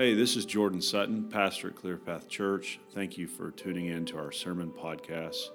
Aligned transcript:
Hey, 0.00 0.14
this 0.14 0.34
is 0.34 0.46
Jordan 0.46 0.80
Sutton, 0.80 1.24
pastor 1.24 1.68
at 1.68 1.74
Clearpath 1.74 2.26
Church. 2.26 2.80
Thank 2.94 3.18
you 3.18 3.26
for 3.26 3.50
tuning 3.50 3.88
in 3.88 4.06
to 4.06 4.16
our 4.16 4.32
sermon 4.32 4.72
podcast. 4.72 5.50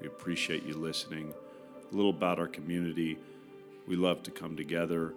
We 0.00 0.06
appreciate 0.06 0.62
you 0.62 0.72
listening. 0.72 1.34
A 1.92 1.94
little 1.94 2.08
about 2.10 2.38
our 2.38 2.46
community. 2.46 3.18
We 3.86 3.96
love 3.96 4.22
to 4.22 4.30
come 4.30 4.56
together. 4.56 5.12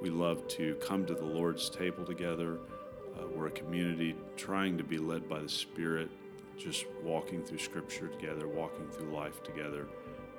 We 0.00 0.10
love 0.10 0.46
to 0.50 0.76
come 0.76 1.04
to 1.06 1.14
the 1.16 1.24
Lord's 1.24 1.68
table 1.68 2.04
together. 2.04 2.60
Uh, 3.18 3.26
we're 3.34 3.48
a 3.48 3.50
community 3.50 4.14
trying 4.36 4.78
to 4.78 4.84
be 4.84 4.98
led 4.98 5.28
by 5.28 5.40
the 5.40 5.48
Spirit, 5.48 6.08
just 6.56 6.86
walking 7.02 7.42
through 7.42 7.58
Scripture 7.58 8.06
together, 8.06 8.46
walking 8.46 8.86
through 8.92 9.10
life 9.10 9.42
together. 9.42 9.88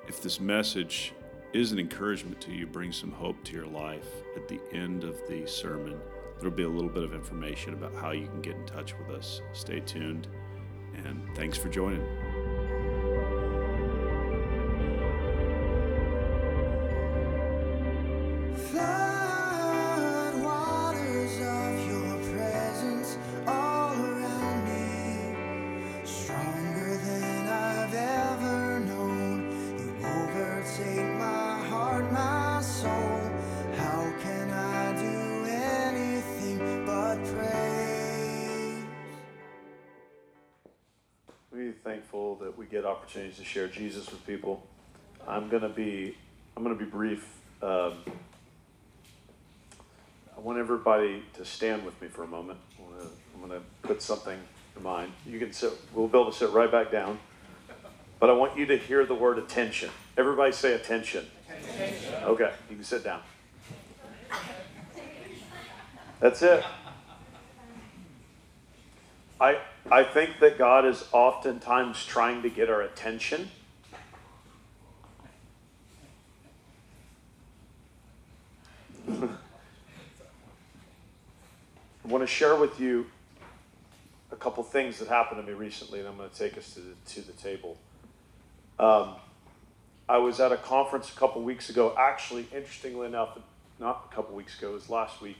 If 0.08 0.22
this 0.22 0.40
message 0.40 1.12
is 1.52 1.72
an 1.72 1.78
encouragement 1.78 2.40
to 2.40 2.52
you, 2.52 2.66
bring 2.66 2.90
some 2.90 3.12
hope 3.12 3.44
to 3.44 3.52
your 3.52 3.66
life 3.66 4.08
at 4.34 4.48
the 4.48 4.60
end 4.72 5.04
of 5.04 5.20
the 5.28 5.46
sermon 5.46 6.00
there'll 6.38 6.54
be 6.54 6.64
a 6.64 6.68
little 6.68 6.90
bit 6.90 7.02
of 7.02 7.14
information 7.14 7.74
about 7.74 7.94
how 7.94 8.10
you 8.10 8.26
can 8.26 8.40
get 8.40 8.56
in 8.56 8.66
touch 8.66 8.94
with 8.98 9.16
us. 9.16 9.40
Stay 9.52 9.80
tuned, 9.80 10.28
and 11.04 11.20
thanks 11.34 11.56
for 11.56 11.68
joining. 11.68 12.04
Share 43.56 43.68
Jesus 43.68 44.10
with 44.10 44.26
people. 44.26 44.62
I'm 45.26 45.48
gonna 45.48 45.70
be 45.70 46.14
I'm 46.54 46.62
gonna 46.62 46.74
be 46.74 46.84
brief. 46.84 47.26
Um, 47.62 47.94
I 50.36 50.40
want 50.42 50.58
everybody 50.58 51.22
to 51.32 51.44
stand 51.46 51.82
with 51.82 51.98
me 52.02 52.08
for 52.08 52.22
a 52.22 52.26
moment. 52.26 52.58
I'm 53.34 53.40
gonna, 53.40 53.62
put 53.80 54.02
something 54.02 54.38
in 54.76 54.82
mind. 54.82 55.10
You 55.24 55.38
can 55.38 55.54
sit. 55.54 55.72
We'll 55.94 56.06
be 56.06 56.18
able 56.18 56.30
to 56.30 56.36
sit 56.36 56.50
right 56.50 56.70
back 56.70 56.92
down. 56.92 57.18
But 58.20 58.28
I 58.28 58.34
want 58.34 58.58
you 58.58 58.66
to 58.66 58.76
hear 58.76 59.06
the 59.06 59.14
word 59.14 59.38
attention. 59.38 59.88
Everybody 60.18 60.52
say 60.52 60.74
attention. 60.74 61.24
attention. 61.48 62.14
Okay, 62.24 62.52
you 62.68 62.76
can 62.76 62.84
sit 62.84 63.04
down. 63.04 63.22
That's 66.20 66.42
it. 66.42 66.62
I 69.40 69.60
I 69.90 70.02
think 70.02 70.40
that 70.40 70.58
God 70.58 70.84
is 70.84 71.04
oftentimes 71.12 72.04
trying 72.04 72.42
to 72.42 72.50
get 72.50 72.68
our 72.68 72.82
attention. 72.82 73.52
I 79.08 79.28
want 82.04 82.22
to 82.22 82.26
share 82.26 82.56
with 82.56 82.80
you 82.80 83.06
a 84.32 84.36
couple 84.36 84.64
things 84.64 84.98
that 84.98 85.06
happened 85.06 85.40
to 85.40 85.46
me 85.46 85.52
recently, 85.56 86.00
and 86.00 86.08
I'm 86.08 86.16
going 86.16 86.30
to 86.30 86.36
take 86.36 86.58
us 86.58 86.74
to 86.74 86.80
the, 86.80 86.94
to 87.10 87.20
the 87.20 87.32
table. 87.34 87.76
Um, 88.80 89.14
I 90.08 90.18
was 90.18 90.40
at 90.40 90.50
a 90.50 90.56
conference 90.56 91.12
a 91.12 91.14
couple 91.16 91.42
weeks 91.42 91.70
ago. 91.70 91.94
Actually, 91.96 92.48
interestingly 92.52 93.06
enough, 93.06 93.38
not 93.78 94.08
a 94.10 94.14
couple 94.14 94.34
weeks 94.34 94.58
ago, 94.58 94.70
it 94.70 94.74
was 94.74 94.90
last 94.90 95.22
week 95.22 95.36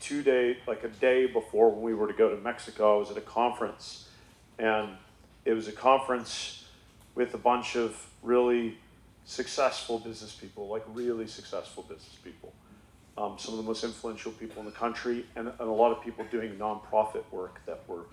two 0.00 0.22
day, 0.22 0.58
like 0.66 0.84
a 0.84 0.88
day 0.88 1.26
before 1.26 1.70
when 1.70 1.82
we 1.82 1.94
were 1.94 2.06
to 2.06 2.12
go 2.12 2.28
to 2.28 2.36
Mexico, 2.36 2.96
I 2.96 2.98
was 2.98 3.10
at 3.10 3.16
a 3.16 3.22
conference, 3.22 4.08
and 4.58 4.90
it 5.44 5.52
was 5.52 5.68
a 5.68 5.72
conference 5.72 6.64
with 7.14 7.34
a 7.34 7.38
bunch 7.38 7.76
of 7.76 8.08
really 8.22 8.78
successful 9.24 9.98
business 9.98 10.34
people, 10.34 10.68
like 10.68 10.84
really 10.92 11.26
successful 11.26 11.82
business 11.82 12.16
people. 12.22 12.52
Um, 13.18 13.36
some 13.38 13.54
of 13.54 13.58
the 13.58 13.64
most 13.64 13.82
influential 13.82 14.32
people 14.32 14.60
in 14.60 14.66
the 14.66 14.72
country, 14.72 15.24
and, 15.36 15.48
and 15.48 15.60
a 15.60 15.64
lot 15.64 15.90
of 15.90 16.02
people 16.02 16.24
doing 16.30 16.56
nonprofit 16.56 17.24
work 17.30 17.60
that 17.66 17.80
were 17.88 18.04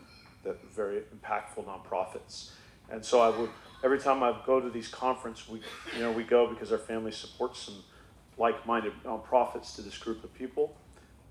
that 0.43 0.57
very 0.73 1.01
impactful 1.15 1.65
nonprofits. 1.65 2.51
And 2.89 3.03
so 3.03 3.21
I 3.21 3.29
would 3.29 3.49
every 3.83 3.99
time 3.99 4.23
I 4.23 4.35
go 4.45 4.59
to 4.59 4.69
these 4.69 4.87
conferences, 4.87 5.47
we 5.49 5.61
you 5.95 6.01
know 6.01 6.11
we 6.11 6.23
go 6.23 6.47
because 6.47 6.71
our 6.71 6.77
family 6.77 7.11
supports 7.11 7.59
some 7.59 7.83
like-minded 8.37 8.93
nonprofits 9.05 9.75
to 9.75 9.81
this 9.81 9.97
group 9.97 10.23
of 10.23 10.33
people. 10.33 10.75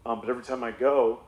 Um, 0.05 0.21
but 0.21 0.29
every 0.29 0.43
time 0.43 0.65
I 0.65 0.73
go, 0.73 1.21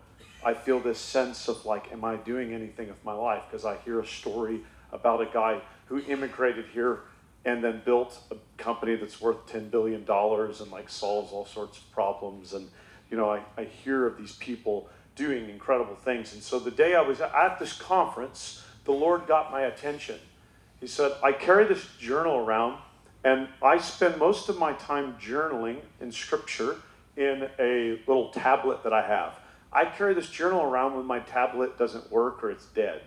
I 0.44 0.54
feel 0.54 0.80
this 0.80 0.98
sense 0.98 1.48
of 1.48 1.64
like, 1.64 1.92
am 1.92 2.04
I 2.04 2.16
doing 2.16 2.52
anything 2.52 2.88
with 2.88 3.02
my 3.04 3.14
life? 3.14 3.42
Because 3.48 3.64
I 3.64 3.76
hear 3.84 4.00
a 4.00 4.06
story 4.06 4.60
about 4.92 5.20
a 5.20 5.26
guy 5.26 5.60
who 5.86 6.00
immigrated 6.00 6.66
here 6.72 7.00
and 7.44 7.62
then 7.62 7.82
built 7.84 8.18
a 8.30 8.36
company 8.56 8.96
that's 8.96 9.20
worth 9.20 9.46
$10 9.46 9.70
billion 9.70 10.04
and 10.08 10.70
like 10.70 10.88
solves 10.88 11.32
all 11.32 11.46
sorts 11.46 11.78
of 11.78 11.90
problems. 11.92 12.52
And, 12.52 12.68
you 13.10 13.16
know, 13.16 13.30
I, 13.30 13.42
I 13.56 13.64
hear 13.64 14.06
of 14.06 14.16
these 14.16 14.34
people 14.36 14.88
doing 15.14 15.48
incredible 15.48 15.94
things. 15.94 16.32
And 16.34 16.42
so 16.42 16.58
the 16.58 16.70
day 16.70 16.94
I 16.94 17.00
was 17.00 17.20
at 17.20 17.58
this 17.58 17.74
conference, 17.74 18.64
the 18.84 18.92
Lord 18.92 19.26
got 19.26 19.50
my 19.50 19.62
attention. 19.62 20.18
He 20.80 20.86
said, 20.86 21.12
I 21.22 21.32
carry 21.32 21.66
this 21.66 21.86
journal 21.98 22.36
around 22.36 22.78
and 23.24 23.48
I 23.62 23.78
spend 23.78 24.18
most 24.18 24.48
of 24.48 24.58
my 24.58 24.72
time 24.74 25.16
journaling 25.20 25.78
in 26.00 26.12
scripture 26.12 26.76
in 27.16 27.48
a 27.58 28.00
little 28.06 28.30
tablet 28.30 28.82
that 28.84 28.92
I 28.92 29.06
have. 29.06 29.38
I 29.72 29.84
carry 29.86 30.14
this 30.14 30.28
journal 30.28 30.62
around 30.62 30.96
when 30.96 31.06
my 31.06 31.20
tablet 31.20 31.78
doesn't 31.78 32.10
work 32.10 32.42
or 32.44 32.50
it's 32.50 32.66
dead. 32.66 33.02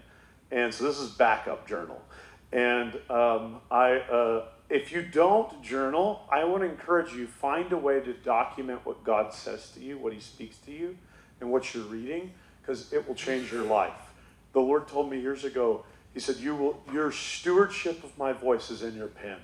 And 0.51 0.73
so 0.73 0.83
this 0.83 0.99
is 0.99 1.11
backup 1.11 1.67
journal. 1.67 2.01
And 2.51 2.93
um, 3.09 3.61
I, 3.69 3.95
uh, 3.97 4.45
if 4.69 4.91
you 4.91 5.01
don't 5.01 5.61
journal, 5.61 6.23
I 6.29 6.43
want 6.43 6.63
to 6.63 6.69
encourage 6.69 7.13
you 7.13 7.27
find 7.27 7.71
a 7.71 7.77
way 7.77 7.99
to 7.99 8.13
document 8.13 8.85
what 8.85 9.03
God 9.03 9.33
says 9.33 9.71
to 9.71 9.79
you, 9.79 9.97
what 9.97 10.13
He 10.13 10.19
speaks 10.19 10.57
to 10.59 10.71
you, 10.71 10.97
and 11.39 11.51
what 11.51 11.73
you're 11.73 11.83
reading, 11.83 12.31
because 12.61 12.91
it 12.91 13.07
will 13.07 13.15
change 13.15 13.51
your 13.51 13.63
life. 13.63 13.99
The 14.53 14.59
Lord 14.59 14.87
told 14.87 15.09
me 15.09 15.19
years 15.19 15.43
ago. 15.43 15.85
He 16.13 16.19
said, 16.19 16.37
"You 16.37 16.55
will. 16.55 16.81
Your 16.91 17.11
stewardship 17.11 18.03
of 18.03 18.17
my 18.17 18.33
voice 18.33 18.71
is 18.71 18.81
in 18.81 18.95
your 18.95 19.07
pen." 19.07 19.37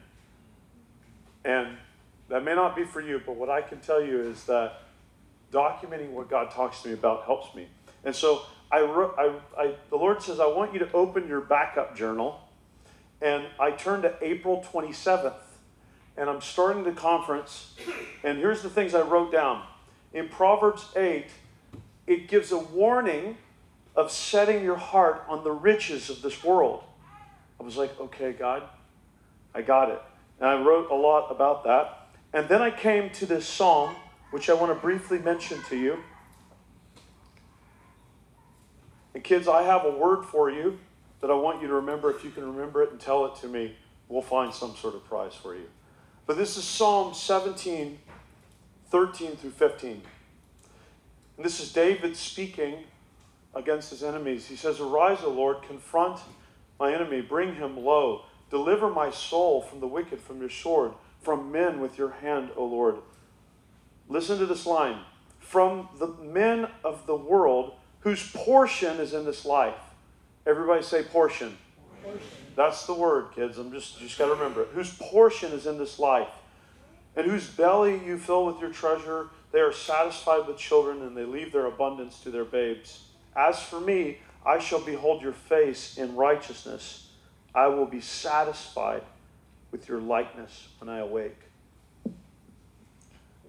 And 1.45 1.78
that 2.29 2.44
may 2.44 2.56
not 2.56 2.75
be 2.75 2.85
for 2.85 3.01
you, 3.01 3.22
but 3.25 3.35
what 3.35 3.50
I 3.50 3.61
can 3.61 3.79
tell 3.79 4.03
you 4.03 4.22
is 4.22 4.44
that 4.45 4.81
documenting 5.51 6.11
what 6.11 6.29
God 6.29 6.51
talks 6.51 6.81
to 6.81 6.89
me 6.89 6.94
about 6.94 7.25
helps 7.25 7.53
me. 7.56 7.67
And 8.03 8.16
so 8.16 8.44
I, 8.72 8.81
wrote, 8.81 9.16
I, 9.17 9.34
I, 9.57 9.75
the 9.89 9.95
Lord 9.95 10.22
says, 10.22 10.39
I 10.39 10.47
want 10.47 10.73
you 10.73 10.79
to 10.79 10.91
open 10.94 11.28
your 11.28 11.41
backup 11.41 11.95
journal. 11.95 12.41
And 13.22 13.45
I 13.59 13.72
turned 13.72 14.03
to 14.03 14.16
April 14.22 14.66
27th, 14.73 15.33
and 16.17 16.29
I'm 16.29 16.41
starting 16.41 16.83
the 16.83 16.91
conference. 16.91 17.73
And 18.23 18.38
here's 18.38 18.62
the 18.62 18.69
things 18.69 18.94
I 18.94 19.01
wrote 19.01 19.31
down. 19.31 19.63
In 20.12 20.28
Proverbs 20.28 20.88
8, 20.95 21.28
it 22.07 22.28
gives 22.28 22.51
a 22.51 22.57
warning 22.57 23.38
of 23.95 24.12
setting 24.12 24.63
your 24.63 24.75
heart 24.75 25.23
on 25.29 25.44
the 25.44 25.51
riches 25.51 26.09
of 26.09 26.22
this 26.22 26.44
world. 26.44 26.83
I 27.59 27.63
was 27.63 27.78
like, 27.78 27.97
okay, 28.00 28.33
God, 28.33 28.63
I 29.53 29.62
got 29.62 29.89
it. 29.89 30.01
And 30.39 30.50
I 30.50 30.62
wrote 30.62 30.89
a 30.91 30.95
lot 30.95 31.29
about 31.29 31.63
that. 31.63 32.03
And 32.33 32.49
then 32.49 32.63
I 32.63 32.71
came 32.71 33.11
to 33.11 33.27
this 33.27 33.47
psalm, 33.47 33.95
which 34.31 34.49
I 34.49 34.53
want 34.53 34.71
to 34.71 34.75
briefly 34.75 35.19
mention 35.19 35.61
to 35.69 35.77
you. 35.77 35.99
And 39.13 39.23
kids, 39.23 39.47
I 39.47 39.61
have 39.61 39.85
a 39.85 39.91
word 39.91 40.25
for 40.25 40.49
you 40.49 40.79
that 41.21 41.29
I 41.29 41.35
want 41.35 41.61
you 41.61 41.67
to 41.67 41.75
remember. 41.75 42.09
If 42.09 42.23
you 42.23 42.31
can 42.31 42.44
remember 42.51 42.81
it 42.81 42.91
and 42.91 42.99
tell 42.99 43.25
it 43.27 43.35
to 43.41 43.47
me, 43.47 43.75
we'll 44.09 44.24
find 44.24 44.51
some 44.51 44.75
sort 44.75 44.95
of 44.95 45.06
prize 45.06 45.35
for 45.35 45.53
you. 45.53 45.69
But 46.25 46.38
this 46.38 46.57
is 46.57 46.63
Psalm 46.63 47.13
17, 47.13 48.00
13 48.89 49.36
through 49.36 49.51
15. 49.51 50.01
And 51.38 51.45
this 51.45 51.59
is 51.59 51.71
David 51.71 52.15
speaking 52.15 52.79
against 53.53 53.91
his 53.91 54.01
enemies. 54.01 54.47
He 54.47 54.56
says, 54.56 54.79
Arise, 54.79 55.19
O 55.24 55.29
Lord, 55.29 55.62
confront 55.62 56.19
my 56.79 56.94
enemy, 56.94 57.21
bring 57.21 57.56
him 57.56 57.77
low, 57.77 58.24
deliver 58.50 58.89
my 58.89 59.12
soul 59.12 59.62
from 59.62 59.79
the 59.79 59.88
wicked, 59.88 60.19
from 60.19 60.39
your 60.39 60.50
sword 60.50 60.94
from 61.24 61.52
men 61.52 61.80
with 61.80 61.98
your 61.98 62.12
hand, 62.12 62.52
O 62.56 62.66
Lord. 62.66 62.98
Listen 64.08 64.38
to 64.40 64.46
this 64.46 64.66
line 64.66 65.00
from 65.40 65.90
the 65.98 66.08
men 66.08 66.68
of 66.84 67.06
the 67.08 67.16
world 67.16 67.74
whose 68.02 68.30
portion 68.31 69.00
is 69.00 69.14
in 69.14 69.25
this 69.25 69.46
life. 69.46 69.80
Everybody 70.46 70.84
say 70.84 71.04
portion. 71.04 71.58
portion. 72.04 72.22
That's 72.56 72.86
the 72.86 72.94
word, 72.94 73.28
kids. 73.34 73.58
I'm 73.58 73.72
just 73.72 74.00
just 74.00 74.18
got 74.18 74.25
to 74.25 74.34
remember 74.34 74.64
it. 74.64 74.70
Whose 74.74 74.94
portion 74.96 75.54
is 75.54 75.66
in 75.66 75.78
this 75.78 76.00
life, 76.00 76.30
and 77.16 77.25
whose 77.25 77.48
belly 77.48 78.02
you 78.06 78.18
fill 78.18 78.46
with 78.46 78.60
your 78.60 78.72
treasure. 78.72 79.30
They 79.52 79.60
are 79.60 79.72
satisfied 79.72 80.48
with 80.48 80.58
children, 80.58 81.04
and 81.04 81.16
they 81.16 81.25
leave 81.25 81.52
their 81.52 81.68
abundance 81.68 82.20
to 82.22 82.31
their 82.31 82.46
babes. 82.46 83.04
As 83.36 83.62
for 83.62 83.80
me, 83.80 84.18
I 84.46 84.60
shall 84.60 84.81
behold 84.81 85.22
your 85.22 85.34
face 85.34 85.98
in 85.98 86.16
righteousness. 86.16 87.12
I 87.56 87.68
will 87.68 87.86
be 87.86 88.02
satisfied 88.02 89.04
with 89.74 89.90
your 89.90 90.00
likeness 90.00 90.70
when 90.80 90.88
I 90.88 91.00
awake. 91.00 91.38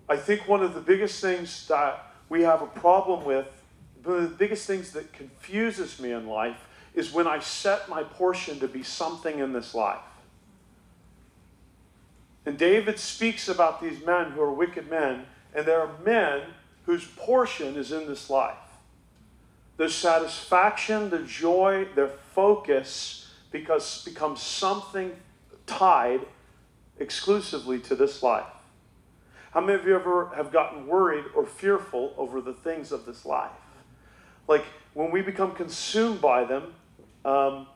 I 0.08 0.16
think 0.16 0.48
one 0.48 0.64
of 0.64 0.74
the 0.74 0.80
biggest 0.80 1.20
things 1.20 1.68
that 1.68 2.12
we 2.28 2.42
have 2.42 2.62
a 2.62 2.66
problem 2.66 3.24
with 3.24 3.46
one 4.04 4.18
of 4.18 4.30
the 4.30 4.36
biggest 4.36 4.66
things 4.66 4.92
that 4.92 5.12
confuses 5.12 5.98
me 5.98 6.12
in 6.12 6.26
life 6.26 6.68
is 6.94 7.12
when 7.12 7.26
I 7.26 7.38
set 7.40 7.88
my 7.88 8.02
portion 8.02 8.60
to 8.60 8.68
be 8.68 8.82
something 8.82 9.38
in 9.38 9.52
this 9.52 9.74
life. 9.74 9.98
And 12.46 12.58
David 12.58 12.98
speaks 12.98 13.48
about 13.48 13.80
these 13.80 14.04
men 14.04 14.32
who 14.32 14.42
are 14.42 14.52
wicked 14.52 14.90
men, 14.90 15.24
and 15.54 15.64
there 15.64 15.80
are 15.80 15.90
men 16.04 16.42
whose 16.84 17.06
portion 17.06 17.76
is 17.76 17.90
in 17.90 18.06
this 18.06 18.28
life. 18.28 18.56
Their 19.78 19.88
satisfaction, 19.88 21.08
their 21.08 21.22
joy, 21.22 21.88
their 21.94 22.08
focus 22.34 23.32
because 23.50 24.04
becomes 24.04 24.42
something 24.42 25.16
tied 25.66 26.20
exclusively 26.98 27.78
to 27.80 27.94
this 27.94 28.22
life. 28.22 28.46
How 29.52 29.60
many 29.60 29.78
of 29.78 29.86
you 29.86 29.94
ever 29.94 30.30
have 30.34 30.52
gotten 30.52 30.86
worried 30.86 31.26
or 31.34 31.46
fearful 31.46 32.12
over 32.16 32.40
the 32.40 32.52
things 32.52 32.90
of 32.90 33.06
this 33.06 33.24
life? 33.24 33.50
Like 34.48 34.64
when 34.94 35.10
we 35.10 35.22
become 35.22 35.52
consumed 35.52 36.20
by 36.20 36.44
them, 36.44 36.74
um, 37.24 37.66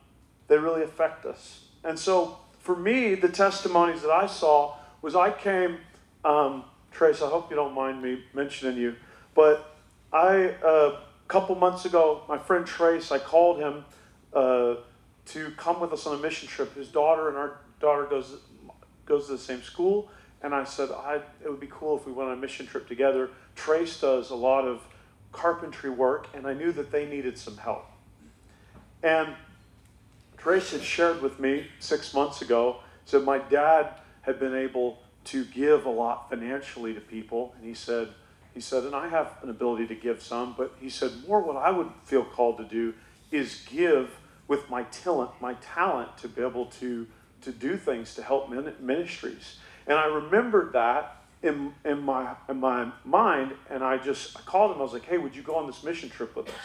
they 0.47 0.57
really 0.57 0.83
affect 0.83 1.25
us. 1.25 1.65
And 1.83 1.97
so 1.97 2.39
for 2.59 2.75
me, 2.75 3.15
the 3.15 3.29
testimonies 3.29 4.01
that 4.01 4.11
I 4.11 4.27
saw 4.27 4.75
was 5.01 5.15
I 5.15 5.31
came, 5.31 5.77
um, 6.25 6.65
Trace, 6.91 7.21
I 7.21 7.29
hope 7.29 7.49
you 7.49 7.55
don't 7.55 7.73
mind 7.73 8.01
me 8.01 8.23
mentioning 8.33 8.77
you, 8.77 8.95
but 9.33 9.75
I, 10.11 10.55
uh, 10.63 10.99
a 10.99 11.01
couple 11.27 11.55
months 11.55 11.85
ago, 11.85 12.23
my 12.27 12.37
friend 12.37 12.65
Trace, 12.65 13.11
I 13.11 13.19
called 13.19 13.59
him 13.59 13.85
uh, 14.33 14.75
to 15.27 15.51
come 15.51 15.79
with 15.79 15.93
us 15.93 16.05
on 16.07 16.17
a 16.17 16.21
mission 16.21 16.47
trip. 16.47 16.75
His 16.75 16.89
daughter 16.89 17.29
and 17.29 17.37
our 17.37 17.57
daughter 17.79 18.05
goes, 18.05 18.37
goes 19.05 19.27
to 19.27 19.33
the 19.33 19.37
same 19.37 19.61
school. 19.61 20.09
And 20.41 20.55
I 20.55 20.63
said, 20.63 20.89
I, 20.91 21.21
it 21.43 21.49
would 21.49 21.59
be 21.59 21.69
cool 21.69 21.97
if 21.97 22.05
we 22.05 22.13
went 22.13 22.29
on 22.29 22.37
a 22.37 22.41
mission 22.41 22.65
trip 22.65 22.87
together. 22.87 23.29
Trace 23.55 23.99
does 23.99 24.29
a 24.29 24.35
lot 24.35 24.65
of 24.65 24.81
carpentry 25.31 25.89
work, 25.89 26.27
and 26.33 26.47
I 26.47 26.53
knew 26.53 26.71
that 26.71 26.91
they 26.91 27.05
needed 27.05 27.37
some 27.37 27.57
help. 27.57 27.85
And 29.03 29.35
Trace 30.37 30.71
had 30.71 30.81
shared 30.81 31.21
with 31.21 31.39
me 31.39 31.67
six 31.79 32.13
months 32.13 32.41
ago, 32.41 32.77
said 33.05 33.23
my 33.23 33.37
dad 33.37 33.95
had 34.21 34.39
been 34.39 34.55
able 34.55 34.99
to 35.25 35.43
give 35.45 35.85
a 35.85 35.89
lot 35.89 36.29
financially 36.29 36.93
to 36.93 37.01
people, 37.01 37.53
and 37.57 37.67
he 37.67 37.73
said, 37.73 38.09
he 38.53 38.61
said, 38.61 38.83
and 38.83 38.95
I 38.95 39.09
have 39.09 39.37
an 39.43 39.49
ability 39.49 39.87
to 39.87 39.95
give 39.95 40.21
some, 40.21 40.55
but 40.57 40.73
he 40.79 40.89
said, 40.89 41.11
more 41.27 41.41
what 41.41 41.57
I 41.57 41.69
would 41.69 41.91
feel 42.03 42.23
called 42.23 42.57
to 42.57 42.63
do 42.63 42.93
is 43.31 43.65
give 43.69 44.17
with 44.47 44.69
my 44.69 44.83
talent, 44.83 45.31
my 45.39 45.53
talent 45.55 46.17
to 46.19 46.27
be 46.27 46.41
able 46.41 46.65
to, 46.65 47.05
to 47.41 47.51
do 47.51 47.77
things 47.77 48.15
to 48.15 48.23
help 48.23 48.49
ministries. 48.49 49.57
And 49.87 49.97
I 49.97 50.05
remembered 50.05 50.73
that 50.73 51.23
in, 51.41 51.73
in, 51.85 52.01
my, 52.01 52.35
in 52.47 52.59
my 52.59 52.91
mind, 53.05 53.53
and 53.69 53.83
I 53.83 53.97
just 53.97 54.37
I 54.37 54.41
called 54.41 54.71
him. 54.71 54.79
I 54.79 54.83
was 54.83 54.93
like, 54.93 55.05
hey, 55.05 55.17
would 55.17 55.35
you 55.35 55.41
go 55.41 55.55
on 55.55 55.67
this 55.67 55.83
mission 55.83 56.09
trip 56.09 56.35
with 56.35 56.49
us? 56.49 56.55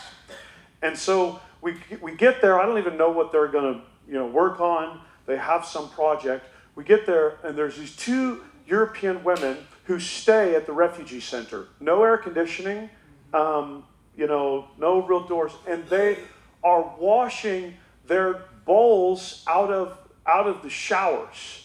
And 0.83 0.99
so 0.99 1.41
we, 1.61 1.77
we 2.03 2.15
get 2.17 2.43
there. 2.43 2.61
I 2.61 2.67
don't 2.67 2.79
even 2.79 2.97
know 2.97 3.11
what 3.11 3.33
they're 3.33 3.49
going 3.49 3.75
to 3.75 3.81
you 4.07 4.15
know, 4.15 4.27
work 4.27 4.61
on. 4.61 5.01
They 5.27 5.37
have 5.37 5.65
some 5.65 5.89
project. 5.91 6.47
We 6.75 6.85
get 6.85 7.07
there, 7.07 7.39
and 7.43 7.57
there's 7.57 7.77
these 7.77 7.97
two 7.97 8.43
European 8.67 9.25
women 9.25 9.59
who 9.85 9.99
stay 9.99 10.55
at 10.55 10.67
the 10.67 10.73
refugee 10.73 11.21
center. 11.21 11.69
No 11.81 12.03
air 12.03 12.17
conditioning, 12.17 12.91
um, 13.33 13.85
you 14.17 14.27
know, 14.27 14.69
no 14.79 15.03
real 15.03 15.27
doors. 15.27 15.53
And 15.67 15.87
they 15.89 16.19
are 16.63 16.95
washing 16.99 17.75
their 18.07 18.43
bowls 18.65 19.45
out 19.47 19.71
of, 19.71 19.99
out 20.27 20.47
of 20.47 20.63
the 20.63 20.71
showers 20.71 21.65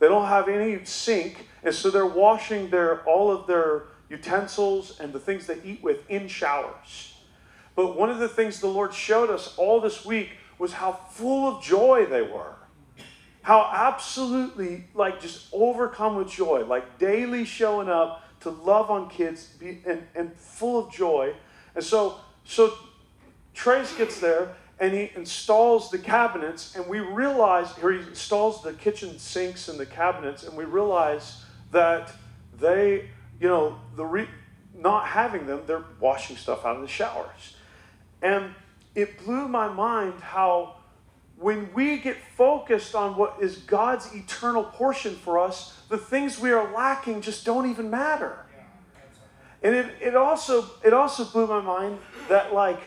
they 0.00 0.08
don't 0.08 0.26
have 0.26 0.48
any 0.48 0.82
sink, 0.84 1.46
and 1.62 1.74
so 1.74 1.90
they're 1.90 2.06
washing 2.06 2.70
their 2.70 3.04
all 3.04 3.30
of 3.30 3.46
their 3.46 3.84
utensils 4.08 4.98
and 4.98 5.12
the 5.12 5.20
things 5.20 5.46
they 5.46 5.58
eat 5.62 5.82
with 5.84 5.98
in 6.08 6.26
showers. 6.26 7.14
But 7.76 7.96
one 7.96 8.10
of 8.10 8.18
the 8.18 8.28
things 8.28 8.60
the 8.60 8.66
Lord 8.66 8.92
showed 8.92 9.30
us 9.30 9.54
all 9.56 9.80
this 9.80 10.04
week 10.04 10.30
was 10.58 10.72
how 10.72 10.92
full 10.92 11.48
of 11.48 11.62
joy 11.62 12.06
they 12.06 12.22
were. 12.22 12.56
How 13.42 13.70
absolutely 13.72 14.84
like 14.94 15.20
just 15.20 15.48
overcome 15.52 16.16
with 16.16 16.30
joy, 16.30 16.64
like 16.64 16.98
daily 16.98 17.44
showing 17.44 17.88
up 17.88 18.24
to 18.40 18.50
love 18.50 18.90
on 18.90 19.10
kids 19.10 19.44
be, 19.58 19.82
and, 19.86 20.02
and 20.14 20.34
full 20.34 20.86
of 20.86 20.90
joy. 20.92 21.34
And 21.74 21.84
so 21.84 22.16
so 22.44 22.72
Trace 23.52 23.94
gets 23.94 24.18
there 24.18 24.56
and 24.80 24.94
he 24.94 25.12
installs 25.14 25.90
the 25.90 25.98
cabinets, 25.98 26.74
and 26.74 26.86
we 26.88 27.00
realize, 27.00 27.68
or 27.82 27.92
he 27.92 28.00
installs 28.00 28.62
the 28.62 28.72
kitchen 28.72 29.18
sinks 29.18 29.68
and 29.68 29.78
the 29.78 29.84
cabinets, 29.84 30.42
and 30.42 30.56
we 30.56 30.64
realize 30.64 31.44
that 31.70 32.10
they, 32.58 33.10
you 33.38 33.46
know, 33.46 33.78
the 33.96 34.04
re, 34.04 34.26
not 34.74 35.06
having 35.06 35.46
them, 35.46 35.62
they're 35.66 35.84
washing 36.00 36.36
stuff 36.36 36.64
out 36.64 36.76
of 36.76 36.82
the 36.82 36.88
showers. 36.88 37.56
And 38.22 38.54
it 38.94 39.22
blew 39.22 39.46
my 39.48 39.68
mind 39.68 40.14
how 40.20 40.76
when 41.36 41.72
we 41.74 41.98
get 41.98 42.16
focused 42.36 42.94
on 42.94 43.16
what 43.16 43.36
is 43.40 43.56
God's 43.58 44.14
eternal 44.14 44.64
portion 44.64 45.14
for 45.14 45.38
us, 45.38 45.78
the 45.88 45.98
things 45.98 46.38
we 46.38 46.52
are 46.52 46.72
lacking 46.72 47.20
just 47.20 47.44
don't 47.44 47.70
even 47.70 47.90
matter. 47.90 48.46
And 49.62 49.74
it, 49.74 49.86
it 50.00 50.16
also 50.16 50.70
it 50.82 50.92
also 50.94 51.24
blew 51.24 51.46
my 51.46 51.60
mind 51.60 51.98
that 52.28 52.54
like 52.54 52.80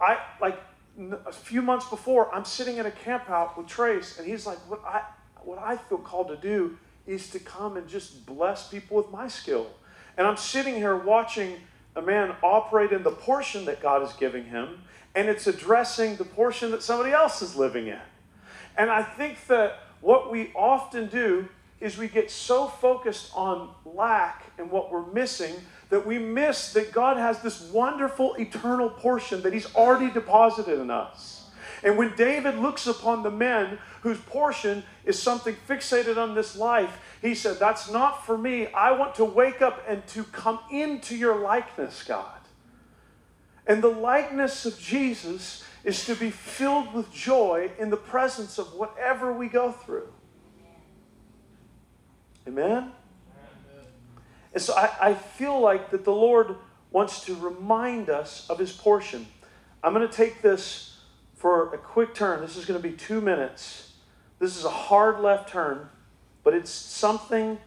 I 0.00 0.18
like 0.40 0.58
a 0.98 1.32
few 1.32 1.62
months 1.62 1.88
before, 1.88 2.34
I'm 2.34 2.44
sitting 2.44 2.78
in 2.78 2.86
a 2.86 2.90
camp 2.90 3.28
out 3.28 3.56
with 3.56 3.66
Trace, 3.66 4.18
and 4.18 4.26
he's 4.26 4.46
like, 4.46 4.58
what 4.70 4.82
I, 4.84 5.02
what 5.42 5.58
I 5.58 5.76
feel 5.76 5.98
called 5.98 6.28
to 6.28 6.36
do 6.36 6.78
is 7.06 7.30
to 7.30 7.38
come 7.38 7.76
and 7.76 7.86
just 7.86 8.26
bless 8.26 8.68
people 8.68 8.96
with 8.96 9.10
my 9.10 9.28
skill. 9.28 9.68
And 10.16 10.26
I'm 10.26 10.36
sitting 10.36 10.74
here 10.74 10.96
watching 10.96 11.56
a 11.94 12.02
man 12.02 12.34
operate 12.42 12.92
in 12.92 13.02
the 13.02 13.10
portion 13.10 13.64
that 13.66 13.80
God 13.80 14.02
is 14.02 14.12
giving 14.14 14.44
him, 14.44 14.82
and 15.14 15.28
it's 15.28 15.46
addressing 15.46 16.16
the 16.16 16.24
portion 16.24 16.70
that 16.72 16.82
somebody 16.82 17.12
else 17.12 17.42
is 17.42 17.56
living 17.56 17.86
in. 17.86 18.00
And 18.76 18.90
I 18.90 19.02
think 19.02 19.46
that 19.46 19.80
what 20.00 20.30
we 20.30 20.52
often 20.54 21.08
do 21.08 21.48
is 21.80 21.98
we 21.98 22.08
get 22.08 22.30
so 22.30 22.68
focused 22.68 23.30
on 23.34 23.70
lack 23.84 24.50
and 24.58 24.70
what 24.70 24.90
we're 24.90 25.06
missing 25.12 25.54
that 25.88 26.06
we 26.06 26.18
miss 26.18 26.72
that 26.72 26.92
God 26.92 27.16
has 27.16 27.40
this 27.40 27.60
wonderful 27.70 28.34
eternal 28.34 28.90
portion 28.90 29.42
that 29.42 29.52
He's 29.52 29.72
already 29.74 30.10
deposited 30.10 30.80
in 30.80 30.90
us. 30.90 31.36
And 31.82 31.96
when 31.96 32.14
David 32.16 32.58
looks 32.58 32.86
upon 32.86 33.22
the 33.22 33.30
men 33.30 33.78
whose 34.00 34.18
portion 34.18 34.82
is 35.04 35.20
something 35.20 35.54
fixated 35.68 36.16
on 36.16 36.34
this 36.34 36.56
life, 36.56 37.18
he 37.22 37.34
said, 37.34 37.58
That's 37.58 37.90
not 37.90 38.24
for 38.24 38.36
me. 38.36 38.66
I 38.68 38.92
want 38.92 39.14
to 39.16 39.24
wake 39.24 39.62
up 39.62 39.82
and 39.86 40.06
to 40.08 40.24
come 40.24 40.58
into 40.70 41.16
your 41.16 41.40
likeness, 41.40 42.02
God. 42.02 42.40
And 43.66 43.82
the 43.82 43.88
likeness 43.88 44.64
of 44.64 44.78
Jesus 44.78 45.64
is 45.84 46.04
to 46.06 46.14
be 46.14 46.30
filled 46.30 46.92
with 46.94 47.12
joy 47.12 47.70
in 47.78 47.90
the 47.90 47.96
presence 47.96 48.58
of 48.58 48.74
whatever 48.74 49.32
we 49.32 49.48
go 49.48 49.72
through. 49.72 50.08
Amen? 52.46 52.92
And 54.56 54.62
so 54.62 54.72
I, 54.74 55.10
I 55.10 55.12
feel 55.12 55.60
like 55.60 55.90
that 55.90 56.06
the 56.06 56.14
Lord 56.14 56.56
wants 56.90 57.26
to 57.26 57.34
remind 57.34 58.08
us 58.08 58.48
of 58.48 58.58
his 58.58 58.72
portion. 58.72 59.26
I'm 59.84 59.92
going 59.92 60.08
to 60.08 60.16
take 60.16 60.40
this 60.40 60.98
for 61.34 61.74
a 61.74 61.76
quick 61.76 62.14
turn. 62.14 62.40
This 62.40 62.56
is 62.56 62.64
going 62.64 62.80
to 62.80 62.88
be 62.88 62.96
two 62.96 63.20
minutes. 63.20 63.92
This 64.38 64.56
is 64.56 64.64
a 64.64 64.70
hard 64.70 65.20
left 65.20 65.50
turn, 65.50 65.90
but 66.42 66.54
it's 66.54 66.70
something 66.70 67.58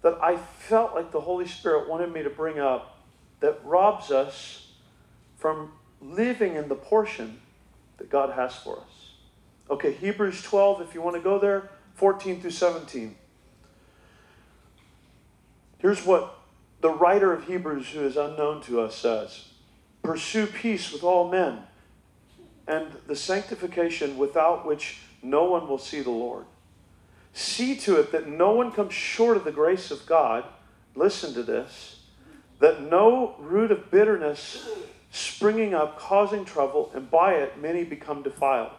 that 0.00 0.16
I 0.22 0.38
felt 0.38 0.94
like 0.94 1.12
the 1.12 1.20
Holy 1.20 1.46
Spirit 1.46 1.86
wanted 1.86 2.10
me 2.14 2.22
to 2.22 2.30
bring 2.30 2.58
up 2.58 3.04
that 3.40 3.60
robs 3.62 4.10
us 4.10 4.72
from 5.36 5.70
living 6.00 6.56
in 6.56 6.68
the 6.68 6.76
portion 6.76 7.42
that 7.98 8.08
God 8.08 8.30
has 8.30 8.56
for 8.56 8.78
us. 8.78 9.10
Okay, 9.68 9.92
Hebrews 9.92 10.40
12, 10.40 10.80
if 10.80 10.94
you 10.94 11.02
want 11.02 11.16
to 11.16 11.22
go 11.22 11.38
there, 11.38 11.68
14 11.96 12.40
through 12.40 12.52
17. 12.52 13.16
Here's 15.78 16.04
what 16.04 16.38
the 16.80 16.90
writer 16.90 17.32
of 17.32 17.46
Hebrews, 17.46 17.90
who 17.90 18.00
is 18.00 18.16
unknown 18.16 18.62
to 18.62 18.80
us, 18.80 18.96
says 18.96 19.48
Pursue 20.02 20.46
peace 20.46 20.92
with 20.92 21.02
all 21.02 21.28
men 21.28 21.64
and 22.66 22.88
the 23.06 23.16
sanctification 23.16 24.18
without 24.18 24.66
which 24.66 24.98
no 25.22 25.44
one 25.44 25.68
will 25.68 25.78
see 25.78 26.00
the 26.00 26.10
Lord. 26.10 26.44
See 27.32 27.76
to 27.76 28.00
it 28.00 28.12
that 28.12 28.28
no 28.28 28.52
one 28.52 28.72
comes 28.72 28.94
short 28.94 29.36
of 29.36 29.44
the 29.44 29.52
grace 29.52 29.90
of 29.90 30.06
God. 30.06 30.44
Listen 30.94 31.34
to 31.34 31.42
this 31.42 32.00
that 32.58 32.82
no 32.82 33.34
root 33.38 33.70
of 33.70 33.90
bitterness 33.90 34.66
springing 35.10 35.74
up, 35.74 35.98
causing 35.98 36.44
trouble, 36.44 36.90
and 36.94 37.10
by 37.10 37.34
it 37.34 37.60
many 37.60 37.84
become 37.84 38.22
defiled 38.22 38.70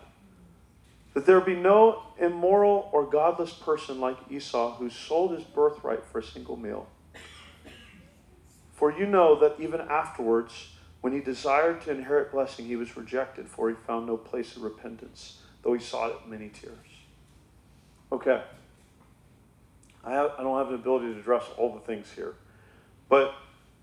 that 1.17 1.25
there 1.25 1.41
be 1.41 1.55
no 1.55 2.03
immoral 2.19 2.91
or 2.93 3.03
godless 3.03 3.51
person 3.51 3.99
like 3.99 4.17
Esau 4.29 4.75
who 4.75 4.87
sold 4.87 5.31
his 5.31 5.43
birthright 5.43 6.05
for 6.05 6.19
a 6.19 6.23
single 6.23 6.55
meal. 6.55 6.87
For 8.75 8.95
you 8.95 9.07
know 9.07 9.39
that 9.39 9.55
even 9.59 9.81
afterwards, 9.81 10.75
when 11.01 11.13
he 11.13 11.19
desired 11.19 11.81
to 11.81 11.91
inherit 11.91 12.31
blessing, 12.31 12.67
he 12.67 12.75
was 12.75 12.95
rejected, 12.95 13.49
for 13.49 13.67
he 13.67 13.75
found 13.75 14.05
no 14.05 14.15
place 14.15 14.55
of 14.55 14.61
repentance, 14.61 15.41
though 15.63 15.73
he 15.73 15.79
sought 15.79 16.11
it 16.11 16.27
many 16.27 16.49
tears. 16.49 16.77
Okay. 18.11 18.43
I, 20.03 20.11
have, 20.11 20.33
I 20.37 20.43
don't 20.43 20.59
have 20.59 20.69
the 20.69 20.75
ability 20.75 21.15
to 21.15 21.19
address 21.19 21.45
all 21.57 21.73
the 21.73 21.79
things 21.79 22.11
here. 22.15 22.35
But 23.09 23.33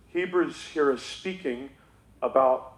Hebrews 0.06 0.68
here 0.72 0.92
is 0.92 1.02
speaking 1.02 1.70
about 2.22 2.74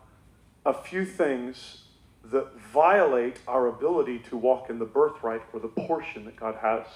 a 0.64 0.72
few 0.72 1.04
things 1.04 1.82
that 2.30 2.59
violate 2.73 3.38
our 3.47 3.68
ability 3.68 4.18
to 4.30 4.37
walk 4.37 4.71
in 4.71 4.78
the 4.78 4.85
birthright 4.85 5.42
or 5.52 5.61
the 5.61 5.68
portion 5.68 6.25
that 6.25 6.37
God 6.37 6.56
has. 6.56 6.87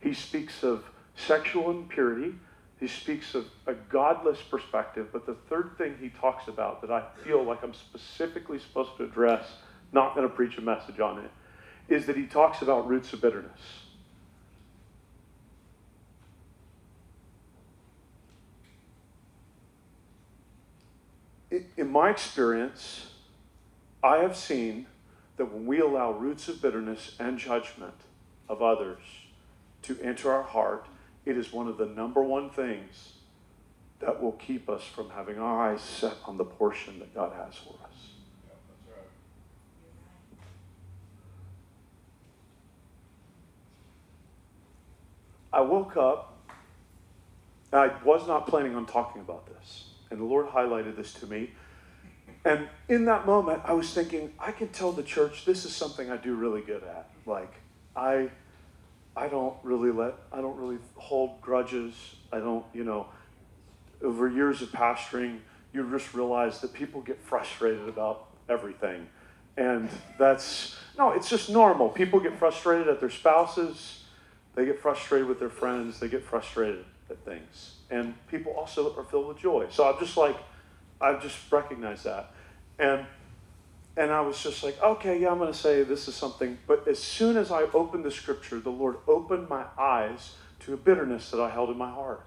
He 0.00 0.14
speaks 0.14 0.62
of 0.62 0.84
sexual 1.16 1.70
impurity, 1.70 2.34
he 2.78 2.86
speaks 2.86 3.34
of 3.34 3.46
a 3.66 3.74
godless 3.74 4.40
perspective, 4.40 5.08
but 5.12 5.26
the 5.26 5.34
third 5.48 5.72
thing 5.76 5.96
he 6.00 6.10
talks 6.10 6.46
about 6.46 6.80
that 6.82 6.92
I 6.92 7.02
feel 7.24 7.42
like 7.42 7.62
I'm 7.62 7.74
specifically 7.74 8.58
supposed 8.58 8.96
to 8.98 9.04
address, 9.04 9.44
not 9.92 10.14
going 10.14 10.28
to 10.28 10.34
preach 10.34 10.58
a 10.58 10.60
message 10.60 11.00
on 11.00 11.18
it, 11.18 11.30
is 11.88 12.06
that 12.06 12.16
he 12.16 12.26
talks 12.26 12.62
about 12.62 12.86
roots 12.86 13.12
of 13.12 13.20
bitterness. 13.20 13.60
In 21.76 21.90
my 21.90 22.10
experience, 22.10 23.07
I 24.02 24.18
have 24.18 24.36
seen 24.36 24.86
that 25.36 25.52
when 25.52 25.66
we 25.66 25.80
allow 25.80 26.12
roots 26.12 26.48
of 26.48 26.62
bitterness 26.62 27.14
and 27.18 27.38
judgment 27.38 27.94
of 28.48 28.62
others 28.62 29.02
to 29.82 29.98
enter 30.00 30.32
our 30.32 30.42
heart, 30.42 30.86
it 31.24 31.36
is 31.36 31.52
one 31.52 31.68
of 31.68 31.78
the 31.78 31.86
number 31.86 32.22
one 32.22 32.50
things 32.50 33.14
that 34.00 34.22
will 34.22 34.32
keep 34.32 34.68
us 34.68 34.84
from 34.84 35.10
having 35.10 35.38
our 35.38 35.72
eyes 35.72 35.80
set 35.80 36.14
on 36.24 36.36
the 36.36 36.44
portion 36.44 36.98
that 37.00 37.14
God 37.14 37.32
has 37.32 37.56
for 37.56 37.74
us. 37.84 38.08
I 45.52 45.60
woke 45.60 45.96
up. 45.96 46.36
I 47.72 47.90
was 48.04 48.26
not 48.26 48.46
planning 48.46 48.76
on 48.76 48.86
talking 48.86 49.20
about 49.20 49.46
this. 49.46 49.90
And 50.10 50.20
the 50.20 50.24
Lord 50.24 50.46
highlighted 50.46 50.96
this 50.96 51.12
to 51.14 51.26
me. 51.26 51.50
And 52.44 52.68
in 52.88 53.04
that 53.06 53.26
moment, 53.26 53.62
I 53.64 53.72
was 53.72 53.92
thinking, 53.92 54.32
I 54.38 54.52
can 54.52 54.68
tell 54.68 54.92
the 54.92 55.02
church 55.02 55.44
this 55.44 55.64
is 55.64 55.74
something 55.74 56.10
I 56.10 56.16
do 56.16 56.34
really 56.34 56.62
good 56.62 56.82
at. 56.82 57.10
Like, 57.26 57.52
I, 57.96 58.30
I 59.16 59.28
don't 59.28 59.54
really 59.62 59.90
let, 59.90 60.14
I 60.32 60.40
don't 60.40 60.56
really 60.56 60.78
hold 60.94 61.40
grudges. 61.40 61.94
I 62.32 62.38
don't, 62.38 62.64
you 62.72 62.84
know, 62.84 63.06
over 64.02 64.28
years 64.28 64.62
of 64.62 64.70
pastoring, 64.70 65.40
you 65.72 65.88
just 65.90 66.14
realize 66.14 66.60
that 66.60 66.72
people 66.72 67.00
get 67.00 67.20
frustrated 67.20 67.88
about 67.88 68.26
everything. 68.48 69.08
And 69.56 69.88
that's, 70.18 70.76
no, 70.96 71.10
it's 71.10 71.28
just 71.28 71.50
normal. 71.50 71.88
People 71.88 72.20
get 72.20 72.38
frustrated 72.38 72.88
at 72.88 73.00
their 73.00 73.10
spouses, 73.10 74.04
they 74.54 74.64
get 74.64 74.80
frustrated 74.80 75.28
with 75.28 75.40
their 75.40 75.50
friends, 75.50 75.98
they 75.98 76.08
get 76.08 76.24
frustrated 76.24 76.84
at 77.10 77.18
things. 77.24 77.74
And 77.90 78.14
people 78.28 78.52
also 78.52 78.94
are 78.96 79.04
filled 79.04 79.26
with 79.26 79.38
joy. 79.38 79.66
So 79.70 79.90
I'm 79.90 79.98
just 79.98 80.16
like, 80.16 80.36
I've 81.00 81.22
just 81.22 81.36
recognized 81.50 82.04
that. 82.04 82.32
And 82.78 83.06
and 83.96 84.12
I 84.12 84.20
was 84.20 84.40
just 84.40 84.62
like, 84.62 84.80
okay, 84.80 85.18
yeah, 85.18 85.30
I'm 85.32 85.38
going 85.38 85.52
to 85.52 85.58
say 85.58 85.82
this 85.82 86.06
is 86.06 86.14
something. 86.14 86.56
But 86.68 86.86
as 86.86 87.00
soon 87.00 87.36
as 87.36 87.50
I 87.50 87.62
opened 87.62 88.04
the 88.04 88.12
scripture, 88.12 88.60
the 88.60 88.70
Lord 88.70 88.96
opened 89.08 89.48
my 89.48 89.64
eyes 89.76 90.36
to 90.60 90.72
a 90.72 90.76
bitterness 90.76 91.32
that 91.32 91.40
I 91.40 91.50
held 91.50 91.68
in 91.68 91.76
my 91.76 91.90
heart. 91.90 92.24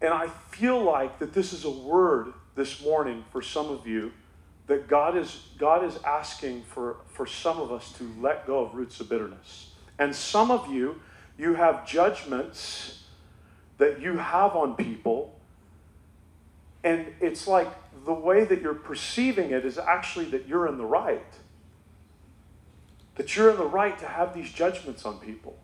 And 0.00 0.14
I 0.14 0.28
feel 0.50 0.82
like 0.82 1.18
that 1.18 1.34
this 1.34 1.52
is 1.52 1.66
a 1.66 1.70
word 1.70 2.32
this 2.54 2.82
morning 2.82 3.24
for 3.30 3.42
some 3.42 3.68
of 3.68 3.86
you 3.86 4.12
that 4.66 4.88
God 4.88 5.14
is, 5.14 5.48
God 5.58 5.84
is 5.84 5.98
asking 6.04 6.62
for, 6.62 6.96
for 7.12 7.26
some 7.26 7.60
of 7.60 7.70
us 7.70 7.92
to 7.98 8.10
let 8.18 8.46
go 8.46 8.60
of 8.64 8.74
roots 8.74 8.98
of 9.00 9.10
bitterness. 9.10 9.72
And 9.98 10.16
some 10.16 10.50
of 10.50 10.72
you, 10.72 11.02
you 11.36 11.54
have 11.54 11.86
judgments 11.86 13.03
that 13.78 14.00
you 14.00 14.16
have 14.16 14.54
on 14.54 14.74
people 14.74 15.34
and 16.84 17.06
it's 17.20 17.48
like 17.48 17.68
the 18.04 18.12
way 18.12 18.44
that 18.44 18.60
you're 18.60 18.74
perceiving 18.74 19.50
it 19.50 19.64
is 19.64 19.78
actually 19.78 20.26
that 20.26 20.46
you're 20.46 20.68
in 20.68 20.76
the 20.76 20.84
right. 20.84 21.24
That 23.16 23.34
you're 23.34 23.50
in 23.50 23.56
the 23.56 23.66
right 23.66 23.98
to 23.98 24.06
have 24.06 24.34
these 24.34 24.52
judgments 24.52 25.06
on 25.06 25.18
people. 25.18 25.56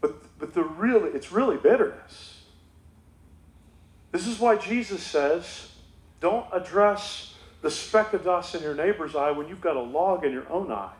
But, 0.00 0.38
but 0.38 0.52
the 0.52 0.64
real, 0.64 1.04
it's 1.04 1.30
really 1.30 1.56
bitterness. 1.56 2.42
This 4.10 4.26
is 4.26 4.40
why 4.40 4.56
Jesus 4.56 5.02
says, 5.02 5.70
don't 6.20 6.46
address 6.52 7.34
the 7.62 7.70
speck 7.70 8.12
of 8.14 8.24
dust 8.24 8.54
in 8.54 8.62
your 8.62 8.74
neighbor's 8.74 9.14
eye 9.14 9.30
when 9.30 9.48
you've 9.48 9.60
got 9.60 9.76
a 9.76 9.82
log 9.82 10.24
in 10.24 10.32
your 10.32 10.50
own 10.50 10.72
eye. 10.72 10.92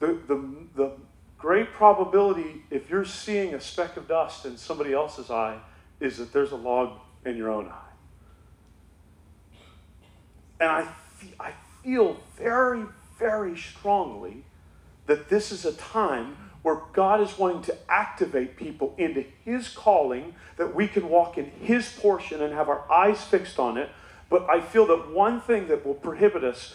The, 0.00 0.18
the, 0.26 0.54
the 0.74 0.92
great 1.38 1.72
probability, 1.72 2.62
if 2.70 2.90
you're 2.90 3.04
seeing 3.04 3.54
a 3.54 3.60
speck 3.60 3.96
of 3.96 4.08
dust 4.08 4.46
in 4.46 4.56
somebody 4.56 4.92
else's 4.92 5.30
eye, 5.30 5.58
is 6.00 6.18
that 6.18 6.32
there's 6.32 6.52
a 6.52 6.56
log 6.56 6.98
in 7.24 7.36
your 7.36 7.50
own 7.50 7.68
eye. 7.68 7.82
And 10.60 10.70
I, 10.70 10.88
I 11.38 11.52
feel 11.82 12.16
very, 12.36 12.84
very 13.18 13.56
strongly 13.56 14.44
that 15.06 15.28
this 15.28 15.52
is 15.52 15.64
a 15.64 15.72
time 15.72 16.36
where 16.62 16.80
God 16.92 17.20
is 17.20 17.38
wanting 17.38 17.62
to 17.62 17.76
activate 17.88 18.56
people 18.56 18.94
into 18.98 19.24
His 19.44 19.68
calling, 19.68 20.34
that 20.56 20.74
we 20.74 20.88
can 20.88 21.08
walk 21.08 21.38
in 21.38 21.44
His 21.60 21.88
portion 21.88 22.42
and 22.42 22.52
have 22.52 22.68
our 22.68 22.90
eyes 22.90 23.22
fixed 23.22 23.58
on 23.58 23.78
it. 23.78 23.88
But 24.28 24.48
I 24.50 24.60
feel 24.60 24.86
that 24.88 25.12
one 25.12 25.40
thing 25.40 25.68
that 25.68 25.86
will 25.86 25.94
prohibit 25.94 26.42
us 26.42 26.74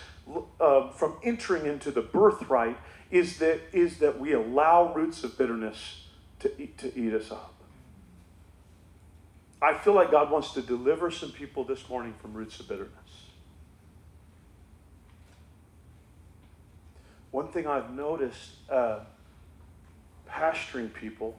uh, 0.61 0.91
from 0.91 1.17
entering 1.23 1.65
into 1.65 1.91
the 1.91 2.01
birthright 2.01 2.77
is 3.11 3.37
that, 3.39 3.59
is 3.73 3.97
that 3.97 4.19
we 4.19 4.33
allow 4.33 4.93
roots 4.93 5.23
of 5.23 5.37
bitterness 5.37 6.07
to 6.39 6.61
eat, 6.61 6.77
to 6.79 6.97
eat 6.97 7.13
us 7.13 7.29
up. 7.29 7.53
I 9.61 9.77
feel 9.77 9.93
like 9.93 10.09
God 10.09 10.31
wants 10.31 10.53
to 10.53 10.61
deliver 10.61 11.11
some 11.11 11.31
people 11.31 11.63
this 11.63 11.87
morning 11.87 12.15
from 12.19 12.33
roots 12.33 12.59
of 12.59 12.67
bitterness. 12.67 12.91
One 17.29 17.47
thing 17.47 17.67
I've 17.67 17.93
noticed 17.93 18.51
uh, 18.69 18.99
pastoring 20.27 20.91
people 20.93 21.37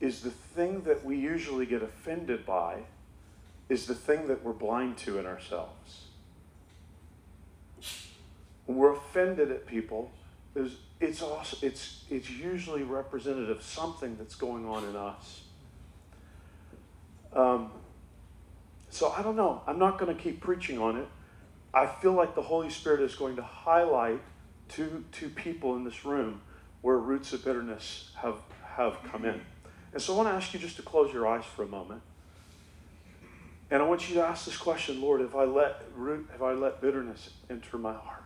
is 0.00 0.20
the 0.20 0.30
thing 0.30 0.82
that 0.82 1.04
we 1.04 1.16
usually 1.16 1.66
get 1.66 1.82
offended 1.82 2.44
by 2.44 2.82
is 3.68 3.86
the 3.86 3.94
thing 3.94 4.28
that 4.28 4.44
we're 4.44 4.52
blind 4.52 4.96
to 4.98 5.18
in 5.18 5.26
ourselves. 5.26 6.04
When 8.66 8.78
we're 8.78 8.92
offended 8.92 9.50
at 9.50 9.66
people, 9.66 10.12
it's, 11.00 11.22
also, 11.22 11.56
it's, 11.62 12.04
it's 12.10 12.30
usually 12.30 12.82
representative 12.82 13.56
of 13.56 13.62
something 13.62 14.16
that's 14.16 14.34
going 14.34 14.66
on 14.66 14.84
in 14.84 14.96
us. 14.96 15.42
Um, 17.32 17.70
so 18.90 19.10
I 19.10 19.22
don't 19.22 19.36
know. 19.36 19.62
I'm 19.66 19.78
not 19.78 19.98
going 19.98 20.14
to 20.14 20.20
keep 20.20 20.40
preaching 20.40 20.78
on 20.78 20.96
it. 20.96 21.06
I 21.72 21.86
feel 21.86 22.12
like 22.12 22.34
the 22.34 22.42
Holy 22.42 22.70
Spirit 22.70 23.00
is 23.00 23.14
going 23.14 23.36
to 23.36 23.42
highlight 23.42 24.20
to, 24.70 25.04
to 25.12 25.28
people 25.28 25.76
in 25.76 25.84
this 25.84 26.04
room 26.04 26.40
where 26.80 26.96
roots 26.96 27.32
of 27.32 27.44
bitterness 27.44 28.10
have, 28.16 28.36
have 28.76 28.98
come 29.04 29.24
in. 29.24 29.40
And 29.92 30.02
so 30.02 30.14
I 30.14 30.16
want 30.16 30.28
to 30.28 30.34
ask 30.34 30.52
you 30.54 30.60
just 30.60 30.76
to 30.76 30.82
close 30.82 31.12
your 31.12 31.26
eyes 31.26 31.44
for 31.44 31.62
a 31.62 31.66
moment. 31.66 32.02
And 33.70 33.82
I 33.82 33.86
want 33.86 34.08
you 34.08 34.14
to 34.16 34.22
ask 34.22 34.46
this 34.46 34.56
question, 34.56 35.00
Lord, 35.00 35.20
have 35.20 35.36
I 35.36 35.44
let 35.44 35.82
root, 35.94 36.28
have 36.32 36.42
I 36.42 36.52
let 36.52 36.80
bitterness 36.80 37.30
enter 37.50 37.76
my 37.76 37.92
heart? 37.92 38.22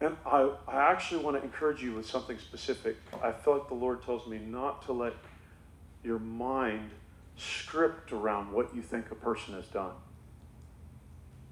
And 0.00 0.16
I, 0.24 0.50
I 0.68 0.90
actually 0.92 1.24
want 1.24 1.36
to 1.36 1.42
encourage 1.42 1.82
you 1.82 1.94
with 1.94 2.06
something 2.06 2.38
specific. 2.38 2.96
I 3.22 3.32
feel 3.32 3.54
like 3.54 3.68
the 3.68 3.74
Lord 3.74 4.04
tells 4.04 4.26
me 4.28 4.38
not 4.38 4.84
to 4.86 4.92
let 4.92 5.14
your 6.04 6.20
mind 6.20 6.90
script 7.36 8.12
around 8.12 8.52
what 8.52 8.74
you 8.74 8.82
think 8.82 9.10
a 9.10 9.16
person 9.16 9.54
has 9.54 9.66
done. 9.66 9.92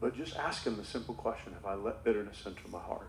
But 0.00 0.15
just 0.17 0.37
ask 0.37 0.65
him 0.65 0.76
the 0.76 0.85
simple 0.85 1.15
question 1.15 1.55
Have 1.55 1.67
I 1.67 1.75
let 1.75 2.05
bitterness 2.05 2.43
enter 2.47 2.69
my 2.71 2.79
heart? 2.79 3.09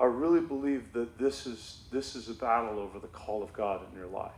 I 0.00 0.04
really 0.04 0.40
believe 0.40 0.94
that 0.94 1.18
this 1.18 1.46
is, 1.46 1.82
this 1.92 2.16
is 2.16 2.30
a 2.30 2.34
battle 2.34 2.78
over 2.78 2.98
the 2.98 3.08
call 3.08 3.42
of 3.42 3.52
God 3.52 3.82
in 3.92 3.98
your 3.98 4.08
life. 4.08 4.32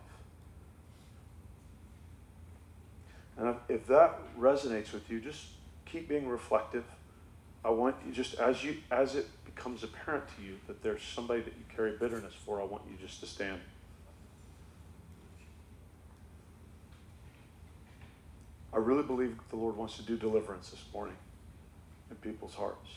And 3.38 3.56
if 3.68 3.86
that 3.86 4.18
resonates 4.38 4.92
with 4.92 5.10
you, 5.10 5.20
just 5.20 5.46
keep 5.86 6.08
being 6.08 6.28
reflective. 6.28 6.84
I 7.64 7.70
want 7.70 7.96
you 8.06 8.12
just 8.12 8.34
as 8.34 8.62
you 8.62 8.78
as 8.90 9.14
it 9.14 9.28
becomes 9.44 9.82
apparent 9.82 10.24
to 10.36 10.42
you 10.42 10.58
that 10.66 10.82
there's 10.82 11.02
somebody 11.02 11.40
that 11.40 11.54
you 11.54 11.64
carry 11.74 11.96
bitterness 11.96 12.34
for, 12.44 12.60
I 12.60 12.64
want 12.64 12.82
you 12.90 12.96
just 13.00 13.20
to 13.20 13.26
stand. 13.26 13.60
I 18.72 18.78
really 18.78 19.02
believe 19.02 19.36
the 19.50 19.56
Lord 19.56 19.76
wants 19.76 19.96
to 19.96 20.02
do 20.02 20.16
deliverance 20.16 20.70
this 20.70 20.82
morning 20.94 21.16
in 22.10 22.16
people's 22.16 22.54
hearts. 22.54 22.88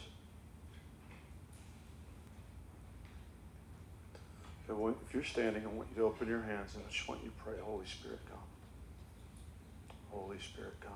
If 4.68 5.13
you're 5.13 5.24
standing, 5.24 5.63
I 5.63 5.68
want 5.68 5.89
you 5.92 6.01
to 6.01 6.08
open 6.08 6.27
your 6.27 6.42
hands 6.42 6.75
and 6.75 6.84
I 6.88 6.92
just 6.92 7.08
want 7.08 7.22
you 7.24 7.30
to 7.30 7.36
pray, 7.44 7.54
Holy 7.62 7.86
Spirit, 7.86 8.20
come. 8.30 8.45
Holy 10.16 10.40
Spirit, 10.40 10.74
come. 10.82 10.94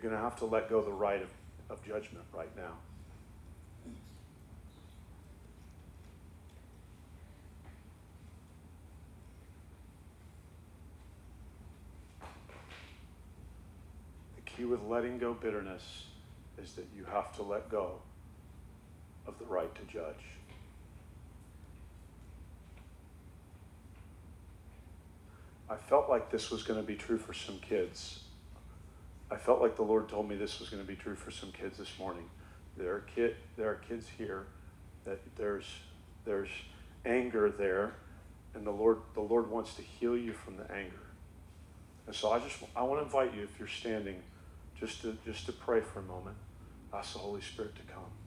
you're 0.00 0.10
going 0.12 0.14
to 0.14 0.22
have 0.22 0.38
to 0.38 0.44
let 0.44 0.70
go 0.70 0.80
the 0.80 0.92
right 0.92 1.20
of, 1.20 1.28
of 1.70 1.84
judgment 1.84 2.24
right 2.32 2.56
now. 2.56 2.70
The 14.36 14.42
key 14.46 14.64
with 14.66 14.82
letting 14.82 15.18
go 15.18 15.34
bitterness 15.34 16.04
is 16.62 16.74
that 16.74 16.86
you 16.96 17.04
have 17.12 17.34
to 17.34 17.42
let 17.42 17.68
go 17.68 17.94
of 19.26 19.36
the 19.40 19.46
right 19.46 19.74
to 19.74 19.82
judge. 19.92 20.37
I 25.70 25.76
felt 25.76 26.08
like 26.08 26.30
this 26.30 26.50
was 26.50 26.62
going 26.62 26.80
to 26.80 26.86
be 26.86 26.94
true 26.94 27.18
for 27.18 27.34
some 27.34 27.58
kids. 27.58 28.20
I 29.30 29.36
felt 29.36 29.60
like 29.60 29.76
the 29.76 29.82
Lord 29.82 30.08
told 30.08 30.28
me 30.28 30.36
this 30.36 30.60
was 30.60 30.70
going 30.70 30.82
to 30.82 30.88
be 30.88 30.96
true 30.96 31.14
for 31.14 31.30
some 31.30 31.52
kids 31.52 31.76
this 31.76 31.98
morning. 31.98 32.24
There 32.76 32.94
are 32.94 33.00
kid, 33.00 33.36
there 33.56 33.68
are 33.68 33.74
kids 33.74 34.06
here 34.16 34.46
that 35.04 35.20
there's 35.36 35.66
there's 36.24 36.48
anger 37.04 37.50
there, 37.50 37.94
and 38.54 38.66
the 38.66 38.70
Lord 38.70 38.98
the 39.14 39.20
Lord 39.20 39.50
wants 39.50 39.74
to 39.74 39.82
heal 39.82 40.16
you 40.16 40.32
from 40.32 40.56
the 40.56 40.70
anger. 40.72 41.06
And 42.06 42.14
so 42.14 42.30
I 42.30 42.38
just 42.38 42.56
I 42.74 42.82
want 42.82 43.00
to 43.00 43.04
invite 43.04 43.34
you, 43.34 43.42
if 43.42 43.58
you're 43.58 43.68
standing, 43.68 44.22
just 44.78 45.02
to 45.02 45.16
just 45.26 45.44
to 45.46 45.52
pray 45.52 45.80
for 45.80 45.98
a 45.98 46.04
moment. 46.04 46.36
Ask 46.94 47.12
the 47.12 47.18
Holy 47.18 47.42
Spirit 47.42 47.74
to 47.76 47.82
come. 47.82 48.17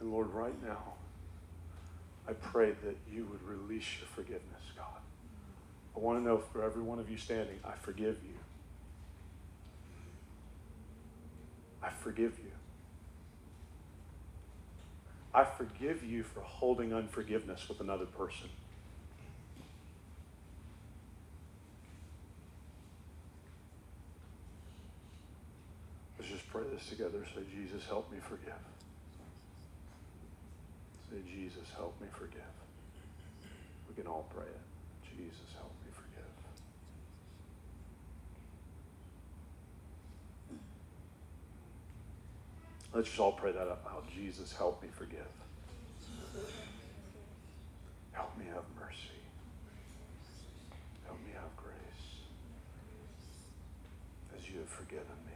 And 0.00 0.12
Lord, 0.12 0.32
right 0.32 0.54
now, 0.62 0.94
I 2.28 2.32
pray 2.32 2.72
that 2.84 2.96
you 3.10 3.26
would 3.26 3.42
release 3.42 3.86
your 3.98 4.08
forgiveness, 4.08 4.62
God. 4.76 4.86
I 5.96 5.98
want 5.98 6.18
to 6.18 6.24
know 6.24 6.38
for 6.38 6.62
every 6.62 6.82
one 6.82 6.98
of 6.98 7.10
you 7.10 7.16
standing, 7.16 7.58
I 7.64 7.72
forgive 7.72 8.18
you. 8.22 8.34
I 11.82 11.90
forgive 11.90 12.38
you. 12.38 12.50
I 15.34 15.44
forgive 15.44 16.04
you 16.04 16.22
for 16.22 16.40
holding 16.40 16.92
unforgiveness 16.92 17.68
with 17.68 17.80
another 17.80 18.06
person. 18.06 18.48
Let's 26.18 26.30
just 26.30 26.48
pray 26.50 26.64
this 26.72 26.86
together. 26.88 27.24
Say, 27.34 27.42
Jesus, 27.54 27.86
help 27.86 28.10
me 28.10 28.18
forgive. 28.20 28.54
Say, 31.10 31.16
Jesus, 31.26 31.68
help 31.74 31.98
me 32.00 32.06
forgive. 32.12 32.42
We 33.88 33.94
can 33.94 34.06
all 34.06 34.26
pray 34.34 34.44
it. 34.44 34.60
Jesus, 35.16 35.54
help 35.56 35.72
me 35.84 35.90
forgive. 35.90 36.32
Let's 42.94 43.08
just 43.08 43.20
all 43.20 43.32
pray 43.32 43.52
that 43.52 43.62
out 43.62 43.84
loud. 43.86 44.04
Jesus, 44.14 44.52
help 44.52 44.82
me 44.82 44.88
forgive. 44.96 45.26
Help 48.12 48.36
me 48.38 48.44
have 48.52 48.64
mercy. 48.78 49.22
Help 51.06 51.18
me 51.24 51.32
have 51.34 51.56
grace 51.56 52.26
as 54.36 54.50
you 54.50 54.58
have 54.58 54.68
forgiven 54.68 55.06
me. 55.26 55.27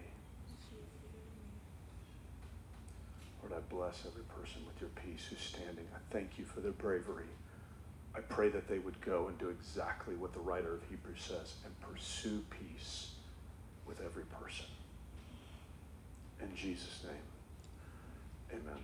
Lord, 3.53 3.63
I 3.63 3.75
bless 3.75 4.03
every 4.07 4.23
person 4.25 4.63
with 4.67 4.81
your 4.81 4.91
peace 4.91 5.27
who's 5.29 5.41
standing. 5.41 5.87
I 5.95 5.99
thank 6.11 6.39
you 6.39 6.45
for 6.45 6.61
their 6.61 6.73
bravery. 6.73 7.25
I 8.15 8.21
pray 8.21 8.49
that 8.51 8.69
they 8.69 8.79
would 8.79 9.01
go 9.01 9.29
and 9.29 9.39
do 9.39 9.49
exactly 9.49 10.15
what 10.15 10.33
the 10.33 10.41
writer 10.41 10.75
of 10.75 10.81
Hebrews 10.89 11.23
says 11.23 11.55
and 11.65 11.81
pursue 11.81 12.45
peace 12.51 13.11
with 13.87 14.01
every 14.05 14.25
person. 14.25 14.67
In 16.41 16.55
Jesus' 16.55 17.01
name, 17.05 18.61
amen. 18.61 18.81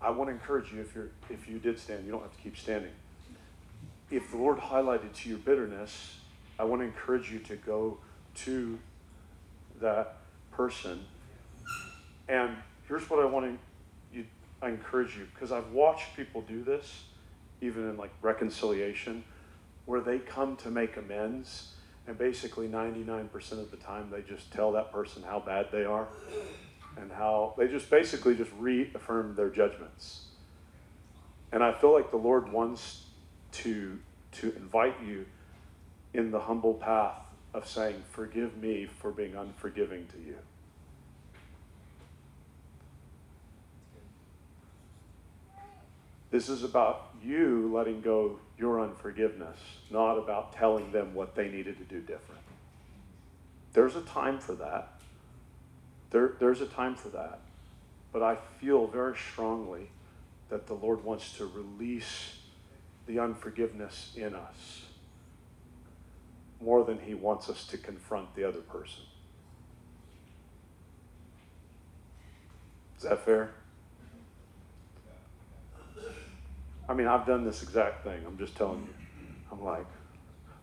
I 0.00 0.10
want 0.10 0.28
to 0.28 0.34
encourage 0.34 0.72
you 0.72 0.80
if 0.80 0.94
you're 0.94 1.10
if 1.30 1.48
you 1.48 1.58
did 1.58 1.78
stand, 1.78 2.04
you 2.04 2.12
don't 2.12 2.22
have 2.22 2.36
to 2.36 2.42
keep 2.42 2.56
standing. 2.56 2.92
If 4.10 4.30
the 4.30 4.36
Lord 4.36 4.58
highlighted 4.58 5.14
to 5.14 5.28
your 5.28 5.38
bitterness, 5.38 6.16
I 6.58 6.64
want 6.64 6.82
to 6.82 6.86
encourage 6.86 7.30
you 7.30 7.38
to 7.40 7.56
go 7.56 7.98
to 8.36 8.78
that 9.80 10.16
person 10.52 11.04
and 12.28 12.56
here's 12.88 13.08
what 13.10 13.20
I 13.20 13.26
want 13.26 13.46
to 13.46 14.16
you, 14.16 14.24
I 14.62 14.70
encourage 14.70 15.16
you 15.16 15.28
because 15.34 15.52
I've 15.52 15.70
watched 15.72 16.16
people 16.16 16.40
do 16.40 16.64
this, 16.64 17.04
even 17.60 17.88
in 17.88 17.96
like 17.96 18.10
reconciliation, 18.22 19.22
where 19.84 20.00
they 20.00 20.18
come 20.18 20.56
to 20.56 20.70
make 20.70 20.96
amends, 20.96 21.74
and 22.06 22.16
basically 22.18 22.68
99% 22.68 23.52
of 23.52 23.70
the 23.70 23.76
time 23.76 24.10
they 24.10 24.22
just 24.22 24.50
tell 24.50 24.72
that 24.72 24.90
person 24.92 25.22
how 25.22 25.38
bad 25.38 25.66
they 25.70 25.84
are, 25.84 26.08
and 26.96 27.12
how 27.12 27.54
they 27.58 27.68
just 27.68 27.90
basically 27.90 28.34
just 28.34 28.50
reaffirm 28.58 29.34
their 29.34 29.50
judgments. 29.50 30.22
And 31.52 31.62
I 31.62 31.72
feel 31.72 31.92
like 31.92 32.10
the 32.10 32.16
Lord 32.16 32.50
wants 32.50 33.04
to 33.52 33.98
to 34.30 34.54
invite 34.56 34.94
you 35.06 35.24
in 36.12 36.30
the 36.30 36.40
humble 36.40 36.74
path 36.74 37.22
of 37.54 37.66
saying, 37.66 38.02
"Forgive 38.10 38.56
me 38.58 38.86
for 38.86 39.10
being 39.10 39.34
unforgiving 39.34 40.06
to 40.08 40.18
you." 40.18 40.36
This 46.30 46.48
is 46.48 46.62
about 46.62 47.10
you 47.22 47.70
letting 47.72 48.00
go 48.00 48.38
your 48.58 48.80
unforgiveness, 48.80 49.58
not 49.90 50.18
about 50.18 50.52
telling 50.52 50.92
them 50.92 51.14
what 51.14 51.34
they 51.34 51.48
needed 51.48 51.78
to 51.78 51.84
do 51.84 52.00
different. 52.00 52.42
There's 53.72 53.96
a 53.96 54.02
time 54.02 54.38
for 54.38 54.54
that. 54.54 55.00
There, 56.10 56.32
there's 56.38 56.60
a 56.60 56.66
time 56.66 56.94
for 56.94 57.08
that. 57.10 57.40
But 58.12 58.22
I 58.22 58.36
feel 58.60 58.86
very 58.86 59.16
strongly 59.16 59.90
that 60.48 60.66
the 60.66 60.74
Lord 60.74 61.04
wants 61.04 61.32
to 61.34 61.46
release 61.46 62.36
the 63.06 63.18
unforgiveness 63.18 64.12
in 64.16 64.34
us 64.34 64.82
more 66.60 66.84
than 66.84 66.98
he 66.98 67.14
wants 67.14 67.48
us 67.48 67.66
to 67.66 67.78
confront 67.78 68.34
the 68.34 68.44
other 68.44 68.60
person. 68.60 69.02
Is 72.96 73.04
that 73.04 73.24
fair? 73.24 73.52
I 76.88 76.94
mean, 76.94 77.06
I've 77.06 77.26
done 77.26 77.44
this 77.44 77.62
exact 77.62 78.04
thing. 78.04 78.20
I'm 78.26 78.38
just 78.38 78.56
telling 78.56 78.80
you. 78.80 78.94
I'm 79.52 79.62
like, 79.62 79.86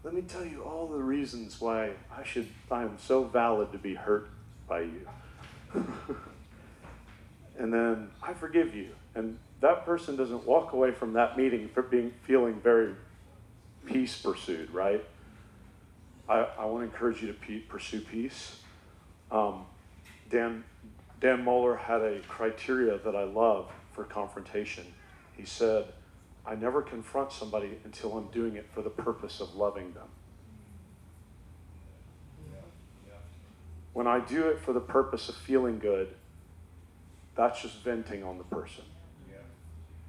let 0.03 0.13
me 0.13 0.21
tell 0.21 0.45
you 0.45 0.63
all 0.63 0.87
the 0.87 1.01
reasons 1.01 1.59
why 1.59 1.91
I 2.15 2.23
should, 2.23 2.47
I 2.71 2.83
am 2.83 2.97
so 2.97 3.23
valid 3.23 3.71
to 3.71 3.77
be 3.77 3.95
hurt 3.95 4.29
by 4.67 4.81
you. 4.81 5.07
and 7.57 7.73
then 7.73 8.09
I 8.21 8.33
forgive 8.33 8.75
you. 8.75 8.91
And 9.13 9.37
that 9.61 9.85
person 9.85 10.15
doesn't 10.15 10.45
walk 10.45 10.73
away 10.73 10.91
from 10.91 11.13
that 11.13 11.37
meeting 11.37 11.69
for 11.73 11.81
being 11.81 12.11
feeling 12.21 12.59
very 12.61 12.93
peace 13.85 14.19
pursued, 14.19 14.71
right? 14.71 15.03
I, 16.27 16.47
I 16.59 16.65
want 16.65 16.87
to 16.87 16.93
encourage 16.93 17.21
you 17.21 17.27
to 17.27 17.33
pe- 17.33 17.59
pursue 17.59 18.01
peace. 18.01 18.61
Um, 19.31 19.65
Dan 20.29 20.63
Dan 21.19 21.45
Mohler 21.45 21.79
had 21.79 22.01
a 22.01 22.19
criteria 22.27 22.97
that 22.99 23.15
I 23.15 23.23
love 23.23 23.71
for 23.91 24.03
confrontation. 24.03 24.85
He 25.33 25.45
said, 25.45 25.85
I 26.47 26.55
never 26.55 26.81
confront 26.81 27.31
somebody 27.31 27.79
until 27.83 28.17
I'm 28.17 28.27
doing 28.27 28.55
it 28.55 28.67
for 28.73 28.81
the 28.81 28.89
purpose 28.89 29.41
of 29.41 29.55
loving 29.55 29.93
them. 29.93 30.07
When 33.93 34.07
I 34.07 34.19
do 34.19 34.49
it 34.49 34.59
for 34.59 34.73
the 34.73 34.81
purpose 34.81 35.29
of 35.29 35.35
feeling 35.35 35.79
good, 35.79 36.09
that's 37.35 37.61
just 37.61 37.81
venting 37.83 38.23
on 38.23 38.37
the 38.37 38.43
person. 38.43 38.83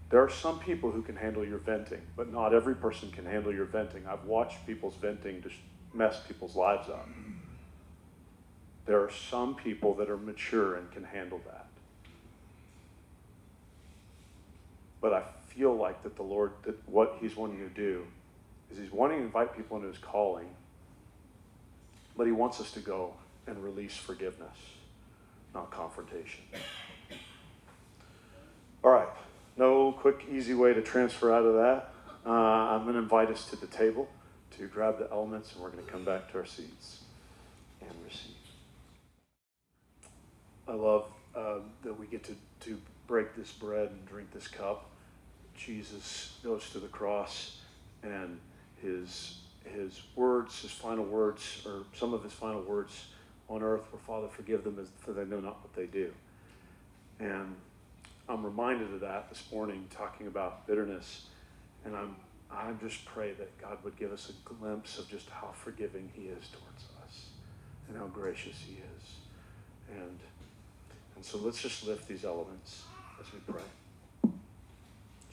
There 0.09 0.23
are 0.23 0.31
some 0.31 0.61
people 0.61 0.93
who 0.93 1.03
can 1.03 1.17
handle 1.17 1.45
your 1.45 1.59
venting, 1.59 2.03
but 2.17 2.33
not 2.33 2.55
every 2.55 2.77
person 2.77 3.11
can 3.11 3.25
handle 3.25 3.53
your 3.53 3.65
venting. 3.65 4.07
I've 4.07 4.25
watched 4.25 4.65
people's 4.67 4.95
venting 4.97 5.43
just 5.43 5.57
mess 5.93 6.21
people's 6.27 6.55
lives 6.55 6.89
up. 6.89 7.09
There 8.87 9.01
are 9.01 9.11
some 9.11 9.57
people 9.57 9.95
that 9.95 10.09
are 10.09 10.17
mature 10.17 10.77
and 10.77 10.91
can 10.93 11.03
handle 11.03 11.41
that. 11.47 11.67
But 15.01 15.13
I 15.13 15.23
feel 15.57 15.75
like 15.75 16.03
that 16.03 16.17
the 16.17 16.23
Lord, 16.23 16.53
that 16.65 16.77
what 16.89 17.17
He's 17.21 17.37
wanting 17.37 17.59
to 17.59 17.69
do 17.69 18.05
is 18.71 18.79
He's 18.79 18.93
wanting 18.93 19.19
to 19.19 19.25
invite 19.25 19.57
people 19.57 19.77
into 19.77 19.89
His 19.89 19.99
calling, 19.99 20.49
but 22.17 22.27
He 22.27 22.33
wants 22.33 22.61
us 22.61 22.71
to 22.73 22.81
go 22.81 23.15
and 23.47 23.63
release 23.63 23.97
forgiveness, 23.97 24.57
not 25.55 25.71
confrontation. 25.71 26.43
All 28.85 28.91
right, 28.91 29.09
no 29.57 29.93
quick, 29.93 30.27
easy 30.31 30.55
way 30.55 30.75
to 30.75 30.83
transfer 30.83 31.33
out 31.33 31.45
of 31.45 31.55
that. 31.55 31.93
Uh, 32.27 32.31
I'm 32.31 32.83
going 32.83 32.95
to 32.95 33.01
invite 33.01 33.31
us 33.31 33.49
to 33.51 33.57
the 33.57 33.67
table 33.67 34.09
to 34.59 34.67
grab 34.67 34.99
the 34.99 35.11
elements, 35.11 35.53
and 35.53 35.63
we're 35.63 35.71
going 35.71 35.85
to 35.85 35.91
come 35.91 36.05
back 36.05 36.31
to 36.33 36.39
our 36.39 36.47
seats 36.47 37.01
and 37.81 37.91
receive. 38.05 38.35
I 40.69 40.75
love 40.75 41.07
uh, 41.35 41.59
that 41.85 41.99
we 41.99 42.07
get 42.07 42.25
to, 42.25 42.35
to 42.61 42.79
break 43.07 43.37
this 43.37 43.53
bread 43.53 43.91
and 43.91 44.05
drink 44.07 44.33
this 44.33 44.49
cup. 44.49 44.91
Jesus 45.57 46.37
goes 46.45 46.71
to 46.71 46.79
the 46.79 46.89
cross 46.89 47.59
and 48.03 48.39
his 48.81 49.39
his 49.75 50.01
words, 50.15 50.63
his 50.63 50.71
final 50.71 51.05
words, 51.05 51.63
or 51.67 51.83
some 51.95 52.15
of 52.15 52.23
his 52.23 52.33
final 52.33 52.63
words 52.63 53.07
on 53.49 53.63
earth 53.63 53.83
were, 53.93 53.99
Father, 53.99 54.29
forgive 54.29 54.65
them 54.65 54.87
for 54.99 55.13
they 55.13 55.25
know 55.25 55.41
not 55.41 55.61
what 55.63 55.75
they 55.75 55.87
do. 55.87 56.13
And 57.19 57.55
I'm 58.29 58.45
reminded 58.45 58.93
of 58.93 59.01
that 59.01 59.29
this 59.29 59.43
morning, 59.53 59.87
talking 59.91 60.27
about 60.27 60.67
bitterness. 60.67 61.27
And 61.85 61.97
I'm, 61.97 62.17
I 62.51 62.73
just 62.81 63.05
pray 63.05 63.33
that 63.33 63.57
God 63.61 63.79
would 63.85 63.97
give 63.97 64.13
us 64.13 64.31
a 64.31 64.49
glimpse 64.55 64.99
of 64.99 65.09
just 65.09 65.29
how 65.31 65.53
forgiving 65.53 66.11
He 66.15 66.23
is 66.23 66.49
towards 66.49 66.85
us 67.05 67.27
and 67.89 67.97
how 67.97 68.07
gracious 68.07 68.57
He 68.67 68.75
is. 68.75 69.15
And, 69.91 70.19
and 71.15 71.25
so 71.25 71.39
let's 71.39 71.63
just 71.63 71.87
lift 71.87 72.09
these 72.09 72.25
elements 72.25 72.83
as 73.21 73.33
we 73.33 73.39
pray. 73.53 73.63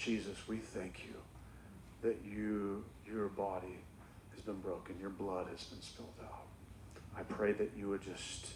Jesus, 0.03 0.37
we 0.49 0.57
thank 0.57 1.05
you 1.05 1.13
that 2.01 2.17
you, 2.25 2.83
your 3.07 3.29
body 3.29 3.79
has 4.35 4.41
been 4.41 4.59
broken, 4.59 4.95
your 4.99 5.09
blood 5.09 5.47
has 5.49 5.63
been 5.63 5.81
spilled 5.81 6.09
out. 6.25 6.45
I 7.17 7.21
pray 7.23 7.53
that 7.53 7.71
you 7.77 7.87
would 7.87 8.01
just, 8.01 8.47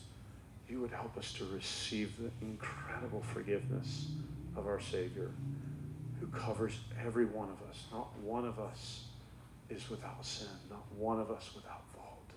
you 0.68 0.82
would 0.82 0.92
help 0.92 1.18
us 1.18 1.32
to 1.34 1.46
receive 1.46 2.12
the 2.18 2.30
incredible 2.46 3.22
forgiveness 3.22 4.08
of 4.58 4.68
our 4.68 4.82
Savior 4.82 5.32
who 6.20 6.28
covers 6.28 6.80
every 7.06 7.26
one 7.26 7.48
of 7.48 7.70
us. 7.70 7.82
Not 7.94 8.10
one 8.20 8.44
of 8.44 8.60
us 8.60 9.04
is 9.70 9.90
without 9.90 10.26
sin, 10.26 10.48
not 10.70 10.84
one 10.98 11.22
of 11.22 11.32
us 11.32 11.52
without 11.56 11.84
fault. 11.96 12.30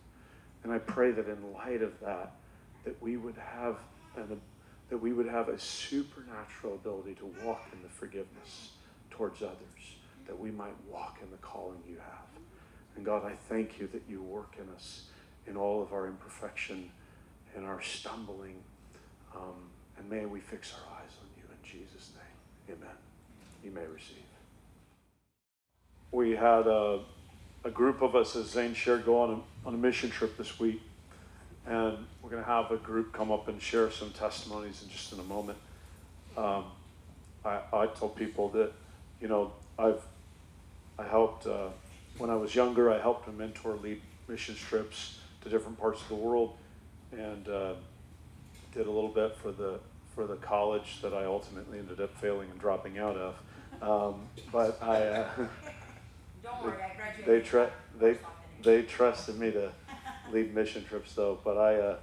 And 0.62 0.72
I 0.72 0.78
pray 0.78 1.10
that 1.10 1.26
in 1.26 1.52
light 1.52 1.82
of 1.82 1.98
that, 1.98 2.36
that 2.84 3.02
we 3.02 3.16
would 3.16 3.36
have 3.36 3.78
an, 4.16 4.40
that 4.88 4.98
we 4.98 5.12
would 5.12 5.26
have 5.26 5.48
a 5.48 5.58
supernatural 5.58 6.74
ability 6.74 7.14
to 7.16 7.34
walk 7.44 7.66
in 7.72 7.82
the 7.82 7.88
forgiveness 7.88 8.70
towards 9.20 9.42
others, 9.42 9.98
that 10.26 10.38
we 10.38 10.50
might 10.50 10.72
walk 10.90 11.18
in 11.22 11.30
the 11.30 11.36
calling 11.42 11.76
you 11.86 11.96
have. 11.96 12.24
And 12.96 13.04
God, 13.04 13.22
I 13.22 13.32
thank 13.50 13.78
you 13.78 13.86
that 13.88 14.02
you 14.08 14.22
work 14.22 14.56
in 14.58 14.66
us 14.74 15.02
in 15.46 15.58
all 15.58 15.82
of 15.82 15.92
our 15.92 16.06
imperfection 16.06 16.90
and 17.54 17.66
our 17.66 17.82
stumbling. 17.82 18.54
Um, 19.36 19.68
and 19.98 20.08
may 20.08 20.24
we 20.24 20.40
fix 20.40 20.72
our 20.72 20.96
eyes 20.96 21.10
on 21.20 21.28
you 21.36 21.42
in 21.50 21.70
Jesus' 21.70 22.12
name. 22.14 22.78
Amen. 22.78 22.96
You 23.62 23.72
may 23.72 23.84
receive. 23.92 24.24
We 26.12 26.30
had 26.30 26.66
a, 26.66 27.00
a 27.62 27.70
group 27.70 28.00
of 28.00 28.16
us, 28.16 28.34
as 28.36 28.46
Zane 28.46 28.72
shared, 28.72 29.04
go 29.04 29.20
on 29.20 29.42
a, 29.64 29.68
on 29.68 29.74
a 29.74 29.78
mission 29.78 30.08
trip 30.08 30.38
this 30.38 30.58
week. 30.58 30.80
And 31.66 32.06
we're 32.22 32.30
going 32.30 32.42
to 32.42 32.48
have 32.48 32.70
a 32.70 32.78
group 32.78 33.12
come 33.12 33.30
up 33.30 33.48
and 33.48 33.60
share 33.60 33.90
some 33.90 34.12
testimonies 34.12 34.82
in 34.82 34.88
just 34.88 35.12
in 35.12 35.20
a 35.20 35.24
moment. 35.24 35.58
Um, 36.38 36.64
I, 37.44 37.60
I 37.70 37.86
told 37.88 38.16
people 38.16 38.48
that, 38.50 38.72
you 39.20 39.28
know, 39.28 39.52
I've 39.78 40.02
I 40.98 41.04
helped 41.04 41.46
uh, 41.46 41.68
when 42.18 42.30
I 42.30 42.36
was 42.36 42.54
younger. 42.54 42.90
I 42.92 43.00
helped 43.00 43.26
to 43.26 43.32
mentor 43.32 43.76
lead 43.76 44.00
mission 44.28 44.54
trips 44.54 45.18
to 45.42 45.48
different 45.48 45.78
parts 45.78 46.02
of 46.02 46.08
the 46.08 46.14
world, 46.14 46.56
and 47.12 47.48
uh, 47.48 47.74
did 48.74 48.86
a 48.86 48.90
little 48.90 49.08
bit 49.08 49.36
for 49.36 49.52
the 49.52 49.80
for 50.14 50.26
the 50.26 50.36
college 50.36 51.00
that 51.02 51.14
I 51.14 51.24
ultimately 51.24 51.78
ended 51.78 52.00
up 52.00 52.16
failing 52.18 52.50
and 52.50 52.60
dropping 52.60 52.98
out 52.98 53.16
of. 53.16 53.34
Um, 53.82 54.26
but 54.52 54.82
I. 54.82 55.02
Uh, 55.06 55.28
Don't 56.42 56.64
worry, 56.64 56.82
I 56.82 56.96
graduated. 56.96 57.26
They 57.26 57.46
tra- 57.46 57.72
they 57.98 58.18
they 58.62 58.82
trusted 58.82 59.38
me 59.38 59.50
to 59.52 59.72
lead 60.32 60.54
mission 60.54 60.84
trips 60.84 61.14
though. 61.14 61.38
But 61.44 61.58
I 61.58 61.74
uh, 61.76 61.96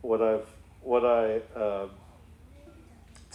what 0.00 0.22
I've 0.22 0.46
what 0.80 1.04
I 1.04 1.40
uh, 1.58 1.88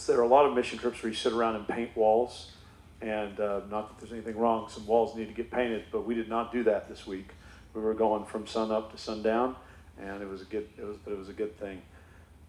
there 0.06 0.18
are 0.18 0.22
a 0.22 0.28
lot 0.28 0.46
of 0.46 0.54
mission 0.54 0.78
trips 0.78 1.02
where 1.02 1.10
you 1.10 1.16
sit 1.16 1.32
around 1.32 1.56
and 1.56 1.66
paint 1.66 1.96
walls. 1.96 2.52
And 3.00 3.38
uh, 3.38 3.60
not 3.70 3.88
that 3.88 3.98
there's 4.00 4.12
anything 4.12 4.36
wrong, 4.36 4.68
some 4.68 4.86
walls 4.86 5.16
need 5.16 5.28
to 5.28 5.34
get 5.34 5.50
painted, 5.50 5.84
but 5.92 6.04
we 6.04 6.14
did 6.14 6.28
not 6.28 6.52
do 6.52 6.64
that 6.64 6.88
this 6.88 7.06
week. 7.06 7.28
We 7.74 7.80
were 7.80 7.94
going 7.94 8.24
from 8.24 8.46
sun 8.46 8.72
up 8.72 8.90
to 8.92 8.98
sundown, 8.98 9.54
and 10.00 10.20
it 10.20 10.28
was 10.28 10.42
a 10.42 10.46
good. 10.46 10.68
It 10.76 10.84
was, 10.84 10.96
but 11.04 11.12
it 11.12 11.18
was 11.18 11.28
a 11.28 11.32
good 11.34 11.56
thing. 11.58 11.80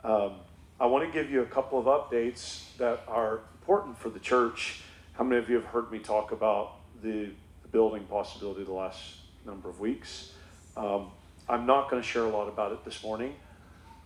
Um, 0.03 0.33
I 0.79 0.85
want 0.85 1.05
to 1.05 1.11
give 1.11 1.29
you 1.29 1.41
a 1.41 1.45
couple 1.45 1.77
of 1.77 1.85
updates 1.85 2.75
that 2.77 3.03
are 3.07 3.41
important 3.61 3.97
for 3.97 4.09
the 4.09 4.19
church. 4.19 4.81
How 5.13 5.23
many 5.23 5.41
of 5.41 5.49
you 5.49 5.55
have 5.55 5.65
heard 5.65 5.91
me 5.91 5.99
talk 5.99 6.31
about 6.31 6.77
the, 7.03 7.29
the 7.61 7.67
building 7.69 8.05
possibility 8.05 8.63
the 8.63 8.71
last 8.71 9.15
number 9.45 9.69
of 9.69 9.79
weeks? 9.79 10.31
Um, 10.77 11.11
I'm 11.49 11.65
not 11.65 11.89
going 11.89 12.01
to 12.01 12.07
share 12.07 12.23
a 12.23 12.29
lot 12.29 12.47
about 12.47 12.71
it 12.71 12.85
this 12.85 13.03
morning. 13.03 13.35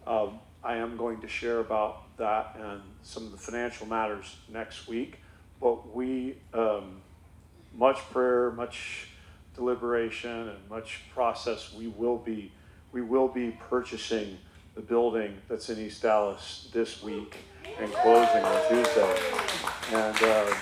Um, 0.07 0.39
I 0.63 0.77
am 0.77 0.97
going 0.97 1.21
to 1.21 1.27
share 1.27 1.59
about 1.59 2.17
that 2.17 2.57
and 2.59 2.81
some 3.03 3.25
of 3.25 3.31
the 3.31 3.37
financial 3.37 3.85
matters 3.85 4.35
next 4.51 4.87
week. 4.87 5.19
But 5.63 5.95
we, 5.95 6.35
um, 6.53 7.01
much 7.73 7.99
prayer, 8.11 8.51
much 8.51 9.07
deliberation 9.55 10.49
and 10.49 10.69
much 10.69 11.03
process, 11.13 11.73
we 11.73 11.87
will 11.87 12.17
be 12.17 12.51
we 12.91 13.01
will 13.01 13.29
be 13.29 13.57
purchasing 13.69 14.37
the 14.75 14.81
building 14.81 15.37
that's 15.47 15.69
in 15.69 15.79
East 15.79 16.01
Dallas 16.01 16.69
this 16.73 17.01
week 17.01 17.37
and 17.79 17.89
closing 17.93 18.43
on 18.43 18.69
Tuesday, 18.69 19.19
and 19.93 20.17
uh, 20.21 20.55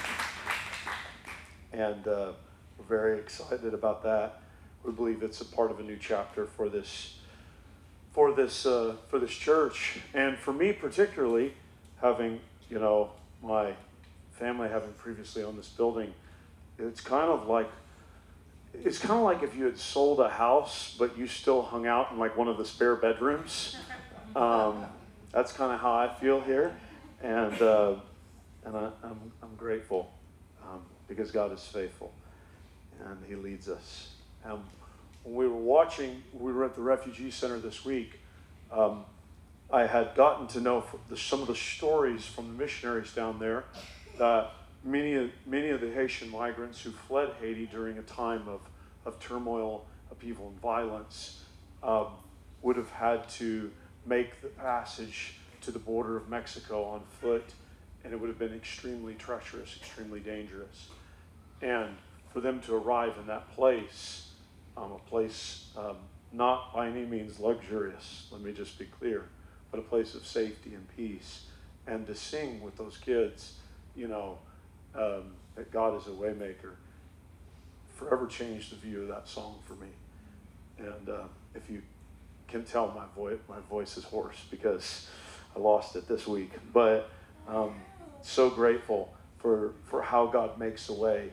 and 1.73 2.07
uh, 2.07 2.31
we're 2.77 2.85
very 2.87 3.17
excited 3.17 3.73
about 3.73 4.03
that. 4.03 4.43
We 4.83 4.91
believe 4.91 5.23
it's 5.23 5.41
a 5.41 5.45
part 5.45 5.71
of 5.71 5.79
a 5.79 5.83
new 5.83 5.97
chapter 5.99 6.45
for 6.45 6.69
this 6.69 7.17
for 8.11 8.31
this 8.33 8.67
uh, 8.67 8.97
for 9.07 9.17
this 9.17 9.31
church, 9.31 9.99
and 10.13 10.37
for 10.37 10.53
me 10.53 10.73
particularly, 10.73 11.53
having 11.99 12.39
you 12.69 12.77
know 12.77 13.13
my 13.41 13.73
family 14.41 14.67
having 14.69 14.91
previously 14.93 15.43
owned 15.43 15.57
this 15.57 15.69
building, 15.69 16.11
it's 16.79 16.99
kind 16.99 17.29
of 17.29 17.47
like 17.47 17.69
it's 18.73 18.97
kind 18.97 19.19
of 19.19 19.23
like 19.23 19.43
if 19.43 19.55
you 19.55 19.65
had 19.65 19.77
sold 19.77 20.19
a 20.19 20.29
house, 20.29 20.95
but 20.97 21.15
you 21.17 21.27
still 21.27 21.61
hung 21.61 21.85
out 21.85 22.11
in 22.11 22.17
like 22.17 22.35
one 22.35 22.47
of 22.47 22.57
the 22.57 22.65
spare 22.65 22.95
bedrooms. 22.95 23.77
Um, 24.33 24.85
that's 25.33 25.51
kind 25.51 25.73
of 25.73 25.81
how 25.81 25.91
I 25.91 26.07
feel 26.07 26.39
here, 26.39 26.73
and 27.21 27.61
uh, 27.61 27.95
and 28.63 28.77
I, 28.77 28.85
am 28.85 28.93
I'm, 29.03 29.31
I'm 29.43 29.55
grateful 29.57 30.09
um, 30.63 30.79
because 31.09 31.31
God 31.31 31.51
is 31.51 31.61
faithful, 31.65 32.13
and 33.03 33.17
He 33.27 33.35
leads 33.35 33.67
us. 33.67 34.11
And 34.45 34.59
when 35.25 35.35
we 35.35 35.47
were 35.49 35.59
watching, 35.59 36.23
we 36.31 36.53
were 36.53 36.63
at 36.63 36.75
the 36.75 36.81
refugee 36.81 37.29
center 37.29 37.59
this 37.59 37.83
week. 37.83 38.21
Um, 38.71 39.03
I 39.69 39.85
had 39.85 40.15
gotten 40.15 40.47
to 40.47 40.61
know 40.61 40.85
the, 41.09 41.17
some 41.17 41.41
of 41.41 41.47
the 41.47 41.55
stories 41.55 42.25
from 42.25 42.47
the 42.47 42.53
missionaries 42.53 43.11
down 43.11 43.37
there 43.37 43.65
that 44.17 44.51
many 44.83 45.15
of, 45.15 45.29
many 45.45 45.69
of 45.69 45.81
the 45.81 45.91
Haitian 45.91 46.29
migrants 46.29 46.81
who 46.81 46.91
fled 46.91 47.29
Haiti 47.39 47.65
during 47.65 47.97
a 47.97 48.03
time 48.03 48.47
of, 48.47 48.61
of 49.05 49.19
turmoil, 49.19 49.85
upheaval, 50.11 50.49
and 50.49 50.61
violence 50.61 51.43
um, 51.83 52.07
would 52.61 52.77
have 52.77 52.91
had 52.91 53.27
to 53.29 53.71
make 54.05 54.41
the 54.41 54.47
passage 54.47 55.35
to 55.61 55.71
the 55.71 55.79
border 55.79 56.17
of 56.17 56.29
Mexico 56.29 56.83
on 56.83 57.01
foot, 57.19 57.53
and 58.03 58.13
it 58.13 58.19
would 58.19 58.29
have 58.29 58.39
been 58.39 58.53
extremely 58.53 59.13
treacherous, 59.13 59.77
extremely 59.79 60.19
dangerous. 60.19 60.87
And 61.61 61.97
for 62.33 62.41
them 62.41 62.61
to 62.61 62.75
arrive 62.75 63.13
in 63.19 63.27
that 63.27 63.51
place, 63.53 64.29
um, 64.75 64.91
a 64.93 65.09
place 65.09 65.67
um, 65.77 65.97
not 66.31 66.73
by 66.73 66.87
any 66.87 67.05
means 67.05 67.39
luxurious, 67.39 68.27
let 68.31 68.41
me 68.41 68.53
just 68.53 68.79
be 68.79 68.85
clear, 68.85 69.25
but 69.69 69.79
a 69.79 69.83
place 69.83 70.15
of 70.15 70.25
safety 70.25 70.73
and 70.73 70.87
peace, 70.95 71.45
and 71.85 72.07
to 72.07 72.15
sing 72.15 72.61
with 72.61 72.77
those 72.77 72.97
kids, 72.97 73.53
you 73.95 74.07
know, 74.07 74.37
um, 74.95 75.33
that 75.55 75.71
God 75.71 75.99
is 75.99 76.07
a 76.07 76.11
waymaker 76.11 76.73
forever 78.01 78.25
changed 78.25 78.71
the 78.71 78.75
view 78.75 79.03
of 79.03 79.07
that 79.09 79.27
song 79.27 79.59
for 79.65 79.75
me. 79.75 79.87
And 80.79 81.09
uh, 81.09 81.23
if 81.53 81.69
you 81.69 81.81
can 82.47 82.63
tell, 82.63 82.87
my 82.87 83.05
voice 83.15 83.37
my 83.47 83.59
voice 83.69 83.97
is 83.97 84.03
hoarse 84.03 84.43
because 84.49 85.07
I 85.55 85.59
lost 85.59 85.95
it 85.95 86.07
this 86.07 86.27
week. 86.27 86.51
But 86.73 87.09
um, 87.47 87.75
so 88.21 88.49
grateful 88.49 89.13
for 89.37 89.73
for 89.85 90.01
how 90.01 90.25
God 90.27 90.57
makes 90.57 90.89
a 90.89 90.93
way 90.93 91.31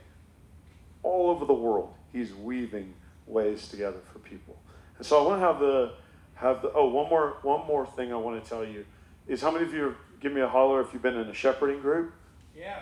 all 1.03 1.31
over 1.31 1.45
the 1.45 1.55
world. 1.55 1.95
He's 2.13 2.35
weaving 2.35 2.95
ways 3.27 3.69
together 3.69 3.99
for 4.13 4.19
people. 4.19 4.59
And 4.99 5.07
so 5.07 5.23
I 5.23 5.27
want 5.27 5.41
to 5.41 5.47
have 5.47 5.61
the 5.61 5.93
have 6.35 6.63
the 6.63 6.73
oh 6.75 6.89
one 6.89 7.09
more 7.09 7.39
one 7.43 7.67
more 7.67 7.87
thing 7.87 8.13
I 8.13 8.17
want 8.17 8.43
to 8.43 8.49
tell 8.49 8.65
you 8.65 8.85
is 9.27 9.41
how 9.41 9.51
many 9.51 9.65
of 9.65 9.73
you 9.73 9.95
give 10.21 10.33
me 10.33 10.41
a 10.41 10.49
holler 10.49 10.81
if 10.81 10.93
you've 10.93 11.03
been 11.03 11.17
in 11.17 11.29
a 11.29 11.35
shepherding 11.35 11.81
group? 11.81 12.13
Yeah. 12.59 12.81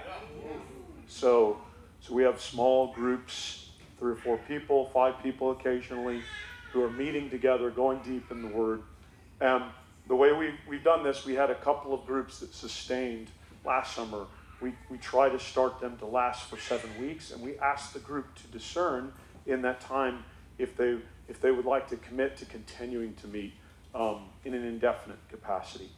So, 1.07 1.59
so 2.01 2.15
we 2.15 2.23
have 2.23 2.41
small 2.41 2.95
groups, 2.95 3.71
three 3.99 4.13
or 4.13 4.17
four 4.17 4.39
people, 4.49 4.87
five 4.87 5.23
people 5.23 5.51
occasionally, 5.51 6.23
who 6.73 6.83
are 6.83 6.91
meeting 6.91 7.29
together, 7.29 7.71
going 7.71 7.99
deep 8.01 8.31
in 8.31 8.43
the 8.43 8.49
Word. 8.49 8.83
And 9.41 9.65
the 10.09 10.17
way 10.17 10.33
we, 10.33 10.55
we've 10.67 10.83
done 10.83 11.05
this, 11.05 11.27
we 11.27 11.35
had 11.35 11.51
a 11.51 11.55
couple 11.55 11.93
of 11.93 12.07
groups 12.07 12.41
that 12.41 12.55
sustained 12.55 13.29
last 13.65 13.95
summer. 13.95 14.27
We, 14.63 14.73
we 14.89 14.97
try 14.97 15.29
to 15.29 15.39
start 15.39 15.81
them 15.81 15.99
to 15.99 16.07
last 16.07 16.49
for 16.49 16.59
seven 16.59 16.91
weeks, 16.99 17.31
and 17.31 17.43
we 17.43 17.59
ask 17.59 17.93
the 17.93 17.99
group 17.99 18.35
to 18.37 18.47
discern 18.49 19.13
in 19.47 19.61
that 19.63 19.81
time 19.81 20.25
if 20.59 20.75
they, 20.77 20.97
if 21.29 21.41
they 21.43 21.51
would 21.51 21.67
like 21.67 21.89
to 21.91 21.97
commit 21.97 22.39
to 22.39 22.47
continuing 22.47 23.13
to 23.15 23.29
meet 23.29 23.53
um, 23.95 24.23
in 24.47 24.55
an 24.55 24.65
indefinite 24.65 25.19
capacity. 25.29 25.91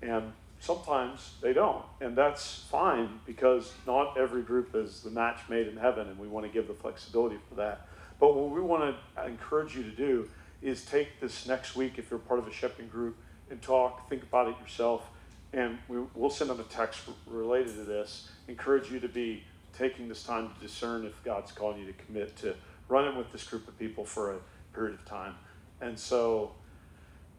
And 0.00 0.32
sometimes 0.60 1.34
they 1.40 1.52
don't. 1.52 1.84
And 2.00 2.16
that's 2.16 2.64
fine 2.70 3.20
because 3.26 3.72
not 3.86 4.16
every 4.16 4.42
group 4.42 4.74
is 4.74 5.02
the 5.02 5.10
match 5.10 5.40
made 5.48 5.68
in 5.68 5.76
heaven, 5.76 6.08
and 6.08 6.18
we 6.18 6.28
want 6.28 6.46
to 6.46 6.52
give 6.52 6.68
the 6.68 6.74
flexibility 6.74 7.36
for 7.48 7.54
that. 7.56 7.86
But 8.18 8.34
what 8.34 8.50
we 8.50 8.60
want 8.60 8.96
to 9.16 9.24
encourage 9.24 9.76
you 9.76 9.82
to 9.82 9.90
do 9.90 10.28
is 10.62 10.84
take 10.84 11.20
this 11.20 11.46
next 11.46 11.76
week, 11.76 11.98
if 11.98 12.10
you're 12.10 12.18
part 12.18 12.40
of 12.40 12.48
a 12.48 12.52
shepherding 12.52 12.88
group, 12.88 13.16
and 13.50 13.60
talk, 13.62 14.08
think 14.08 14.22
about 14.22 14.48
it 14.48 14.56
yourself. 14.60 15.08
And 15.52 15.78
we, 15.88 15.98
we'll 16.14 16.30
send 16.30 16.50
them 16.50 16.60
a 16.60 16.64
text 16.64 17.02
related 17.26 17.74
to 17.76 17.84
this. 17.84 18.28
Encourage 18.48 18.90
you 18.90 18.98
to 19.00 19.08
be 19.08 19.44
taking 19.76 20.08
this 20.08 20.22
time 20.22 20.50
to 20.52 20.66
discern 20.66 21.04
if 21.04 21.22
God's 21.22 21.52
calling 21.52 21.78
you 21.78 21.86
to 21.86 21.92
commit 21.92 22.36
to 22.38 22.54
running 22.88 23.16
with 23.16 23.30
this 23.32 23.44
group 23.44 23.68
of 23.68 23.78
people 23.78 24.04
for 24.04 24.32
a 24.32 24.38
period 24.74 24.94
of 24.94 25.04
time. 25.04 25.34
And 25.80 25.98
so, 25.98 26.52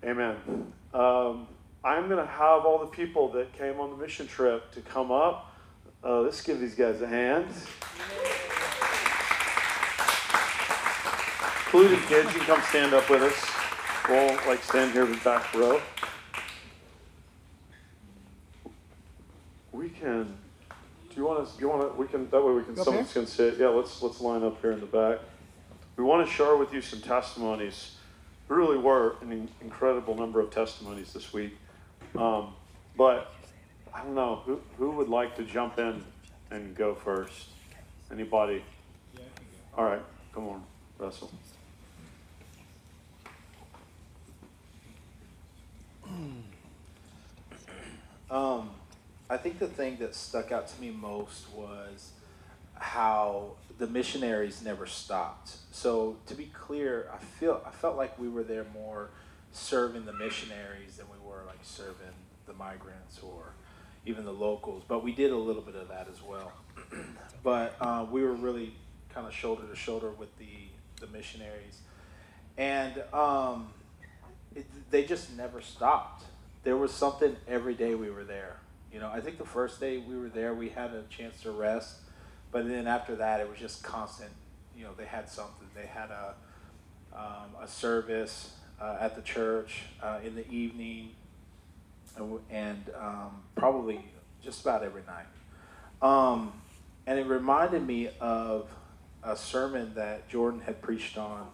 amen. 0.03 0.37
Um, 0.93 1.47
I'm 1.83 2.07
going 2.07 2.25
to 2.25 2.31
have 2.31 2.65
all 2.65 2.79
the 2.79 2.87
people 2.87 3.29
that 3.33 3.53
came 3.53 3.79
on 3.79 3.91
the 3.91 3.97
mission 3.97 4.27
trip 4.27 4.71
to 4.73 4.81
come 4.81 5.11
up. 5.11 5.55
Uh, 6.03 6.21
let's 6.21 6.41
give 6.41 6.59
these 6.59 6.75
guys 6.75 7.01
a 7.01 7.07
hand. 7.07 7.47
Including 11.65 11.99
kids, 12.07 12.33
you 12.33 12.39
can 12.39 12.47
come 12.47 12.61
stand 12.69 12.93
up 12.93 13.09
with 13.09 13.23
us. 13.23 13.57
We'll 14.09 14.35
like 14.47 14.63
stand 14.63 14.93
here 14.93 15.03
in 15.03 15.11
the 15.11 15.17
back 15.17 15.53
row. 15.53 15.81
We 19.73 19.89
can. 19.89 20.37
Do 21.09 21.15
you 21.15 21.25
want 21.25 21.45
to? 21.45 21.53
Do 21.57 21.61
you 21.61 21.69
want 21.69 21.81
to? 21.81 21.99
We 21.99 22.07
can. 22.07 22.29
That 22.29 22.41
way 22.41 22.53
we 22.53 22.63
can. 22.63 22.79
Up 22.79 22.85
Someone's 22.85 23.11
can 23.11 23.27
sit. 23.27 23.57
Yeah. 23.57 23.67
Let's 23.67 24.01
let's 24.01 24.21
line 24.21 24.43
up 24.43 24.61
here 24.61 24.71
in 24.71 24.79
the 24.79 24.85
back. 24.85 25.19
We 25.97 26.03
want 26.03 26.25
to 26.25 26.33
share 26.33 26.55
with 26.55 26.73
you 26.73 26.81
some 26.81 27.01
testimonies. 27.01 27.95
There 28.47 28.55
really 28.55 28.77
were 28.77 29.17
an 29.21 29.49
incredible 29.59 30.15
number 30.15 30.39
of 30.39 30.51
testimonies 30.51 31.11
this 31.11 31.33
week. 31.33 31.57
Um, 32.17 32.53
but 32.97 33.33
I 33.93 34.03
don't 34.03 34.15
know 34.15 34.41
who 34.45 34.59
who 34.77 34.91
would 34.91 35.09
like 35.09 35.35
to 35.37 35.43
jump 35.43 35.77
in 35.77 36.03
and 36.51 36.75
go 36.75 36.95
first. 36.95 37.49
Anybody? 38.11 38.63
All 39.77 39.85
right. 39.85 40.01
Come 40.33 40.47
on, 40.49 40.63
Russell. 40.97 41.31
Um, 48.29 48.71
I 49.29 49.37
think 49.37 49.57
the 49.57 49.67
thing 49.67 49.99
that 49.99 50.13
stuck 50.13 50.51
out 50.51 50.67
to 50.67 50.81
me 50.81 50.91
most 50.91 51.49
was 51.53 52.11
how 52.73 53.51
the 53.77 53.87
missionaries 53.87 54.61
never 54.61 54.85
stopped. 54.85 55.51
So 55.71 56.17
to 56.25 56.35
be 56.35 56.45
clear, 56.53 57.09
I 57.13 57.17
feel 57.17 57.61
I 57.65 57.71
felt 57.71 57.95
like 57.95 58.19
we 58.19 58.27
were 58.27 58.43
there 58.43 58.65
more 58.73 59.09
serving 59.53 60.05
the 60.05 60.13
missionaries 60.13 60.97
than 60.97 61.05
we 61.09 61.16
were 61.27 61.43
like 61.45 61.59
serving 61.63 62.13
the 62.45 62.53
migrants 62.53 63.19
or 63.21 63.53
even 64.05 64.25
the 64.25 64.33
locals. 64.33 64.83
But 64.87 65.03
we 65.03 65.11
did 65.11 65.31
a 65.31 65.37
little 65.37 65.61
bit 65.61 65.75
of 65.75 65.89
that 65.89 66.07
as 66.11 66.21
well. 66.21 66.51
but 67.43 67.75
uh, 67.81 68.05
we 68.09 68.23
were 68.23 68.33
really 68.33 68.73
kind 69.13 69.27
of 69.27 69.33
shoulder 69.33 69.63
to 69.67 69.75
shoulder 69.75 70.11
with 70.11 70.35
the 70.37 70.45
the 70.99 71.07
missionaries, 71.07 71.79
and 72.57 73.03
um, 73.13 73.69
it, 74.55 74.65
they 74.89 75.03
just 75.03 75.35
never 75.37 75.61
stopped. 75.61 76.23
There 76.63 76.75
was 76.75 76.91
something 76.91 77.35
every 77.47 77.75
day 77.75 77.93
we 77.93 78.09
were 78.09 78.23
there. 78.23 78.57
You 78.91 78.99
know, 78.99 79.11
I 79.13 79.21
think 79.21 79.37
the 79.37 79.45
first 79.45 79.79
day 79.79 79.97
we 79.97 80.17
were 80.17 80.29
there, 80.29 80.55
we 80.55 80.69
had 80.69 80.91
a 80.91 81.03
chance 81.03 81.41
to 81.41 81.51
rest, 81.51 81.97
but 82.51 82.67
then 82.67 82.87
after 82.87 83.15
that, 83.17 83.41
it 83.41 83.49
was 83.49 83.59
just 83.59 83.83
constant. 83.83 84.31
You 84.75 84.85
know, 84.85 84.91
they 84.97 85.05
had 85.05 85.29
something. 85.29 85.67
They 85.75 85.85
had 85.85 86.09
a 86.09 86.35
um, 87.13 87.55
a 87.61 87.67
service 87.67 88.51
uh, 88.81 88.97
at 88.99 89.15
the 89.15 89.21
church 89.21 89.83
uh, 90.01 90.19
in 90.23 90.35
the 90.35 90.49
evening, 90.49 91.11
and, 92.49 92.89
um, 92.99 93.43
probably 93.55 94.03
just 94.43 94.61
about 94.61 94.83
every 94.83 95.03
night. 95.07 95.27
Um, 96.01 96.53
and 97.05 97.19
it 97.19 97.25
reminded 97.25 97.85
me 97.85 98.09
of 98.19 98.69
a 99.23 99.35
sermon 99.35 99.93
that 99.95 100.29
Jordan 100.29 100.61
had 100.61 100.81
preached 100.81 101.17
on, 101.17 101.47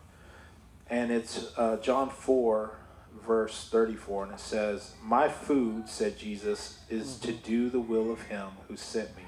and 0.90 1.12
it's 1.12 1.52
uh, 1.58 1.78
John 1.78 2.10
four, 2.10 2.78
verse 3.26 3.70
thirty-four, 3.72 4.26
and 4.26 4.34
it 4.34 4.40
says, 4.40 4.94
"My 5.02 5.30
food," 5.30 5.88
said 5.88 6.18
Jesus, 6.18 6.80
"is 6.90 7.18
to 7.20 7.32
do 7.32 7.70
the 7.70 7.80
will 7.80 8.12
of 8.12 8.24
Him 8.24 8.48
who 8.68 8.76
sent 8.76 9.16
me, 9.16 9.24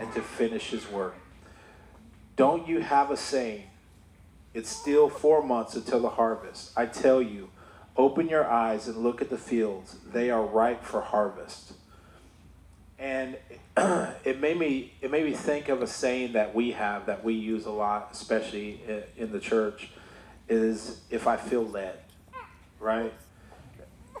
and 0.00 0.12
to 0.14 0.22
finish 0.22 0.70
His 0.70 0.90
work." 0.90 1.14
Don't 2.36 2.66
you 2.66 2.80
have 2.80 3.10
a 3.10 3.16
saying? 3.16 3.64
It's 4.54 4.70
still 4.70 5.08
four 5.08 5.42
months 5.42 5.74
until 5.74 6.00
the 6.00 6.10
harvest. 6.10 6.72
I 6.76 6.86
tell 6.86 7.20
you, 7.20 7.50
open 7.96 8.28
your 8.28 8.46
eyes 8.48 8.88
and 8.88 8.98
look 8.98 9.20
at 9.20 9.28
the 9.28 9.38
fields; 9.38 9.96
they 10.12 10.30
are 10.30 10.44
ripe 10.44 10.84
for 10.84 11.00
harvest 11.00 11.74
and 12.98 13.36
it 14.24 14.40
made 14.40 14.58
me 14.58 14.94
it 15.00 15.10
made 15.10 15.24
me 15.24 15.32
think 15.32 15.68
of 15.68 15.82
a 15.82 15.86
saying 15.86 16.32
that 16.32 16.54
we 16.54 16.72
have 16.72 17.06
that 17.06 17.24
we 17.24 17.34
use 17.34 17.66
a 17.66 17.70
lot, 17.70 18.10
especially 18.12 18.80
in 19.16 19.32
the 19.32 19.40
church, 19.40 19.90
is 20.48 21.00
if 21.10 21.26
I 21.26 21.36
feel 21.36 21.64
led, 21.64 21.98
right? 22.80 23.12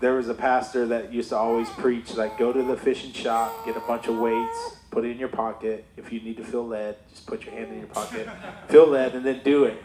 There 0.00 0.14
was 0.14 0.28
a 0.28 0.34
pastor 0.34 0.86
that 0.88 1.12
used 1.12 1.28
to 1.28 1.36
always 1.36 1.70
preach 1.70 2.14
like 2.14 2.36
go 2.36 2.52
to 2.52 2.62
the 2.62 2.76
fishing 2.76 3.12
shop, 3.12 3.64
get 3.64 3.76
a 3.76 3.80
bunch 3.80 4.08
of 4.08 4.18
weights, 4.18 4.76
put 4.90 5.04
it 5.04 5.12
in 5.12 5.18
your 5.18 5.28
pocket. 5.28 5.84
If 5.96 6.12
you 6.12 6.20
need 6.20 6.36
to 6.38 6.44
feel 6.44 6.66
led, 6.66 6.96
just 7.10 7.26
put 7.26 7.44
your 7.44 7.54
hand 7.54 7.72
in 7.72 7.78
your 7.78 7.86
pocket, 7.86 8.28
feel 8.68 8.88
led, 8.88 9.14
and 9.14 9.24
then 9.24 9.40
do 9.44 9.64
it, 9.64 9.80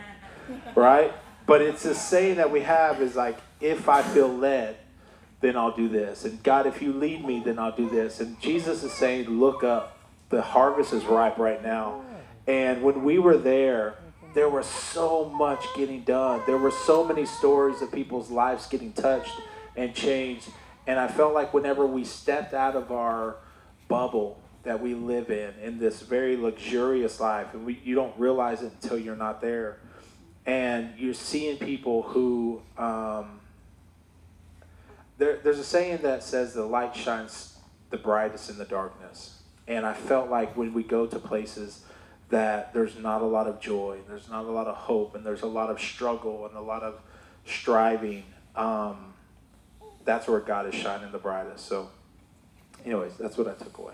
right? 0.75 1.13
But 1.45 1.62
it's 1.62 1.85
a 1.85 1.95
saying 1.95 2.38
that 2.38 2.51
we 2.51 2.62
have 2.62 3.01
is 3.01 3.15
like 3.15 3.38
if 3.59 3.89
I 3.89 4.01
feel 4.01 4.27
led, 4.27 4.77
then 5.41 5.55
I'll 5.55 5.75
do 5.75 5.88
this. 5.88 6.25
And 6.25 6.41
God, 6.43 6.67
if 6.67 6.81
you 6.81 6.93
lead 6.93 7.25
me, 7.25 7.41
then 7.43 7.59
I'll 7.59 7.75
do 7.75 7.89
this. 7.89 8.19
And 8.19 8.39
Jesus 8.41 8.83
is 8.83 8.91
saying, 8.93 9.29
look 9.29 9.63
up. 9.63 9.97
The 10.29 10.41
harvest 10.41 10.93
is 10.93 11.05
ripe 11.05 11.38
right 11.38 11.63
now. 11.63 12.01
And 12.45 12.83
when 12.83 13.03
we 13.03 13.19
were 13.19 13.38
there, 13.38 13.95
there 14.33 14.49
was 14.49 14.65
so 14.65 15.25
much 15.25 15.63
getting 15.75 16.01
done. 16.01 16.41
There 16.45 16.57
were 16.57 16.71
so 16.71 17.03
many 17.03 17.25
stories 17.25 17.81
of 17.81 17.91
people's 17.91 18.29
lives 18.29 18.67
getting 18.67 18.93
touched 18.93 19.33
and 19.75 19.93
changed. 19.95 20.49
And 20.85 20.99
I 20.99 21.07
felt 21.07 21.33
like 21.33 21.53
whenever 21.53 21.85
we 21.85 22.03
stepped 22.03 22.53
out 22.53 22.75
of 22.75 22.91
our 22.91 23.38
bubble 23.88 24.39
that 24.63 24.81
we 24.81 24.93
live 24.93 25.31
in, 25.31 25.53
in 25.63 25.79
this 25.79 26.01
very 26.01 26.35
luxurious 26.35 27.19
life, 27.19 27.53
and 27.53 27.65
we, 27.65 27.79
you 27.83 27.95
don't 27.95 28.17
realize 28.19 28.62
it 28.62 28.71
until 28.81 28.99
you're 28.99 29.15
not 29.15 29.41
there, 29.41 29.77
and 30.49 30.97
you're 30.97 31.13
seeing 31.13 31.57
people 31.57 32.01
who, 32.01 32.59
um, 32.75 33.39
there, 35.19 35.38
there's 35.43 35.59
a 35.59 35.63
saying 35.63 35.99
that 36.01 36.23
says 36.23 36.55
the 36.55 36.65
light 36.65 36.95
shines 36.95 37.55
the 37.91 37.97
brightest 37.97 38.49
in 38.49 38.57
the 38.57 38.65
darkness. 38.65 39.41
And 39.67 39.85
I 39.85 39.93
felt 39.93 40.31
like 40.31 40.57
when 40.57 40.73
we 40.73 40.81
go 40.81 41.05
to 41.05 41.19
places 41.19 41.83
that 42.29 42.73
there's 42.73 42.97
not 42.97 43.21
a 43.21 43.25
lot 43.25 43.45
of 43.45 43.59
joy, 43.59 43.99
there's 44.07 44.27
not 44.27 44.45
a 44.45 44.49
lot 44.49 44.65
of 44.65 44.75
hope, 44.75 45.13
and 45.13 45.23
there's 45.23 45.43
a 45.43 45.47
lot 45.47 45.69
of 45.69 45.79
struggle 45.79 46.47
and 46.47 46.57
a 46.57 46.62
lot 46.62 46.81
of 46.81 46.99
striving, 47.45 48.23
um, 48.55 49.13
that's 50.03 50.27
where 50.27 50.39
God 50.39 50.65
is 50.65 50.73
shining 50.73 51.12
the 51.12 51.19
brightest. 51.19 51.67
So, 51.67 51.91
anyways, 52.83 53.17
that's 53.17 53.38
what 53.38 53.47
I 53.47 53.53
took 53.53 53.77
away. 53.77 53.93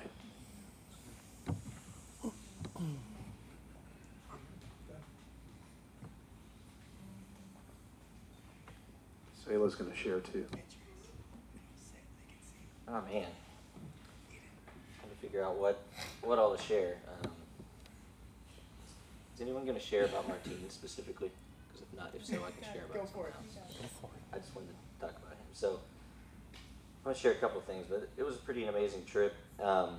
Sayla's 9.56 9.76
going 9.76 9.90
to 9.90 9.96
share 9.98 10.20
too. 10.20 10.46
Oh 12.88 12.92
man, 12.92 13.26
trying 15.00 15.10
to 15.10 15.16
figure 15.22 15.44
out 15.44 15.56
what 15.56 15.82
what 16.22 16.38
all 16.38 16.56
to 16.56 16.62
share. 16.62 16.98
Um, 17.24 17.32
is 19.34 19.42
anyone 19.42 19.64
going 19.64 19.78
to 19.78 19.84
share 19.84 20.06
about 20.06 20.28
Martine 20.28 20.70
specifically? 20.70 21.32
Because 21.68 21.88
if 21.88 21.98
not, 21.98 22.12
if 22.14 22.26
so, 22.26 22.36
I 22.36 22.52
can 22.52 22.74
share 22.74 22.84
about 22.90 23.10
someone 23.10 23.32
else. 23.32 23.58
I 24.34 24.38
just 24.38 24.54
wanted 24.56 24.70
to 24.70 24.76
talk 25.00 25.12
about 25.12 25.32
him. 25.32 25.48
So 25.54 25.80
I'm 26.52 27.04
going 27.06 27.16
to 27.16 27.22
share 27.22 27.32
a 27.32 27.36
couple 27.36 27.60
of 27.60 27.66
things, 27.66 27.86
but 27.90 28.10
it 28.18 28.24
was 28.24 28.36
a 28.36 28.40
pretty 28.40 28.66
amazing 28.66 29.06
trip. 29.06 29.36
Um, 29.62 29.96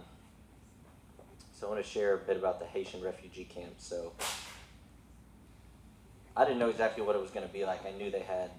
so 1.54 1.66
I 1.66 1.70
want 1.70 1.82
to 1.82 1.90
share 1.90 2.14
a 2.14 2.18
bit 2.18 2.36
about 2.36 2.60
the 2.60 2.66
Haitian 2.66 3.02
refugee 3.02 3.44
camp. 3.44 3.74
So 3.78 4.12
I 6.36 6.44
didn't 6.44 6.58
know 6.58 6.68
exactly 6.68 7.02
what 7.02 7.16
it 7.16 7.22
was 7.22 7.30
going 7.30 7.46
to 7.46 7.52
be 7.52 7.64
like. 7.64 7.84
I 7.86 7.90
knew 7.92 8.10
they 8.10 8.20
had 8.20 8.50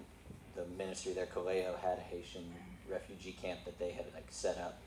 the 0.58 0.66
ministry 0.78 1.14
there, 1.14 1.28
Kaleo, 1.28 1.80
had 1.80 2.00
a 2.00 2.02
Haitian 2.02 2.44
refugee 2.90 3.38
camp 3.42 3.60
that 3.66 3.80
they 3.80 3.92
had 3.92 4.06
like 4.14 4.28
set 4.30 4.58
up. 4.58 4.80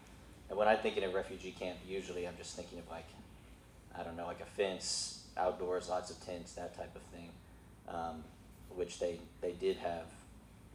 And 0.49 0.59
when 0.59 0.69
I'm 0.69 0.79
thinking 0.79 1.05
of 1.05 1.15
refugee 1.15 1.55
camp, 1.59 1.79
usually 1.89 2.27
I'm 2.27 2.37
just 2.37 2.57
thinking 2.57 2.79
of 2.81 2.91
like, 2.91 3.07
I 3.97 4.03
don't 4.03 4.17
know, 4.17 4.27
like 4.27 4.41
a 4.41 4.47
fence, 4.47 5.25
outdoors, 5.37 5.89
lots 5.89 6.11
of 6.11 6.21
tents, 6.27 6.53
that 6.53 6.77
type 6.77 6.95
of 6.95 7.03
thing. 7.15 7.31
Um, 7.89 8.25
which 8.75 8.99
they, 8.99 9.19
they 9.41 9.53
did 9.53 9.77
have 9.79 10.07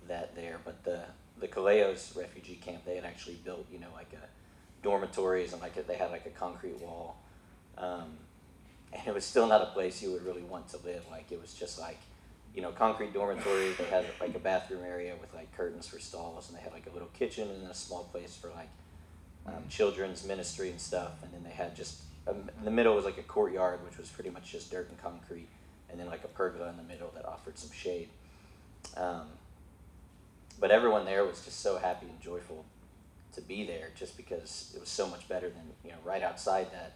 that 0.07 0.35
there, 0.35 0.59
but 0.63 0.83
the 0.83 1.01
the 1.39 1.47
Kaleos 1.47 2.15
refugee 2.15 2.55
camp 2.55 2.85
they 2.85 2.95
had 2.95 3.03
actually 3.03 3.35
built, 3.43 3.65
you 3.71 3.79
know, 3.79 3.89
like 3.93 4.11
a 4.13 4.83
dormitories 4.83 5.51
and 5.51 5.61
like 5.61 5.75
a, 5.77 5.83
they 5.83 5.95
had 5.95 6.11
like 6.11 6.25
a 6.25 6.29
concrete 6.29 6.79
wall, 6.79 7.17
um, 7.77 8.17
and 8.93 9.05
it 9.07 9.13
was 9.13 9.25
still 9.25 9.47
not 9.47 9.61
a 9.61 9.67
place 9.67 10.01
you 10.01 10.11
would 10.11 10.25
really 10.25 10.43
want 10.43 10.69
to 10.69 10.77
live. 10.85 11.03
Like 11.11 11.31
it 11.31 11.41
was 11.41 11.53
just 11.53 11.79
like 11.79 11.99
you 12.55 12.61
know, 12.61 12.71
concrete 12.71 13.13
dormitories. 13.13 13.77
They 13.77 13.85
had 13.85 14.05
like 14.19 14.35
a 14.35 14.39
bathroom 14.39 14.83
area 14.83 15.13
with 15.19 15.33
like 15.33 15.55
curtains 15.55 15.87
for 15.87 15.99
stalls, 15.99 16.49
and 16.49 16.57
they 16.57 16.61
had 16.61 16.71
like 16.71 16.87
a 16.87 16.93
little 16.93 17.09
kitchen 17.09 17.49
and 17.49 17.63
then 17.63 17.69
a 17.69 17.75
small 17.75 18.05
place 18.05 18.35
for 18.35 18.49
like 18.49 18.69
um, 19.45 19.63
children's 19.69 20.25
ministry 20.25 20.69
and 20.69 20.79
stuff. 20.79 21.21
And 21.23 21.33
then 21.33 21.43
they 21.43 21.55
had 21.55 21.75
just 21.75 22.01
um, 22.27 22.49
in 22.57 22.65
the 22.65 22.71
middle 22.71 22.95
was 22.95 23.05
like 23.05 23.17
a 23.17 23.23
courtyard, 23.23 23.83
which 23.83 23.97
was 23.97 24.09
pretty 24.09 24.29
much 24.29 24.51
just 24.51 24.71
dirt 24.71 24.89
and 24.89 25.01
concrete, 25.01 25.47
and 25.89 25.95
and 25.95 25.99
then 25.99 26.07
like 26.07 26.23
a 26.23 26.27
pergola 26.27 26.69
in 26.69 26.77
the 26.77 26.83
middle 26.83 27.11
that 27.15 27.25
offered 27.25 27.57
some 27.57 27.71
shade. 27.71 28.09
Um, 28.97 29.27
but 30.59 30.71
everyone 30.71 31.05
there 31.05 31.25
was 31.25 31.41
just 31.41 31.61
so 31.61 31.77
happy 31.77 32.05
and 32.07 32.19
joyful 32.21 32.65
to 33.33 33.41
be 33.41 33.65
there, 33.65 33.91
just 33.95 34.17
because 34.17 34.73
it 34.75 34.79
was 34.79 34.89
so 34.89 35.07
much 35.07 35.27
better 35.27 35.49
than 35.49 35.63
you 35.83 35.91
know 35.91 35.97
right 36.03 36.23
outside 36.23 36.71
that 36.71 36.93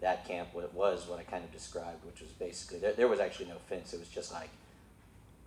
that 0.00 0.26
camp. 0.26 0.48
What 0.52 0.64
it 0.64 0.74
was, 0.74 1.06
what 1.06 1.18
I 1.18 1.22
kind 1.22 1.44
of 1.44 1.52
described, 1.52 2.04
which 2.04 2.20
was 2.20 2.30
basically 2.30 2.78
there, 2.78 2.92
there 2.92 3.08
was 3.08 3.20
actually 3.20 3.46
no 3.46 3.56
fence. 3.68 3.94
It 3.94 4.00
was 4.00 4.08
just 4.08 4.32
like 4.32 4.50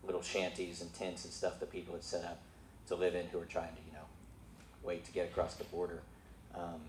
little 0.05 0.21
shanties 0.21 0.81
and 0.81 0.93
tents 0.93 1.25
and 1.25 1.33
stuff 1.33 1.59
that 1.59 1.71
people 1.71 1.93
had 1.93 2.03
set 2.03 2.23
up 2.23 2.39
to 2.87 2.95
live 2.95 3.15
in 3.15 3.25
who 3.27 3.39
were 3.39 3.45
trying 3.45 3.73
to 3.75 3.81
you 3.87 3.93
know 3.93 4.05
wait 4.83 5.05
to 5.05 5.11
get 5.11 5.25
across 5.25 5.55
the 5.55 5.63
border. 5.65 6.01
Um, 6.53 6.81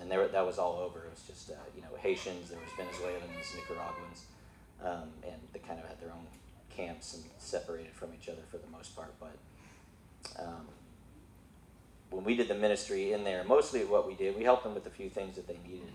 and 0.00 0.10
there, 0.10 0.26
that 0.26 0.44
was 0.44 0.58
all 0.58 0.78
over. 0.78 1.00
It 1.00 1.10
was 1.10 1.22
just 1.26 1.50
uh, 1.50 1.54
you 1.76 1.82
know 1.82 1.88
Haitians, 2.00 2.50
there 2.50 2.58
was 2.58 2.70
Venezuelans, 2.76 3.54
Nicaraguans, 3.54 4.24
um, 4.82 5.10
and 5.24 5.36
they 5.52 5.60
kind 5.60 5.78
of 5.78 5.86
had 5.86 6.00
their 6.00 6.10
own 6.10 6.26
camps 6.74 7.14
and 7.14 7.24
separated 7.38 7.92
from 7.92 8.10
each 8.18 8.28
other 8.28 8.42
for 8.50 8.58
the 8.58 8.66
most 8.76 8.96
part. 8.96 9.12
But 9.20 10.42
um, 10.42 10.66
when 12.10 12.24
we 12.24 12.36
did 12.36 12.48
the 12.48 12.54
ministry 12.54 13.12
in 13.12 13.24
there, 13.24 13.44
mostly 13.44 13.84
what 13.84 14.06
we 14.06 14.14
did, 14.14 14.36
we 14.36 14.44
helped 14.44 14.64
them 14.64 14.74
with 14.74 14.86
a 14.86 14.90
few 14.90 15.08
things 15.08 15.36
that 15.36 15.46
they 15.46 15.58
needed. 15.66 15.92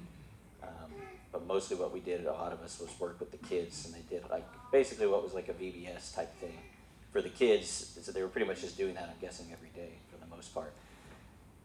Um, 0.64 0.92
but 1.32 1.46
mostly 1.46 1.78
what 1.78 1.94
we 1.94 2.00
did, 2.00 2.26
a 2.26 2.32
lot 2.32 2.52
of 2.52 2.62
us, 2.62 2.80
was 2.80 2.90
work 3.00 3.20
with 3.20 3.32
the 3.32 3.38
kids, 3.38 3.86
and 3.86 3.94
they 3.94 4.04
did 4.10 4.30
like 4.30 4.46
basically 4.72 5.08
what 5.08 5.24
was 5.24 5.34
like 5.34 5.48
a 5.48 5.54
VBS 5.54 6.16
type 6.16 6.36
thing 6.40 6.58
for 7.12 7.22
the 7.22 7.30
kids. 7.30 7.98
So 8.02 8.12
they 8.12 8.22
were 8.22 8.28
pretty 8.28 8.48
much 8.48 8.62
just 8.62 8.78
doing 8.78 8.96
that, 8.96 9.04
I'm 9.04 9.22
guessing, 9.22 9.48
every 9.52 9.70
day 9.76 9.94
for 10.12 10.18
the 10.24 10.36
most 10.36 10.54
part. 10.54 10.74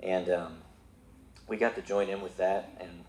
And 0.02 0.28
um, 0.30 0.56
we 1.48 1.56
got 1.56 1.74
to 1.76 1.82
join 1.82 2.08
in 2.08 2.20
with 2.20 2.36
that 2.38 2.76
and 2.80 3.04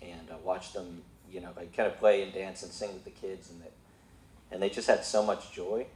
and 0.00 0.30
uh, 0.30 0.36
watch 0.44 0.72
them, 0.72 1.02
you 1.30 1.40
know, 1.40 1.50
like 1.56 1.76
kind 1.76 1.90
of 1.90 1.98
play 1.98 2.22
and 2.22 2.32
dance 2.32 2.62
and 2.62 2.72
sing 2.72 2.92
with 2.92 3.04
the 3.04 3.10
kids, 3.10 3.50
and 3.50 3.62
and 4.50 4.62
they 4.62 4.70
just 4.70 4.88
had 4.88 5.04
so 5.04 5.24
much 5.24 5.52
joy. 5.52 5.86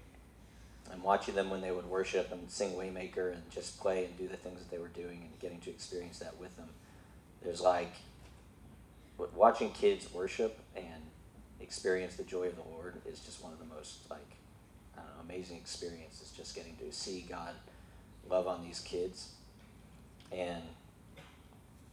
And 0.91 1.03
watching 1.03 1.35
them 1.35 1.49
when 1.49 1.63
they 1.63 1.71
would 1.71 1.87
worship 1.87 2.31
and 2.33 2.51
sing 2.51 2.73
Waymaker 2.73 3.33
and 3.33 3.43
just 3.51 3.81
play 3.81 4.05
and 4.05 4.19
do 4.19 4.29
the 4.29 4.37
things 4.37 4.59
that 4.59 4.71
they 4.71 4.77
were 4.77 4.89
doing 4.89 5.23
and 5.23 5.41
getting 5.41 5.59
to 5.61 5.71
experience 5.71 6.19
that 6.19 6.39
with 6.39 6.55
them, 6.59 6.69
there's 7.43 7.63
like 7.63 7.95
watching 9.35 9.71
kids 9.71 10.13
worship 10.13 10.59
and 10.77 11.11
experience 11.61 12.17
the 12.17 12.25
joy 12.25 12.47
of 12.47 12.57
the 12.57 12.69
Lord 12.71 13.01
is 13.07 13.21
just 13.21 13.43
one 13.43 13.53
of 13.53 13.59
the 13.59 13.75
most 13.75 14.11
like 14.11 14.37
know, 14.97 15.03
amazing 15.23 15.57
experiences. 15.57 16.33
Just 16.37 16.55
getting 16.55 16.77
to 16.77 16.93
see 16.93 17.25
God 17.29 17.55
love 18.29 18.47
on 18.47 18.63
these 18.63 18.81
kids 18.81 19.31
and 20.31 20.63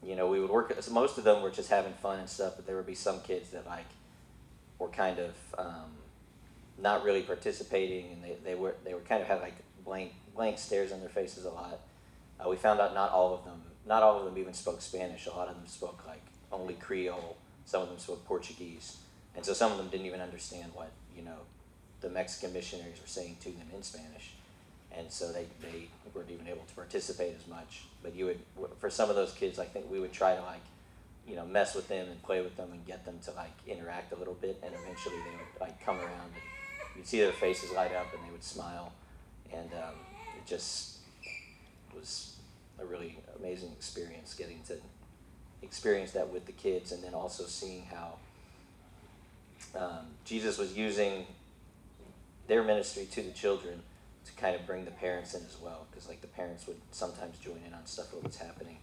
you 0.01 0.15
know, 0.15 0.27
we 0.27 0.39
would 0.39 0.49
work. 0.49 0.73
Most 0.91 1.17
of 1.17 1.23
them 1.23 1.41
were 1.41 1.51
just 1.51 1.69
having 1.69 1.93
fun 1.93 2.19
and 2.19 2.29
stuff, 2.29 2.53
but 2.55 2.65
there 2.65 2.77
would 2.77 2.87
be 2.87 2.95
some 2.95 3.19
kids 3.21 3.49
that 3.49 3.65
like 3.65 3.85
were 4.77 4.87
kind 4.87 5.19
of 5.19 5.35
um, 5.57 5.91
not 6.81 7.03
really 7.03 7.21
participating, 7.21 8.13
and 8.13 8.23
they, 8.23 8.37
they 8.43 8.55
were 8.55 8.75
they 8.85 8.93
were 8.93 9.01
kind 9.01 9.21
of 9.21 9.27
had 9.27 9.41
like 9.41 9.55
blank 9.83 10.13
blank 10.33 10.57
stares 10.57 10.91
on 10.91 11.01
their 11.01 11.09
faces 11.09 11.45
a 11.45 11.49
lot. 11.49 11.79
Uh, 12.39 12.49
we 12.49 12.55
found 12.55 12.79
out 12.79 12.93
not 12.93 13.11
all 13.11 13.33
of 13.33 13.43
them, 13.43 13.61
not 13.85 14.01
all 14.01 14.19
of 14.19 14.25
them 14.25 14.37
even 14.37 14.53
spoke 14.53 14.81
Spanish. 14.81 15.25
A 15.25 15.31
lot 15.31 15.49
of 15.49 15.55
them 15.55 15.67
spoke 15.67 16.01
like 16.07 16.23
only 16.51 16.75
Creole. 16.75 17.38
Some 17.65 17.83
of 17.83 17.89
them 17.89 17.99
spoke 17.99 18.25
Portuguese, 18.25 18.97
and 19.35 19.45
so 19.45 19.53
some 19.53 19.71
of 19.71 19.77
them 19.77 19.89
didn't 19.89 20.05
even 20.05 20.21
understand 20.21 20.71
what 20.73 20.91
you 21.15 21.23
know 21.23 21.39
the 22.01 22.09
Mexican 22.09 22.53
missionaries 22.53 22.99
were 22.99 23.07
saying 23.07 23.38
to 23.41 23.49
them 23.49 23.67
in 23.75 23.83
Spanish 23.83 24.31
and 24.97 25.12
so 25.12 25.31
they, 25.31 25.45
they 25.62 25.88
weren't 26.13 26.31
even 26.31 26.47
able 26.47 26.63
to 26.67 26.73
participate 26.73 27.35
as 27.39 27.47
much. 27.47 27.83
But 28.01 28.15
you 28.15 28.25
would, 28.25 28.39
for 28.79 28.89
some 28.89 29.09
of 29.09 29.15
those 29.15 29.33
kids, 29.33 29.59
I 29.59 29.65
think 29.65 29.89
we 29.89 29.99
would 29.99 30.12
try 30.12 30.35
to 30.35 30.41
like, 30.41 30.62
you 31.27 31.35
know, 31.35 31.45
mess 31.45 31.75
with 31.75 31.88
them 31.88 32.07
and 32.09 32.21
play 32.23 32.41
with 32.41 32.57
them 32.57 32.69
and 32.71 32.85
get 32.85 33.05
them 33.05 33.19
to 33.25 33.31
like 33.31 33.53
interact 33.67 34.12
a 34.13 34.15
little 34.15 34.33
bit, 34.33 34.59
and 34.63 34.73
eventually 34.73 35.17
they 35.17 35.31
would 35.31 35.62
like 35.62 35.83
come 35.85 35.97
around 35.97 36.31
and 36.33 36.43
you'd 36.95 37.07
see 37.07 37.19
their 37.19 37.31
faces 37.31 37.71
light 37.71 37.93
up 37.93 38.07
and 38.13 38.23
they 38.25 38.31
would 38.31 38.43
smile, 38.43 38.91
and 39.53 39.69
um, 39.73 39.95
it 40.38 40.45
just 40.45 40.97
was 41.95 42.35
a 42.79 42.85
really 42.85 43.19
amazing 43.38 43.71
experience 43.71 44.33
getting 44.33 44.62
to 44.67 44.75
experience 45.61 46.11
that 46.11 46.29
with 46.29 46.45
the 46.45 46.51
kids, 46.51 46.91
and 46.91 47.03
then 47.03 47.13
also 47.13 47.45
seeing 47.45 47.83
how 47.85 48.15
um, 49.77 50.07
Jesus 50.25 50.57
was 50.57 50.75
using 50.75 51.25
their 52.47 52.63
ministry 52.63 53.05
to 53.11 53.21
the 53.21 53.31
children 53.31 53.81
to 54.25 54.33
kind 54.33 54.55
of 54.55 54.65
bring 54.65 54.85
the 54.85 54.91
parents 54.91 55.33
in 55.33 55.43
as 55.45 55.57
well 55.61 55.85
because 55.89 56.07
like 56.07 56.21
the 56.21 56.27
parents 56.27 56.67
would 56.67 56.77
sometimes 56.91 57.37
join 57.37 57.59
in 57.65 57.73
on 57.73 57.85
stuff 57.85 58.11
that 58.11 58.23
was 58.23 58.37
happening 58.37 58.77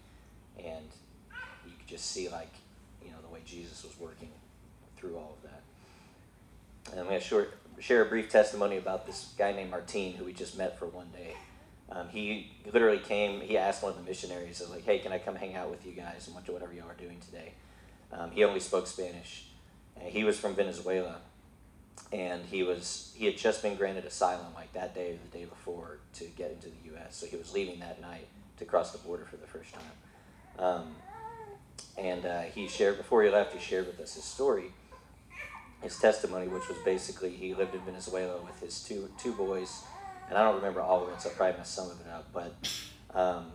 and 0.58 0.86
you 1.64 1.72
could 1.78 1.88
just 1.88 2.10
see 2.10 2.28
like 2.28 2.52
you 3.04 3.10
know 3.10 3.16
the 3.22 3.28
way 3.28 3.40
jesus 3.44 3.84
was 3.84 3.98
working 3.98 4.30
through 4.96 5.16
all 5.16 5.36
of 5.36 5.50
that. 5.50 5.62
And 6.92 7.00
i'm 7.00 7.06
going 7.06 7.20
to 7.20 7.26
short, 7.26 7.54
share 7.80 8.02
a 8.02 8.06
brief 8.06 8.30
testimony 8.30 8.76
about 8.76 9.06
this 9.06 9.34
guy 9.36 9.52
named 9.52 9.70
martin 9.70 10.12
who 10.12 10.24
we 10.24 10.32
just 10.32 10.56
met 10.56 10.78
for 10.78 10.86
one 10.86 11.08
day 11.12 11.34
um, 11.96 12.08
he 12.08 12.52
literally 12.72 12.98
came 12.98 13.40
he 13.40 13.56
asked 13.56 13.82
one 13.82 13.92
of 13.92 13.98
the 13.98 14.04
missionaries 14.04 14.62
like 14.70 14.84
hey 14.84 14.98
can 14.98 15.12
i 15.12 15.18
come 15.18 15.34
hang 15.34 15.54
out 15.54 15.70
with 15.70 15.86
you 15.86 15.92
guys 15.92 16.26
and 16.26 16.34
watch 16.34 16.48
whatever 16.48 16.72
y'all 16.72 16.88
are 16.88 16.94
doing 16.94 17.18
today 17.20 17.52
um, 18.12 18.30
he 18.30 18.44
only 18.44 18.60
spoke 18.60 18.86
spanish 18.86 19.46
and 20.00 20.10
he 20.10 20.24
was 20.24 20.38
from 20.38 20.54
venezuela 20.54 21.16
and 22.12 22.44
he 22.46 22.62
was 22.62 23.12
he 23.16 23.26
had 23.26 23.36
just 23.36 23.62
been 23.62 23.74
granted 23.74 24.04
asylum 24.04 24.46
like 24.54 24.72
that 24.72 24.94
day 24.94 25.12
or 25.12 25.18
the 25.30 25.38
day 25.38 25.44
before 25.44 25.98
to 26.14 26.24
get 26.24 26.50
into 26.50 26.68
the 26.68 26.90
U.S. 26.92 27.16
So 27.16 27.26
he 27.26 27.36
was 27.36 27.52
leaving 27.52 27.80
that 27.80 28.00
night 28.00 28.28
to 28.58 28.64
cross 28.64 28.92
the 28.92 28.98
border 28.98 29.24
for 29.24 29.36
the 29.36 29.46
first 29.46 29.72
time. 29.74 29.82
Um, 30.58 30.94
and 31.98 32.24
uh, 32.24 32.42
he 32.42 32.68
shared 32.68 32.98
before 32.98 33.22
he 33.22 33.30
left, 33.30 33.52
he 33.54 33.58
shared 33.58 33.86
with 33.86 34.00
us 34.00 34.14
his 34.14 34.24
story, 34.24 34.72
his 35.82 35.98
testimony, 35.98 36.46
which 36.48 36.68
was 36.68 36.78
basically 36.84 37.30
he 37.30 37.54
lived 37.54 37.74
in 37.74 37.80
Venezuela 37.80 38.40
with 38.42 38.58
his 38.60 38.82
two 38.82 39.10
two 39.18 39.32
boys, 39.32 39.82
and 40.28 40.38
I 40.38 40.42
don't 40.44 40.56
remember 40.56 40.80
all 40.80 41.04
of 41.04 41.12
it, 41.12 41.20
so 41.20 41.30
I 41.30 41.32
probably 41.32 41.58
messed 41.58 41.74
some 41.74 41.90
of 41.90 42.00
it 42.00 42.06
up. 42.12 42.28
But 42.32 42.54
um, 43.14 43.46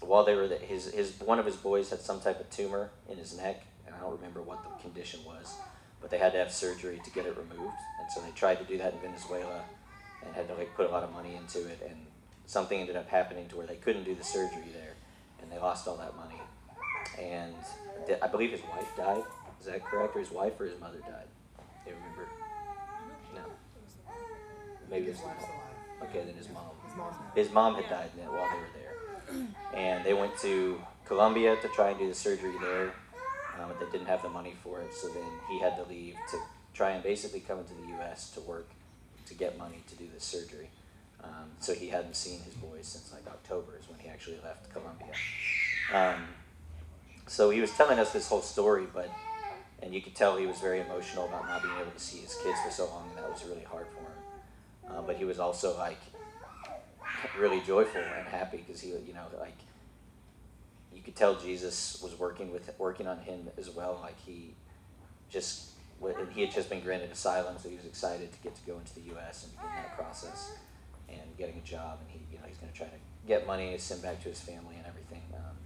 while 0.00 0.24
they 0.24 0.34
were 0.34 0.48
there, 0.48 0.58
his 0.58 0.92
his 0.92 1.12
one 1.20 1.38
of 1.38 1.46
his 1.46 1.56
boys 1.56 1.90
had 1.90 2.00
some 2.00 2.20
type 2.20 2.40
of 2.40 2.50
tumor 2.50 2.90
in 3.08 3.18
his 3.18 3.36
neck, 3.36 3.64
and 3.86 3.94
I 3.94 4.00
don't 4.00 4.12
remember 4.12 4.42
what 4.42 4.62
the 4.64 4.82
condition 4.82 5.20
was 5.26 5.54
but 6.02 6.10
they 6.10 6.18
had 6.18 6.32
to 6.32 6.38
have 6.38 6.52
surgery 6.52 7.00
to 7.02 7.10
get 7.10 7.24
it 7.24 7.36
removed. 7.36 7.76
And 8.00 8.10
so 8.12 8.20
they 8.20 8.32
tried 8.32 8.58
to 8.58 8.64
do 8.64 8.76
that 8.78 8.92
in 8.92 8.98
Venezuela 8.98 9.62
and 10.26 10.34
had 10.34 10.48
to 10.48 10.54
like 10.54 10.74
put 10.74 10.86
a 10.86 10.90
lot 10.90 11.04
of 11.04 11.12
money 11.12 11.36
into 11.36 11.66
it. 11.68 11.80
And 11.88 11.96
something 12.44 12.78
ended 12.78 12.96
up 12.96 13.08
happening 13.08 13.48
to 13.48 13.56
where 13.56 13.66
they 13.66 13.76
couldn't 13.76 14.02
do 14.02 14.14
the 14.14 14.24
surgery 14.24 14.68
there, 14.74 14.94
and 15.40 15.50
they 15.50 15.58
lost 15.58 15.86
all 15.86 15.96
that 15.96 16.16
money. 16.16 16.40
And 17.18 17.54
I 18.20 18.26
believe 18.26 18.50
his 18.50 18.60
wife 18.62 18.88
died. 18.96 19.22
Is 19.60 19.66
that 19.66 19.84
correct? 19.84 20.16
Or 20.16 20.18
his 20.18 20.32
wife 20.32 20.60
or 20.60 20.64
his 20.64 20.78
mother 20.80 20.98
died? 20.98 21.28
Do 21.84 21.90
you 21.90 21.96
remember? 21.96 22.28
No. 23.34 23.42
Maybe 24.90 25.12
the 25.12 25.18
mom. 25.22 25.71
Okay, 26.04 26.24
then 26.24 26.34
his 26.34 26.48
mom. 26.48 26.64
His 27.34 27.50
mom 27.50 27.74
had 27.76 27.88
died 27.88 28.10
while 28.16 28.48
they 28.50 28.58
were 28.58 28.72
there, 28.74 29.46
and 29.74 30.04
they 30.04 30.12
went 30.12 30.36
to 30.38 30.80
Colombia 31.06 31.56
to 31.56 31.68
try 31.68 31.90
and 31.90 31.98
do 31.98 32.08
the 32.08 32.14
surgery 32.14 32.54
there 32.60 32.92
um, 33.60 33.70
they 33.78 33.86
didn't 33.90 34.06
have 34.06 34.22
the 34.22 34.28
money 34.28 34.54
for 34.62 34.80
it. 34.80 34.94
So 34.94 35.08
then 35.08 35.24
he 35.48 35.58
had 35.60 35.76
to 35.76 35.84
leave 35.84 36.16
to 36.30 36.38
try 36.74 36.90
and 36.90 37.02
basically 37.02 37.40
come 37.40 37.58
into 37.58 37.74
the 37.74 37.88
U.S. 37.98 38.30
to 38.30 38.40
work 38.40 38.68
to 39.26 39.34
get 39.34 39.58
money 39.58 39.82
to 39.88 39.94
do 39.96 40.08
this 40.12 40.24
surgery. 40.24 40.70
Um, 41.22 41.50
so 41.60 41.72
he 41.72 41.88
hadn't 41.88 42.16
seen 42.16 42.40
his 42.40 42.54
boys 42.54 42.86
since 42.86 43.12
like 43.12 43.26
October 43.26 43.78
is 43.78 43.88
when 43.88 43.98
he 44.00 44.08
actually 44.08 44.38
left 44.42 44.72
Colombia. 44.72 45.12
Um, 45.94 46.26
so 47.28 47.50
he 47.50 47.60
was 47.60 47.70
telling 47.72 47.98
us 47.98 48.12
this 48.12 48.28
whole 48.28 48.42
story, 48.42 48.86
but 48.92 49.08
and 49.80 49.94
you 49.94 50.00
could 50.00 50.14
tell 50.14 50.36
he 50.36 50.46
was 50.46 50.58
very 50.60 50.80
emotional 50.80 51.26
about 51.26 51.46
not 51.48 51.62
being 51.62 51.74
able 51.80 51.90
to 51.90 51.98
see 51.98 52.18
his 52.18 52.34
kids 52.42 52.58
for 52.64 52.70
so 52.70 52.86
long, 52.86 53.08
and 53.08 53.18
that 53.18 53.30
was 53.30 53.44
really 53.44 53.64
hard 53.64 53.86
for 53.88 54.00
him. 54.00 54.11
Uh, 54.88 55.02
but 55.02 55.16
he 55.16 55.24
was 55.24 55.38
also 55.38 55.76
like 55.78 56.00
really 57.38 57.60
joyful 57.60 58.00
and 58.00 58.26
happy 58.28 58.58
because 58.58 58.80
he, 58.80 58.90
you 58.90 59.14
know, 59.14 59.26
like 59.38 59.58
you 60.94 61.02
could 61.02 61.16
tell 61.16 61.34
Jesus 61.34 62.00
was 62.02 62.18
working 62.18 62.52
with 62.52 62.70
working 62.78 63.06
on 63.06 63.18
him 63.18 63.48
as 63.58 63.70
well. 63.70 63.98
Like 64.02 64.18
he 64.24 64.54
just 65.30 65.72
and 66.04 66.32
he 66.32 66.40
had 66.40 66.50
just 66.50 66.68
been 66.68 66.80
granted 66.80 67.10
asylum, 67.12 67.56
so 67.58 67.68
he 67.68 67.76
was 67.76 67.84
excited 67.84 68.32
to 68.32 68.38
get 68.40 68.54
to 68.56 68.62
go 68.66 68.78
into 68.78 68.94
the 68.94 69.02
U.S. 69.12 69.44
and 69.44 69.52
begin 69.52 69.70
that 69.76 69.96
process 69.96 70.52
and 71.08 71.20
getting 71.38 71.56
a 71.56 71.66
job. 71.66 71.98
And 72.00 72.10
he, 72.10 72.18
you 72.32 72.38
know, 72.38 72.44
he's 72.48 72.56
going 72.56 72.72
to 72.72 72.76
try 72.76 72.88
to 72.88 72.92
get 73.26 73.46
money 73.46 73.72
to 73.72 73.78
send 73.78 74.02
back 74.02 74.20
to 74.22 74.28
his 74.28 74.40
family 74.40 74.74
and 74.76 74.86
everything. 74.86 75.22
Um, 75.34 75.56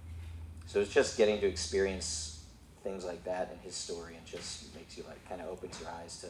so 0.67 0.79
it's 0.79 0.93
just 0.93 1.17
getting 1.17 1.39
to 1.41 1.47
experience 1.47 2.43
things 2.83 3.03
like 3.03 3.23
that 3.23 3.51
in 3.51 3.59
his 3.59 3.75
story, 3.75 4.15
and 4.15 4.25
just 4.25 4.73
makes 4.75 4.97
you 4.97 5.03
like 5.07 5.27
kind 5.27 5.41
of 5.41 5.47
opens 5.47 5.79
your 5.81 5.89
eyes 5.89 6.19
to, 6.21 6.27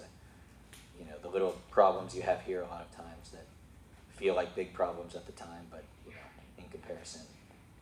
you 1.00 1.06
know, 1.06 1.18
the 1.22 1.30
little 1.30 1.56
problems 1.72 2.16
you 2.16 2.22
have 2.22 2.42
here 2.42 2.62
a 2.62 2.68
lot 2.68 2.82
of 2.82 2.96
times 2.96 3.30
that 3.32 3.46
feel 4.16 4.36
like 4.36 4.56
big 4.56 4.74
problems 4.74 5.16
at 5.16 5.26
the 5.26 5.32
time, 5.34 5.66
but 5.70 5.84
you 6.06 6.12
know, 6.12 6.64
in 6.64 6.70
comparison, 6.70 7.22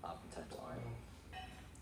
oftentimes 0.03 0.53
aren't 0.61 0.81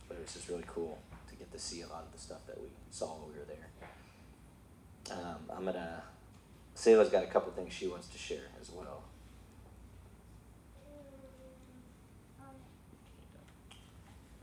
but 0.07 0.19
it 0.19 0.21
was 0.21 0.33
just 0.33 0.47
really 0.49 0.63
cool 0.67 0.99
to 1.27 1.35
get 1.35 1.51
to 1.51 1.59
see 1.59 1.81
a 1.81 1.87
lot 1.87 2.03
of 2.03 2.11
the 2.13 2.19
stuff 2.19 2.45
that 2.45 2.59
we 2.59 2.67
saw 2.91 3.07
while 3.07 3.29
we 3.33 3.39
were 3.39 3.45
there. 3.45 5.17
Um, 5.17 5.37
I'm 5.49 5.65
gonna. 5.65 6.03
Selah's 6.75 7.09
got 7.09 7.23
a 7.23 7.27
couple 7.27 7.51
things 7.51 7.73
she 7.73 7.87
wants 7.87 8.07
to 8.07 8.17
share 8.17 8.49
as 8.61 8.71
well. 8.71 9.03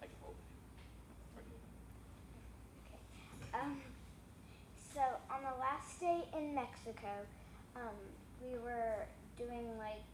I 0.01 0.07
can 0.07 0.15
hold 0.21 0.35
in 6.37 6.55
Mexico. 6.55 6.71
Mexico, 6.91 7.09
um, 7.77 7.97
we 8.43 8.59
were 8.59 9.07
doing 9.37 9.79
like 9.79 10.11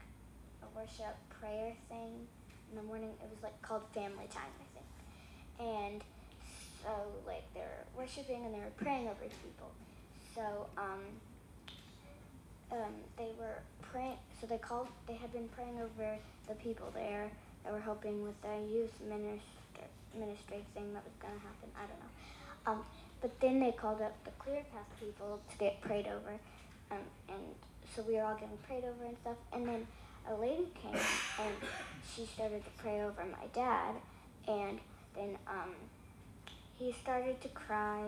a 0.63 0.67
worship 0.79 1.17
prayer 1.41 1.73
thing 1.89 2.27
in 2.71 2.77
the 2.77 2.83
morning. 2.83 3.11
It 3.23 3.29
was 3.31 3.43
like 3.43 3.61
called 3.63 3.83
family 3.95 4.27
time, 4.31 4.53
I 4.61 4.67
think. 4.75 4.91
And 5.59 6.03
so 6.83 6.91
like 7.27 7.45
they 7.55 7.61
were 7.61 7.85
worshiping 7.97 8.45
and 8.45 8.55
they 8.55 8.59
were 8.59 8.75
praying 8.77 9.07
over 9.09 9.25
people. 9.43 9.71
So 10.35 10.67
um, 10.77 11.01
um, 12.73 12.95
they 13.17 13.31
were 13.39 13.63
praying. 13.83 14.17
So 14.41 14.47
they 14.47 14.59
called. 14.59 14.89
They 15.07 15.15
had 15.15 15.33
been 15.33 15.49
praying 15.49 15.81
over 15.81 16.19
the 16.49 16.55
people 16.55 16.89
there 16.95 17.31
that 17.65 17.73
were 17.73 17.81
helping 17.81 18.23
with 18.23 18.41
the 18.43 18.57
youth 18.71 18.93
minister, 19.09 19.87
ministry 20.19 20.65
thing 20.75 20.93
that 20.95 21.05
was 21.05 21.15
gonna 21.21 21.41
happen. 21.41 21.71
I 21.77 21.87
don't 21.87 22.01
know. 22.01 22.13
Um, 22.67 22.85
but 23.27 23.41
then 23.41 23.59
they 23.59 23.73
called 23.73 24.01
up 24.01 24.15
the 24.25 24.31
Clear 24.39 24.63
Path 24.73 24.87
people 25.01 25.41
to 25.51 25.59
get 25.59 25.81
prayed 25.81 26.07
over, 26.07 26.39
um, 26.93 26.99
and 27.29 27.43
so 27.93 28.05
we 28.07 28.15
were 28.15 28.23
all 28.23 28.37
getting 28.37 28.57
prayed 28.69 28.85
over 28.85 29.05
and 29.05 29.17
stuff. 29.21 29.37
And 29.53 29.67
then 29.67 29.85
a 30.31 30.35
lady 30.41 30.69
came 30.81 30.95
and 30.95 31.55
she 32.15 32.25
started 32.25 32.65
to 32.65 32.71
pray 32.79 33.01
over 33.01 33.25
my 33.25 33.47
dad, 33.53 33.97
and 34.47 34.79
then 35.17 35.37
um, 35.49 35.75
he 36.79 36.93
started 36.93 37.41
to 37.41 37.49
cry, 37.49 38.05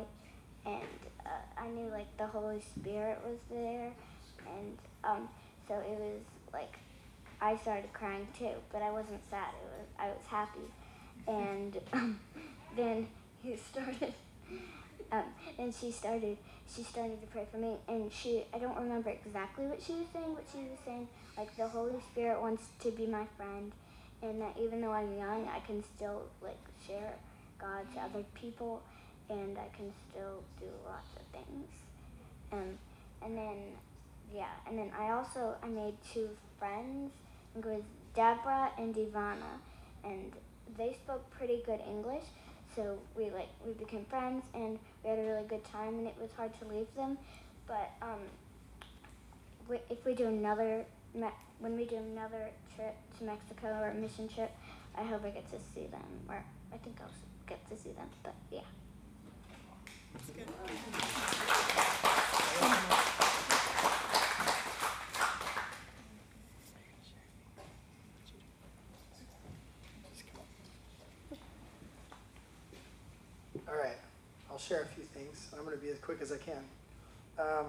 and 0.64 0.84
uh, 1.26 1.60
I 1.60 1.66
knew 1.66 1.88
like 1.90 2.16
the 2.16 2.28
Holy 2.28 2.62
Spirit 2.76 3.18
was 3.26 3.38
there, 3.50 3.90
and 4.46 4.78
um, 5.02 5.28
so 5.66 5.74
it 5.74 5.98
was 5.98 6.20
like 6.52 6.78
I 7.40 7.56
started 7.56 7.92
crying 7.92 8.28
too, 8.38 8.54
but 8.72 8.82
I 8.82 8.92
wasn't 8.92 9.28
sad. 9.28 9.48
It 9.48 9.80
was 9.80 9.88
I 9.98 10.06
was 10.10 10.26
happy, 10.28 10.68
and 11.26 11.76
then 12.76 13.08
he 13.42 13.56
started. 13.56 14.14
Um, 15.11 15.24
and 15.59 15.74
she 15.74 15.90
started 15.90 16.36
she 16.74 16.82
started 16.82 17.20
to 17.20 17.26
pray 17.28 17.46
for 17.50 17.59
me. 17.59 17.76
And 17.88 18.12
she 18.12 18.44
I 18.54 18.59
don't 18.59 18.76
remember 18.76 19.11
exactly 19.11 19.66
what 19.66 19.82
she 19.82 19.92
was 19.94 20.06
saying 20.12 20.34
but 20.34 20.44
she 20.52 20.59
was 20.59 20.78
saying. 20.84 21.09
Like 21.36 21.56
the 21.56 21.68
Holy 21.68 22.00
Spirit 22.12 22.40
wants 22.40 22.64
to 22.80 22.90
be 22.90 23.06
my 23.06 23.26
friend. 23.36 23.72
And 24.22 24.40
that 24.42 24.56
even 24.61 24.80
though 24.80 24.92
I'm 24.92 25.16
young 25.16 25.48
I 25.48 25.61
can 25.61 25.82
still 25.96 26.22
like 26.42 26.61
share 26.86 27.14
God 27.59 27.84
to 27.94 28.00
other 28.00 28.24
people. 28.34 28.82
And 29.30 29.59
I 29.59 29.68
can 29.76 29.92
still 30.11 30.42
do 30.59 30.66
lots 30.86 31.09
of 31.16 31.22
things. 31.32 31.68
Um, 32.52 32.78
and 33.22 33.36
then 33.36 33.56
yeah 34.34 34.52
and 34.66 34.78
then 34.78 34.90
I 34.98 35.11
also 35.11 35.54
I 35.62 35.68
made 35.68 35.94
two 36.12 36.28
friends 36.59 37.12
it 37.56 37.64
was 37.64 37.82
Deborah 38.14 38.70
and 38.78 38.94
Ivana 38.94 39.59
and 40.04 40.32
they 40.76 40.92
spoke 40.92 41.28
pretty 41.30 41.62
good 41.64 41.80
English. 41.88 42.24
So 42.76 42.98
we 43.16 43.30
like 43.30 43.48
we 43.66 43.72
became 43.72 44.04
friends. 44.04 44.44
And 44.54 44.78
we 45.09 45.16
had 45.16 45.24
a 45.24 45.28
really 45.30 45.46
good 45.48 45.64
time 45.64 45.94
and 45.98 46.06
it 46.06 46.14
was 46.20 46.30
hard 46.36 46.50
to 46.61 46.68
leave 46.68 46.86
them. 46.94 47.16
But 47.66 47.92
um, 48.02 48.20
if 49.88 50.04
we 50.04 50.14
do 50.14 50.26
another 50.26 50.84
when 51.61 51.76
we 51.76 51.84
do 51.86 51.96
another 51.96 52.50
trip 52.76 52.94
to 53.18 53.24
mexico 53.24 53.68
or 53.80 53.88
a 53.88 53.94
mission 53.94 54.28
trip 54.28 54.50
i 54.96 55.02
hope 55.02 55.24
i 55.24 55.30
get 55.30 55.50
to 55.50 55.56
see 55.74 55.86
them 55.86 56.00
or 56.28 56.44
i 56.72 56.76
think 56.76 56.96
i'll 57.00 57.11
get 57.48 57.59
to 57.68 57.76
see 57.76 57.90
them 57.92 58.06
but 58.22 58.34
yeah. 58.50 58.61
All 73.68 73.74
right, 73.74 73.98
I'll 74.50 74.57
share 74.68 74.82
a 74.82 74.86
few 74.86 75.04
things. 75.04 75.48
I'm 75.56 75.64
going 75.64 75.76
to 75.76 75.82
be 75.82 75.88
as 75.90 75.98
quick 75.98 76.20
as 76.20 76.30
I 76.30 76.36
can. 76.36 76.62
Um, 77.38 77.66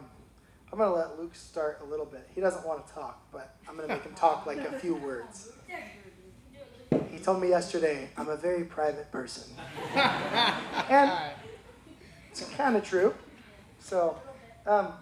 I'm 0.72 0.78
going 0.78 0.90
to 0.90 0.96
let 0.96 1.18
Luke 1.18 1.34
start 1.34 1.80
a 1.82 1.90
little 1.90 2.06
bit. 2.06 2.30
He 2.36 2.42
doesn't 2.42 2.68
want 2.68 2.86
to 2.86 2.94
talk, 2.94 3.24
but 3.32 3.56
I'm 3.68 3.78
going 3.78 3.88
to 3.88 3.96
make 3.96 4.04
him 4.04 4.14
talk 4.16 4.46
like 4.46 4.58
a 4.60 4.78
few 4.80 4.96
words. 4.96 5.50
He 7.10 7.20
told 7.20 7.42
me 7.42 7.50
yesterday, 7.50 8.10
I'm 8.18 8.28
a 8.28 8.36
very 8.36 8.66
private 8.66 9.12
person. 9.12 9.52
and 9.96 11.12
it's 12.32 12.48
kind 12.50 12.76
of 12.76 12.84
true. 12.84 13.14
So, 13.80 14.18
um, 14.68 14.94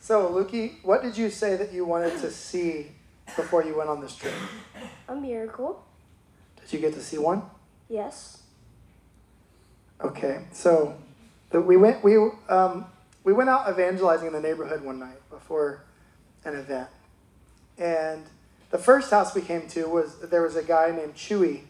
so 0.00 0.28
Lukey, 0.28 0.84
what 0.84 1.02
did 1.02 1.16
you 1.16 1.30
say 1.30 1.56
that 1.56 1.72
you 1.72 1.84
wanted 1.86 2.20
to 2.20 2.30
see 2.30 2.88
before 3.36 3.64
you 3.64 3.76
went 3.76 3.88
on 3.88 4.00
this 4.00 4.14
trip? 4.14 4.34
a 5.08 5.14
miracle 5.14 5.82
Did 6.60 6.72
you 6.74 6.78
get 6.78 6.92
to 6.94 7.00
see 7.00 7.18
one? 7.18 7.42
yes 7.88 8.42
Okay, 10.02 10.46
so 10.50 10.96
the, 10.96 11.11
we 11.60 11.76
went 11.76 12.02
we 12.02 12.16
um, 12.48 12.86
we 13.24 13.32
went 13.32 13.50
out 13.50 13.68
evangelizing 13.68 14.26
in 14.26 14.32
the 14.32 14.40
neighborhood 14.40 14.82
one 14.82 14.98
night 14.98 15.28
before 15.30 15.84
an 16.44 16.56
event, 16.56 16.88
and 17.78 18.24
the 18.70 18.78
first 18.78 19.10
house 19.10 19.34
we 19.34 19.42
came 19.42 19.68
to 19.68 19.86
was 19.88 20.18
there 20.20 20.42
was 20.42 20.56
a 20.56 20.62
guy 20.62 20.90
named 20.90 21.14
Chewy 21.14 21.62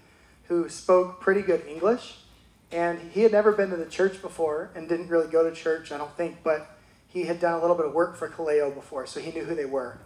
who 0.45 0.69
spoke 0.69 1.21
pretty 1.21 1.43
good 1.43 1.67
English, 1.67 2.19
and 2.71 3.01
he 3.13 3.23
had 3.23 3.33
never 3.33 3.53
been 3.53 3.71
to 3.71 3.77
the 3.77 3.87
church 3.87 4.23
before 4.23 4.71
and 4.75 4.89
didn't 4.89 5.09
really 5.09 5.31
go 5.31 5.49
to 5.49 5.55
church, 5.55 5.93
I 5.93 5.99
don't 5.99 6.17
think, 6.17 6.39
but 6.43 6.79
he 7.09 7.25
had 7.25 7.41
done 7.41 7.55
a 7.55 7.61
little 7.61 7.77
bit 7.77 7.87
of 7.87 7.93
work 7.93 8.17
for 8.17 8.29
Kaleo 8.29 8.75
before, 8.75 9.07
so 9.07 9.21
he 9.21 9.33
knew 9.33 9.45
who 9.45 9.55
they 9.55 9.65
were, 9.65 9.99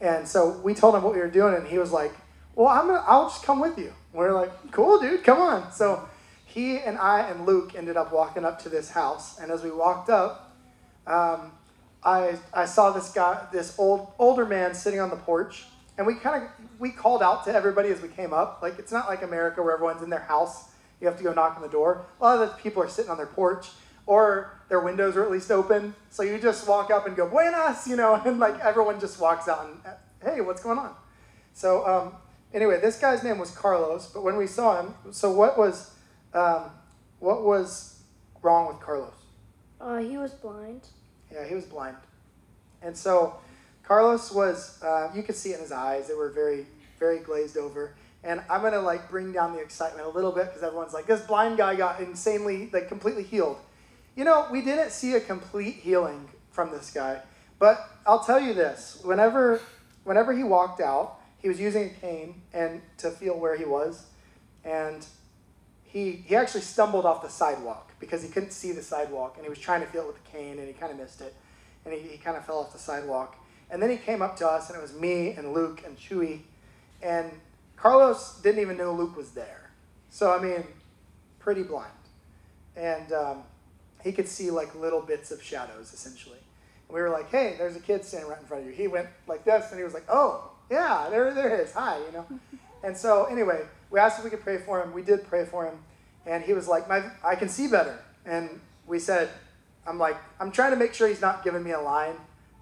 and 0.00 0.26
so 0.26 0.58
we 0.62 0.72
told 0.72 0.94
him 0.94 1.02
what 1.02 1.14
we 1.14 1.20
were 1.20 1.28
doing, 1.28 1.54
and 1.54 1.66
he 1.66 1.78
was 1.78 1.92
like, 1.92 2.12
"Well, 2.54 2.68
I'm 2.68 2.86
gonna, 2.86 3.04
I'll 3.06 3.28
just 3.28 3.42
come 3.42 3.60
with 3.60 3.76
you." 3.78 3.92
We're 4.12 4.32
like, 4.32 4.70
"Cool, 4.70 5.00
dude, 5.00 5.24
come 5.24 5.40
on." 5.40 5.72
So 5.72 6.08
he 6.56 6.78
and 6.78 6.96
I 6.96 7.28
and 7.28 7.44
Luke 7.44 7.74
ended 7.76 7.98
up 7.98 8.14
walking 8.14 8.42
up 8.42 8.62
to 8.62 8.70
this 8.70 8.90
house, 8.90 9.38
and 9.38 9.50
as 9.52 9.62
we 9.62 9.70
walked 9.70 10.08
up, 10.08 10.56
um, 11.06 11.52
I 12.02 12.38
I 12.54 12.64
saw 12.64 12.92
this 12.92 13.12
guy, 13.12 13.46
this 13.52 13.78
old 13.78 14.10
older 14.18 14.46
man 14.46 14.72
sitting 14.72 14.98
on 14.98 15.10
the 15.10 15.16
porch, 15.16 15.66
and 15.98 16.06
we 16.06 16.14
kind 16.14 16.44
of 16.44 16.48
we 16.78 16.88
called 16.88 17.22
out 17.22 17.44
to 17.44 17.54
everybody 17.54 17.90
as 17.90 18.00
we 18.00 18.08
came 18.08 18.32
up. 18.32 18.60
Like 18.62 18.78
it's 18.78 18.90
not 18.90 19.06
like 19.06 19.20
America 19.20 19.62
where 19.62 19.74
everyone's 19.74 20.00
in 20.02 20.08
their 20.08 20.20
house. 20.20 20.70
You 20.98 21.06
have 21.08 21.18
to 21.18 21.22
go 21.22 21.34
knock 21.34 21.56
on 21.56 21.62
the 21.62 21.68
door. 21.68 22.06
A 22.22 22.24
lot 22.24 22.40
of 22.40 22.48
the 22.48 22.54
people 22.56 22.82
are 22.82 22.88
sitting 22.88 23.10
on 23.10 23.18
their 23.18 23.26
porch, 23.26 23.68
or 24.06 24.58
their 24.70 24.80
windows 24.80 25.14
are 25.14 25.24
at 25.24 25.30
least 25.30 25.50
open. 25.50 25.94
So 26.08 26.22
you 26.22 26.38
just 26.38 26.66
walk 26.66 26.90
up 26.90 27.06
and 27.06 27.14
go 27.14 27.28
buenas, 27.28 27.86
you 27.86 27.96
know, 27.96 28.14
and 28.24 28.38
like 28.38 28.58
everyone 28.60 28.98
just 28.98 29.20
walks 29.20 29.46
out 29.46 29.66
and 29.66 29.94
hey, 30.24 30.40
what's 30.40 30.62
going 30.62 30.78
on? 30.78 30.94
So 31.52 31.86
um, 31.86 32.14
anyway, 32.54 32.80
this 32.80 32.98
guy's 32.98 33.22
name 33.22 33.36
was 33.36 33.50
Carlos. 33.50 34.06
But 34.06 34.22
when 34.22 34.38
we 34.38 34.46
saw 34.46 34.80
him, 34.80 34.94
so 35.10 35.30
what 35.30 35.58
was 35.58 35.90
um, 36.34 36.70
what 37.18 37.42
was 37.44 38.02
wrong 38.42 38.68
with 38.68 38.80
Carlos? 38.80 39.12
uh, 39.80 39.98
he 39.98 40.16
was 40.16 40.32
blind 40.32 40.88
Yeah, 41.32 41.46
he 41.46 41.54
was 41.54 41.64
blind. 41.64 41.96
And 42.82 42.96
so 42.96 43.36
Carlos 43.82 44.32
was, 44.32 44.82
uh, 44.82 45.10
you 45.14 45.22
could 45.22 45.34
see 45.34 45.50
it 45.50 45.56
in 45.56 45.60
his 45.60 45.72
eyes. 45.72 46.08
They 46.08 46.14
were 46.14 46.30
very, 46.30 46.66
very 46.98 47.18
glazed 47.20 47.56
over. 47.56 47.94
And 48.24 48.42
I'm 48.50 48.60
going 48.60 48.72
to 48.72 48.80
like 48.80 49.08
bring 49.10 49.32
down 49.32 49.52
the 49.52 49.60
excitement 49.60 50.06
a 50.06 50.10
little 50.10 50.32
bit 50.32 50.46
because 50.46 50.62
everyone's 50.62 50.92
like, 50.92 51.06
this 51.06 51.20
blind 51.20 51.58
guy 51.58 51.76
got 51.76 52.00
insanely, 52.00 52.70
like 52.72 52.88
completely 52.88 53.22
healed. 53.22 53.58
You 54.16 54.24
know, 54.24 54.46
we 54.50 54.62
didn't 54.62 54.90
see 54.90 55.14
a 55.14 55.20
complete 55.20 55.76
healing 55.76 56.28
from 56.50 56.70
this 56.70 56.90
guy. 56.90 57.20
But 57.58 57.88
I'll 58.06 58.24
tell 58.24 58.40
you 58.40 58.54
this 58.54 59.00
whenever, 59.04 59.60
whenever 60.04 60.32
he 60.32 60.42
walked 60.42 60.80
out, 60.80 61.20
he 61.38 61.48
was 61.48 61.60
using 61.60 61.84
a 61.84 61.88
cane 61.90 62.42
and 62.52 62.82
to 62.98 63.10
feel 63.10 63.38
where 63.38 63.56
he 63.56 63.64
was. 63.64 64.06
And 64.64 65.06
he, 65.88 66.12
he 66.26 66.36
actually 66.36 66.62
stumbled 66.62 67.06
off 67.06 67.22
the 67.22 67.28
sidewalk 67.28 67.92
because 67.98 68.22
he 68.22 68.28
couldn't 68.28 68.50
see 68.50 68.72
the 68.72 68.82
sidewalk 68.82 69.34
and 69.36 69.44
he 69.44 69.48
was 69.48 69.58
trying 69.58 69.80
to 69.80 69.86
feel 69.86 70.02
it 70.02 70.08
with 70.08 70.22
the 70.22 70.30
cane 70.30 70.58
and 70.58 70.66
he 70.66 70.74
kind 70.74 70.92
of 70.92 70.98
missed 70.98 71.20
it. 71.20 71.34
And 71.84 71.94
he, 71.94 72.00
he 72.00 72.18
kind 72.18 72.36
of 72.36 72.44
fell 72.44 72.58
off 72.58 72.72
the 72.72 72.78
sidewalk. 72.78 73.36
And 73.70 73.82
then 73.82 73.90
he 73.90 73.96
came 73.96 74.22
up 74.22 74.36
to 74.36 74.48
us 74.48 74.68
and 74.68 74.78
it 74.78 74.82
was 74.82 74.92
me 74.94 75.30
and 75.30 75.52
luke 75.52 75.82
and 75.84 75.96
chewy. 75.96 76.40
And 77.02 77.30
carlos 77.76 78.40
didn't 78.42 78.60
even 78.60 78.76
know 78.76 78.92
luke 78.92 79.16
was 79.16 79.30
there. 79.30 79.70
So 80.10 80.32
i 80.32 80.42
mean 80.42 80.64
pretty 81.38 81.62
blind. 81.62 81.90
And 82.76 83.12
um, 83.12 83.42
he 84.02 84.12
could 84.12 84.28
see 84.28 84.50
like 84.50 84.74
little 84.74 85.00
bits 85.00 85.30
of 85.30 85.42
shadows 85.42 85.92
essentially. 85.92 86.38
And 86.88 86.94
we 86.94 87.00
were 87.00 87.10
like 87.10 87.30
hey 87.30 87.54
there's 87.58 87.76
a 87.76 87.80
kid 87.80 88.04
standing 88.04 88.28
right 88.28 88.40
in 88.40 88.46
front 88.46 88.64
of 88.64 88.68
you. 88.68 88.74
He 88.74 88.88
went 88.88 89.08
like 89.26 89.44
this 89.44 89.70
and 89.70 89.78
he 89.78 89.84
was 89.84 89.94
like 89.94 90.04
oh 90.08 90.50
yeah 90.70 91.08
there, 91.10 91.32
there 91.32 91.60
is. 91.60 91.72
Hi 91.72 91.98
you 91.98 92.12
know? 92.12 92.26
And 92.82 92.96
so 92.96 93.24
anyway 93.24 93.62
we 93.90 93.98
asked 93.98 94.18
if 94.18 94.24
we 94.24 94.30
could 94.30 94.42
pray 94.42 94.58
for 94.58 94.82
him 94.82 94.92
we 94.92 95.02
did 95.02 95.26
pray 95.28 95.44
for 95.44 95.66
him 95.66 95.78
and 96.26 96.42
he 96.42 96.52
was 96.52 96.68
like, 96.68 96.88
"My, 96.88 97.02
I 97.24 97.36
can 97.36 97.48
see 97.48 97.68
better." 97.68 97.98
And 98.24 98.60
we 98.86 98.98
said, 98.98 99.30
"I'm 99.86 99.98
like, 99.98 100.16
I'm 100.40 100.50
trying 100.50 100.72
to 100.72 100.76
make 100.76 100.92
sure 100.92 101.08
he's 101.08 101.20
not 101.20 101.44
giving 101.44 101.62
me 101.62 101.70
a 101.70 101.80
line 101.80 102.16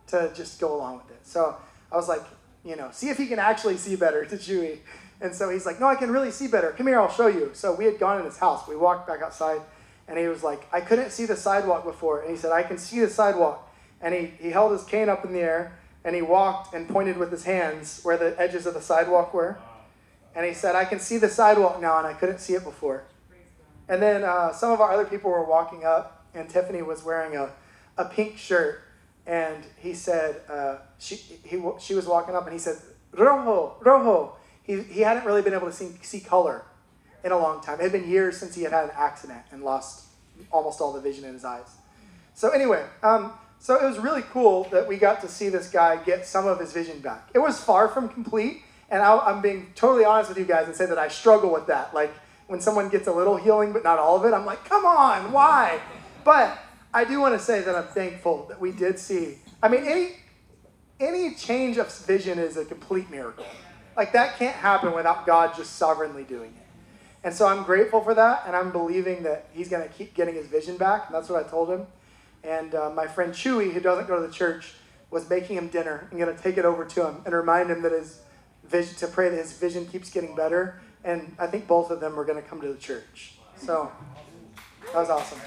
to 0.08 0.30
just 0.34 0.60
go 0.60 0.76
along 0.76 0.98
with 0.98 1.10
it." 1.10 1.26
So 1.26 1.56
I 1.90 1.96
was 1.96 2.08
like, 2.08 2.22
you 2.64 2.76
know, 2.76 2.90
see 2.92 3.08
if 3.08 3.16
he 3.16 3.26
can 3.26 3.38
actually 3.38 3.78
see 3.78 3.96
better 3.96 4.24
to 4.26 4.36
Chewy. 4.36 4.78
And 5.20 5.34
so 5.34 5.48
he's 5.48 5.64
like, 5.64 5.80
"No, 5.80 5.86
I 5.86 5.94
can 5.94 6.10
really 6.10 6.30
see 6.30 6.46
better. 6.46 6.72
Come 6.72 6.86
here, 6.86 7.00
I'll 7.00 7.10
show 7.10 7.26
you." 7.26 7.50
So 7.54 7.74
we 7.74 7.86
had 7.86 7.98
gone 7.98 8.18
in 8.18 8.24
his 8.26 8.38
house. 8.38 8.68
We 8.68 8.76
walked 8.76 9.08
back 9.08 9.22
outside, 9.22 9.62
and 10.06 10.18
he 10.18 10.28
was 10.28 10.42
like, 10.42 10.66
"I 10.72 10.80
couldn't 10.80 11.10
see 11.10 11.24
the 11.24 11.36
sidewalk 11.36 11.84
before," 11.84 12.20
and 12.20 12.30
he 12.30 12.36
said, 12.36 12.52
"I 12.52 12.62
can 12.62 12.78
see 12.78 13.00
the 13.00 13.08
sidewalk." 13.08 13.70
And 14.00 14.14
he 14.14 14.26
he 14.38 14.50
held 14.50 14.72
his 14.72 14.84
cane 14.84 15.08
up 15.08 15.24
in 15.24 15.32
the 15.32 15.40
air, 15.40 15.78
and 16.04 16.14
he 16.14 16.20
walked 16.20 16.74
and 16.74 16.86
pointed 16.86 17.16
with 17.16 17.30
his 17.30 17.44
hands 17.44 18.00
where 18.02 18.18
the 18.18 18.38
edges 18.38 18.66
of 18.66 18.74
the 18.74 18.82
sidewalk 18.82 19.32
were. 19.32 19.56
And 20.34 20.44
he 20.44 20.52
said, 20.52 20.74
"I 20.74 20.84
can 20.84 20.98
see 20.98 21.18
the 21.18 21.28
sidewalk 21.28 21.80
now, 21.80 21.98
and 21.98 22.06
I 22.06 22.12
couldn't 22.12 22.38
see 22.38 22.54
it 22.54 22.64
before." 22.64 23.04
And 23.88 24.02
then 24.02 24.24
uh, 24.24 24.52
some 24.52 24.72
of 24.72 24.80
our 24.80 24.92
other 24.92 25.04
people 25.04 25.30
were 25.30 25.44
walking 25.44 25.84
up, 25.84 26.26
and 26.34 26.48
Tiffany 26.48 26.82
was 26.82 27.04
wearing 27.04 27.36
a, 27.36 27.50
a 27.96 28.06
pink 28.06 28.38
shirt 28.38 28.84
and 29.26 29.64
he 29.76 29.94
said 29.94 30.40
uh, 30.50 30.76
she 30.98 31.16
he 31.16 31.62
she 31.80 31.94
was 31.94 32.06
walking 32.06 32.34
up 32.34 32.44
and 32.44 32.52
he 32.52 32.58
said 32.58 32.76
rojo 33.12 33.76
rojo. 33.80 34.36
He 34.62 34.82
he 34.82 35.00
hadn't 35.00 35.24
really 35.24 35.42
been 35.42 35.54
able 35.54 35.66
to 35.66 35.72
see 35.72 35.92
see 36.02 36.20
color 36.20 36.62
in 37.22 37.32
a 37.32 37.38
long 37.38 37.62
time. 37.62 37.80
It 37.80 37.84
had 37.84 37.92
been 37.92 38.08
years 38.08 38.36
since 38.36 38.54
he 38.54 38.62
had 38.62 38.72
had 38.72 38.84
an 38.84 38.90
accident 38.94 39.42
and 39.50 39.62
lost 39.62 40.06
almost 40.50 40.80
all 40.80 40.92
the 40.92 41.00
vision 41.00 41.24
in 41.24 41.32
his 41.32 41.44
eyes. 41.44 41.76
So 42.34 42.50
anyway, 42.50 42.84
um, 43.02 43.32
so 43.58 43.76
it 43.76 43.84
was 43.88 43.98
really 43.98 44.22
cool 44.22 44.64
that 44.64 44.86
we 44.86 44.96
got 44.96 45.20
to 45.22 45.28
see 45.28 45.48
this 45.48 45.70
guy 45.70 45.96
get 45.96 46.26
some 46.26 46.46
of 46.46 46.58
his 46.58 46.72
vision 46.72 47.00
back. 47.00 47.30
It 47.32 47.38
was 47.38 47.62
far 47.62 47.88
from 47.88 48.08
complete, 48.08 48.62
and 48.94 49.02
I, 49.02 49.18
I'm 49.18 49.42
being 49.42 49.72
totally 49.74 50.04
honest 50.04 50.28
with 50.28 50.38
you 50.38 50.44
guys 50.44 50.68
and 50.68 50.76
say 50.76 50.86
that 50.86 50.98
I 50.98 51.08
struggle 51.08 51.52
with 51.52 51.66
that. 51.66 51.92
Like 51.92 52.14
when 52.46 52.60
someone 52.60 52.88
gets 52.88 53.08
a 53.08 53.12
little 53.12 53.36
healing 53.36 53.72
but 53.72 53.82
not 53.82 53.98
all 53.98 54.16
of 54.16 54.24
it, 54.24 54.32
I'm 54.32 54.46
like, 54.46 54.64
come 54.64 54.86
on, 54.86 55.32
why? 55.32 55.80
But 56.22 56.56
I 56.94 57.04
do 57.04 57.18
want 57.18 57.36
to 57.36 57.44
say 57.44 57.60
that 57.60 57.74
I'm 57.74 57.88
thankful 57.88 58.46
that 58.48 58.60
we 58.60 58.70
did 58.70 59.00
see. 59.00 59.40
I 59.60 59.68
mean, 59.68 59.84
any 59.84 60.12
any 61.00 61.34
change 61.34 61.76
of 61.76 61.92
vision 62.06 62.38
is 62.38 62.56
a 62.56 62.64
complete 62.64 63.10
miracle. 63.10 63.46
Like 63.96 64.12
that 64.12 64.38
can't 64.38 64.54
happen 64.54 64.94
without 64.94 65.26
God 65.26 65.56
just 65.56 65.74
sovereignly 65.74 66.22
doing 66.22 66.54
it. 66.56 66.62
And 67.24 67.34
so 67.34 67.48
I'm 67.48 67.64
grateful 67.64 68.00
for 68.00 68.14
that, 68.14 68.44
and 68.46 68.54
I'm 68.54 68.70
believing 68.70 69.24
that 69.24 69.48
he's 69.52 69.68
going 69.68 69.82
to 69.82 69.92
keep 69.92 70.14
getting 70.14 70.36
his 70.36 70.46
vision 70.46 70.76
back. 70.76 71.06
And 71.06 71.14
that's 71.16 71.28
what 71.28 71.44
I 71.44 71.48
told 71.48 71.68
him. 71.68 71.88
And 72.44 72.76
uh, 72.76 72.90
my 72.90 73.08
friend 73.08 73.32
Chewy, 73.32 73.72
who 73.72 73.80
doesn't 73.80 74.06
go 74.06 74.20
to 74.20 74.26
the 74.26 74.32
church, 74.32 74.74
was 75.10 75.28
making 75.28 75.56
him 75.56 75.68
dinner. 75.68 76.06
I'm 76.12 76.18
going 76.18 76.34
to 76.34 76.40
take 76.40 76.58
it 76.58 76.64
over 76.64 76.84
to 76.84 77.08
him 77.08 77.22
and 77.24 77.34
remind 77.34 77.70
him 77.70 77.82
that 77.82 77.92
his 77.92 78.20
vision, 78.68 78.94
to 78.96 79.06
pray 79.06 79.28
that 79.28 79.36
his 79.36 79.52
vision 79.52 79.86
keeps 79.86 80.10
getting 80.10 80.34
better. 80.34 80.80
And 81.04 81.34
I 81.38 81.46
think 81.46 81.66
both 81.66 81.90
of 81.90 82.00
them 82.00 82.18
are 82.18 82.24
going 82.24 82.42
to 82.42 82.48
come 82.48 82.60
to 82.60 82.68
the 82.68 82.78
church. 82.78 83.34
So 83.56 83.90
that 84.86 84.94
was 84.94 85.10
awesome. 85.10 85.40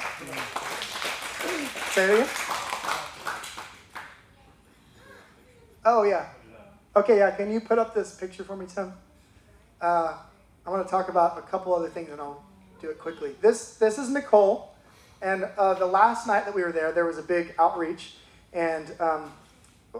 Say 1.91 2.03
it 2.03 2.13
again. 2.13 2.28
Oh, 5.86 6.03
yeah. 6.03 6.28
Okay, 6.95 7.18
yeah. 7.18 7.32
Can 7.32 7.51
you 7.51 7.61
put 7.61 7.80
up 7.80 7.95
this 7.95 8.13
picture 8.13 8.43
for 8.43 8.57
me, 8.57 8.65
Tim? 8.68 8.93
Uh, 9.80 10.18
I 10.65 10.70
want 10.70 10.86
to 10.86 10.91
talk 10.91 11.09
about 11.09 11.38
a 11.38 11.41
couple 11.43 11.74
other 11.74 11.88
things, 11.88 12.09
and 12.09 12.20
I'll 12.20 12.43
do 12.82 12.89
it 12.89 12.99
quickly. 12.99 13.36
This 13.41 13.76
this 13.76 13.97
is 13.97 14.09
Nicole, 14.09 14.74
and 15.22 15.47
uh, 15.57 15.76
the 15.76 15.86
last 15.86 16.28
night 16.28 16.45
that 16.45 16.53
we 16.53 16.61
were 16.61 16.72
there, 16.72 16.91
there 16.91 17.05
was 17.05 17.18
a 17.18 17.24
big 17.24 17.55
outreach, 17.57 18.15
and 18.51 18.91
um, 18.99 19.32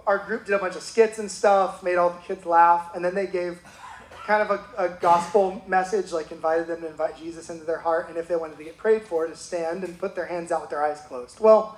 our 0.06 0.20
group 0.20 0.46
did 0.46 0.56
a 0.56 0.60
bunch 0.60 0.76
of 0.76 0.84
skits 0.84 1.20
and 1.20 1.30
stuff, 1.30 1.82
made 1.84 1.96
all 1.96 2.10
the 2.10 2.20
kids 2.20 2.46
laugh, 2.46 2.92
and 2.96 3.04
then 3.04 3.16
they 3.16 3.28
gave 3.28 3.62
kind 4.26 4.42
of 4.42 4.52
a, 4.78 4.84
a 4.86 4.90
gospel 4.90 5.64
message, 5.68 6.12
like 6.12 6.32
invited 6.32 6.68
them 6.68 6.82
to 6.82 6.88
invite 6.88 7.18
Jesus 7.18 7.50
into 7.50 7.64
their 7.64 7.80
heart, 7.80 8.10
and 8.10 8.18
if 8.18 8.28
they 8.28 8.36
wanted 8.36 8.58
to 8.58 8.64
get 8.64 8.78
prayed 8.78 9.04
for, 9.04 9.26
to 9.26 9.36
stand 9.36 9.84
and 9.84 9.98
put 9.98 10.16
their 10.16 10.26
hands 10.26 10.52
out 10.52 10.62
with 10.62 10.70
their 10.70 10.84
eyes 10.84 11.00
closed. 11.08 11.40
Well, 11.40 11.78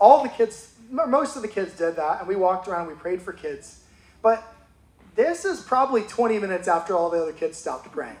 all 0.00 0.22
the 0.22 0.30
kids, 0.30 0.74
most 0.90 1.36
of 1.36 1.42
the 1.42 1.48
kids 1.48 1.76
did 1.76 1.96
that, 1.96 2.20
and 2.20 2.28
we 2.28 2.34
walked 2.34 2.66
around, 2.66 2.88
we 2.88 2.94
prayed 2.94 3.20
for 3.20 3.32
kids, 3.32 3.84
but 4.22 4.42
this 5.14 5.44
is 5.44 5.60
probably 5.60 6.02
20 6.02 6.38
minutes 6.38 6.66
after 6.66 6.96
all 6.96 7.10
the 7.10 7.20
other 7.20 7.32
kids 7.32 7.58
stopped 7.58 7.92
praying. 7.92 8.16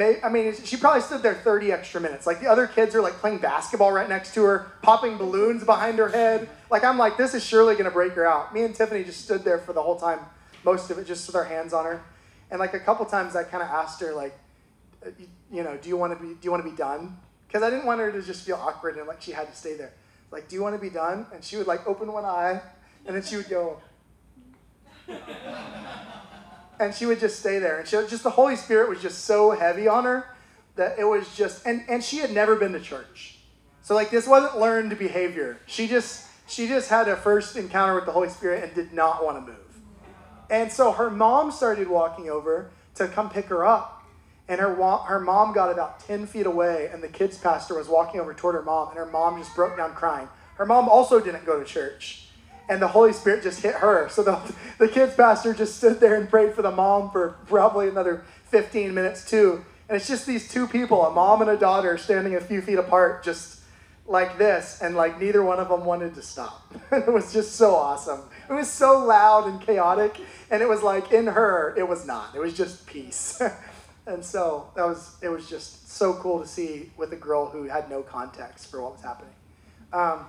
I 0.00 0.28
mean, 0.28 0.54
she 0.64 0.76
probably 0.76 1.00
stood 1.02 1.22
there 1.22 1.34
30 1.34 1.72
extra 1.72 2.00
minutes. 2.00 2.26
Like 2.26 2.40
the 2.40 2.46
other 2.46 2.66
kids 2.66 2.94
are 2.94 3.00
like 3.00 3.14
playing 3.14 3.38
basketball 3.38 3.90
right 3.90 4.08
next 4.08 4.34
to 4.34 4.44
her, 4.44 4.72
popping 4.82 5.16
balloons 5.16 5.64
behind 5.64 5.98
her 5.98 6.08
head. 6.08 6.48
Like 6.70 6.84
I'm 6.84 6.98
like, 6.98 7.16
this 7.16 7.34
is 7.34 7.44
surely 7.44 7.74
gonna 7.74 7.90
break 7.90 8.12
her 8.12 8.26
out. 8.26 8.54
Me 8.54 8.62
and 8.62 8.74
Tiffany 8.74 9.02
just 9.02 9.22
stood 9.22 9.44
there 9.44 9.58
for 9.58 9.72
the 9.72 9.82
whole 9.82 9.98
time, 9.98 10.20
most 10.64 10.90
of 10.90 10.98
it 10.98 11.06
just 11.06 11.26
with 11.26 11.34
our 11.34 11.44
hands 11.44 11.72
on 11.72 11.84
her. 11.84 12.02
And 12.50 12.60
like 12.60 12.74
a 12.74 12.80
couple 12.80 13.04
times, 13.06 13.34
I 13.34 13.42
kind 13.42 13.62
of 13.62 13.68
asked 13.68 14.00
her 14.00 14.12
like, 14.14 14.38
uh, 15.04 15.10
you, 15.18 15.26
you 15.52 15.62
know, 15.62 15.76
do 15.76 15.88
you 15.88 15.96
want 15.96 16.16
to 16.16 16.24
be 16.24 16.34
do 16.34 16.40
you 16.42 16.50
want 16.50 16.64
to 16.64 16.70
be 16.70 16.76
done? 16.76 17.16
Because 17.46 17.62
I 17.62 17.70
didn't 17.70 17.86
want 17.86 18.00
her 18.00 18.12
to 18.12 18.22
just 18.22 18.44
feel 18.44 18.56
awkward 18.56 18.96
and 18.98 19.08
like 19.08 19.20
she 19.22 19.32
had 19.32 19.48
to 19.50 19.56
stay 19.56 19.74
there. 19.74 19.92
Like, 20.30 20.48
do 20.48 20.56
you 20.56 20.62
want 20.62 20.76
to 20.76 20.80
be 20.80 20.90
done? 20.90 21.26
And 21.32 21.42
she 21.42 21.56
would 21.56 21.66
like 21.66 21.86
open 21.86 22.12
one 22.12 22.24
eye, 22.24 22.60
and 23.06 23.16
then 23.16 23.22
she 23.22 23.36
would 23.36 23.48
go. 23.48 23.80
And 26.80 26.94
she 26.94 27.06
would 27.06 27.20
just 27.20 27.40
stay 27.40 27.58
there. 27.58 27.78
And 27.78 27.88
she 27.88 27.96
just 28.08 28.22
the 28.22 28.30
holy 28.30 28.56
spirit 28.56 28.88
was 28.88 29.00
just 29.00 29.24
so 29.24 29.50
heavy 29.52 29.88
on 29.88 30.04
her 30.04 30.26
that 30.76 30.98
it 30.98 31.04
was 31.04 31.34
just 31.34 31.66
and 31.66 31.84
and 31.88 32.02
she 32.02 32.18
had 32.18 32.32
never 32.32 32.56
been 32.56 32.72
to 32.72 32.80
church. 32.80 33.38
So 33.82 33.94
like 33.94 34.10
this 34.10 34.26
wasn't 34.26 34.58
learned 34.58 34.98
behavior. 34.98 35.58
She 35.66 35.88
just 35.88 36.26
she 36.46 36.68
just 36.68 36.88
had 36.88 37.08
a 37.08 37.16
first 37.16 37.56
encounter 37.56 37.94
with 37.94 38.06
the 38.06 38.12
holy 38.12 38.28
spirit 38.28 38.64
and 38.64 38.74
did 38.74 38.92
not 38.92 39.24
want 39.24 39.38
to 39.38 39.52
move. 39.52 39.80
And 40.50 40.72
so 40.72 40.92
her 40.92 41.10
mom 41.10 41.50
started 41.50 41.88
walking 41.88 42.30
over 42.30 42.70
to 42.94 43.06
come 43.08 43.28
pick 43.28 43.46
her 43.46 43.64
up. 43.66 43.94
And 44.48 44.60
her 44.60 44.74
her 44.74 45.20
mom 45.20 45.52
got 45.52 45.70
about 45.70 46.00
10 46.00 46.26
feet 46.26 46.46
away 46.46 46.88
and 46.92 47.02
the 47.02 47.08
kids 47.08 47.36
pastor 47.38 47.76
was 47.76 47.88
walking 47.88 48.20
over 48.20 48.32
toward 48.32 48.54
her 48.54 48.62
mom 48.62 48.88
and 48.88 48.98
her 48.98 49.06
mom 49.06 49.38
just 49.38 49.54
broke 49.54 49.76
down 49.76 49.94
crying. 49.94 50.28
Her 50.54 50.66
mom 50.66 50.88
also 50.88 51.20
didn't 51.20 51.44
go 51.44 51.58
to 51.58 51.64
church 51.64 52.27
and 52.68 52.82
the 52.82 52.88
Holy 52.88 53.12
Spirit 53.12 53.42
just 53.42 53.62
hit 53.62 53.76
her. 53.76 54.08
So 54.08 54.22
the, 54.22 54.54
the 54.78 54.88
kids 54.88 55.14
pastor 55.14 55.54
just 55.54 55.76
stood 55.76 56.00
there 56.00 56.14
and 56.16 56.28
prayed 56.28 56.54
for 56.54 56.62
the 56.62 56.70
mom 56.70 57.10
for 57.10 57.36
probably 57.46 57.88
another 57.88 58.24
15 58.50 58.94
minutes 58.94 59.28
too. 59.28 59.64
And 59.88 59.96
it's 59.96 60.06
just 60.06 60.26
these 60.26 60.50
two 60.50 60.68
people, 60.68 61.04
a 61.06 61.10
mom 61.10 61.40
and 61.40 61.50
a 61.50 61.56
daughter, 61.56 61.96
standing 61.96 62.34
a 62.34 62.40
few 62.40 62.60
feet 62.60 62.78
apart, 62.78 63.24
just 63.24 63.60
like 64.06 64.38
this, 64.38 64.80
and 64.82 64.96
like 64.96 65.20
neither 65.20 65.42
one 65.42 65.60
of 65.60 65.68
them 65.68 65.84
wanted 65.84 66.14
to 66.14 66.22
stop. 66.22 66.74
it 66.92 67.12
was 67.12 67.32
just 67.32 67.56
so 67.56 67.74
awesome. 67.74 68.20
It 68.48 68.52
was 68.52 68.70
so 68.70 69.04
loud 69.04 69.46
and 69.46 69.60
chaotic, 69.60 70.18
and 70.50 70.62
it 70.62 70.68
was 70.68 70.82
like 70.82 71.12
in 71.12 71.26
her, 71.26 71.74
it 71.76 71.86
was 71.86 72.06
not. 72.06 72.34
It 72.34 72.40
was 72.40 72.54
just 72.54 72.86
peace. 72.86 73.40
and 74.06 74.24
so 74.24 74.70
that 74.76 74.86
was 74.86 75.16
it 75.22 75.28
was 75.28 75.48
just 75.48 75.90
so 75.90 76.14
cool 76.14 76.40
to 76.40 76.46
see 76.46 76.90
with 76.96 77.12
a 77.12 77.16
girl 77.16 77.46
who 77.46 77.64
had 77.64 77.90
no 77.90 78.02
context 78.02 78.70
for 78.70 78.82
what 78.82 78.92
was 78.92 79.02
happening. 79.02 79.34
Um, 79.92 80.26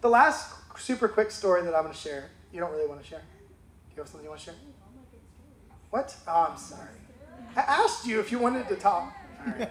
the 0.00 0.08
last 0.08 0.52
super 0.78 1.08
quick 1.08 1.30
story 1.30 1.62
that 1.62 1.74
I'm 1.74 1.82
going 1.82 1.94
to 1.94 2.00
share. 2.00 2.30
You 2.52 2.60
don't 2.60 2.72
really 2.72 2.86
want 2.86 3.02
to 3.02 3.06
share? 3.06 3.20
Do 3.20 3.96
you 3.96 4.02
have 4.02 4.08
something 4.08 4.24
you 4.24 4.30
want 4.30 4.40
to 4.40 4.46
share? 4.46 4.54
What? 5.90 6.14
Oh, 6.26 6.48
I'm 6.50 6.58
sorry. 6.58 6.88
I 7.56 7.60
asked 7.60 8.06
you 8.06 8.20
if 8.20 8.30
you 8.30 8.38
wanted 8.38 8.68
to 8.68 8.76
talk. 8.76 9.14
Right. 9.46 9.58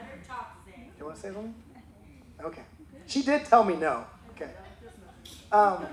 her 0.00 0.18
talk, 0.26 0.56
Zane. 0.64 0.90
You 0.98 1.04
want 1.04 1.16
to 1.16 1.22
say 1.22 1.28
something? 1.28 1.54
Okay. 2.42 2.62
She 3.06 3.22
did 3.22 3.44
tell 3.44 3.64
me 3.64 3.76
no. 3.76 4.04
Okay. 4.30 4.50
Um, 5.50 5.86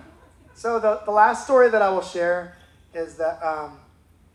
so 0.54 0.80
the, 0.80 1.02
the 1.06 1.12
last 1.12 1.44
story 1.46 1.70
that 1.70 1.82
I 1.82 1.90
will 1.90 2.02
share 2.02 2.56
is 2.94 3.16
that 3.16 3.42
um, 3.44 3.80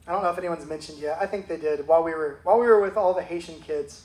I 0.06 0.12
don't 0.12 0.22
know 0.22 0.30
if 0.30 0.38
anyone's 0.38 0.66
mentioned 0.66 0.98
yet. 0.98 1.18
I 1.20 1.26
think 1.26 1.48
they 1.48 1.56
did 1.56 1.86
while 1.86 2.02
we 2.02 2.12
were 2.12 2.40
while 2.42 2.58
we 2.58 2.66
were 2.66 2.80
with 2.80 2.96
all 2.96 3.14
the 3.14 3.22
Haitian 3.22 3.60
kids. 3.60 4.04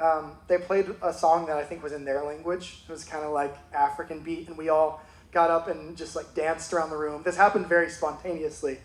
Um, 0.00 0.32
they 0.48 0.56
played 0.56 0.86
a 1.02 1.12
song 1.12 1.46
that 1.46 1.56
I 1.56 1.64
think 1.64 1.82
was 1.82 1.92
in 1.92 2.04
their 2.04 2.24
language. 2.24 2.82
It 2.88 2.90
was 2.90 3.04
kind 3.04 3.24
of 3.24 3.32
like 3.32 3.54
African 3.74 4.20
beat, 4.20 4.48
and 4.48 4.56
we 4.56 4.70
all 4.70 5.02
got 5.30 5.50
up 5.50 5.68
and 5.68 5.96
just 5.96 6.16
like 6.16 6.34
danced 6.34 6.72
around 6.72 6.90
the 6.90 6.96
room. 6.96 7.22
This 7.22 7.36
happened 7.36 7.66
very 7.66 7.90
spontaneously, 7.90 8.78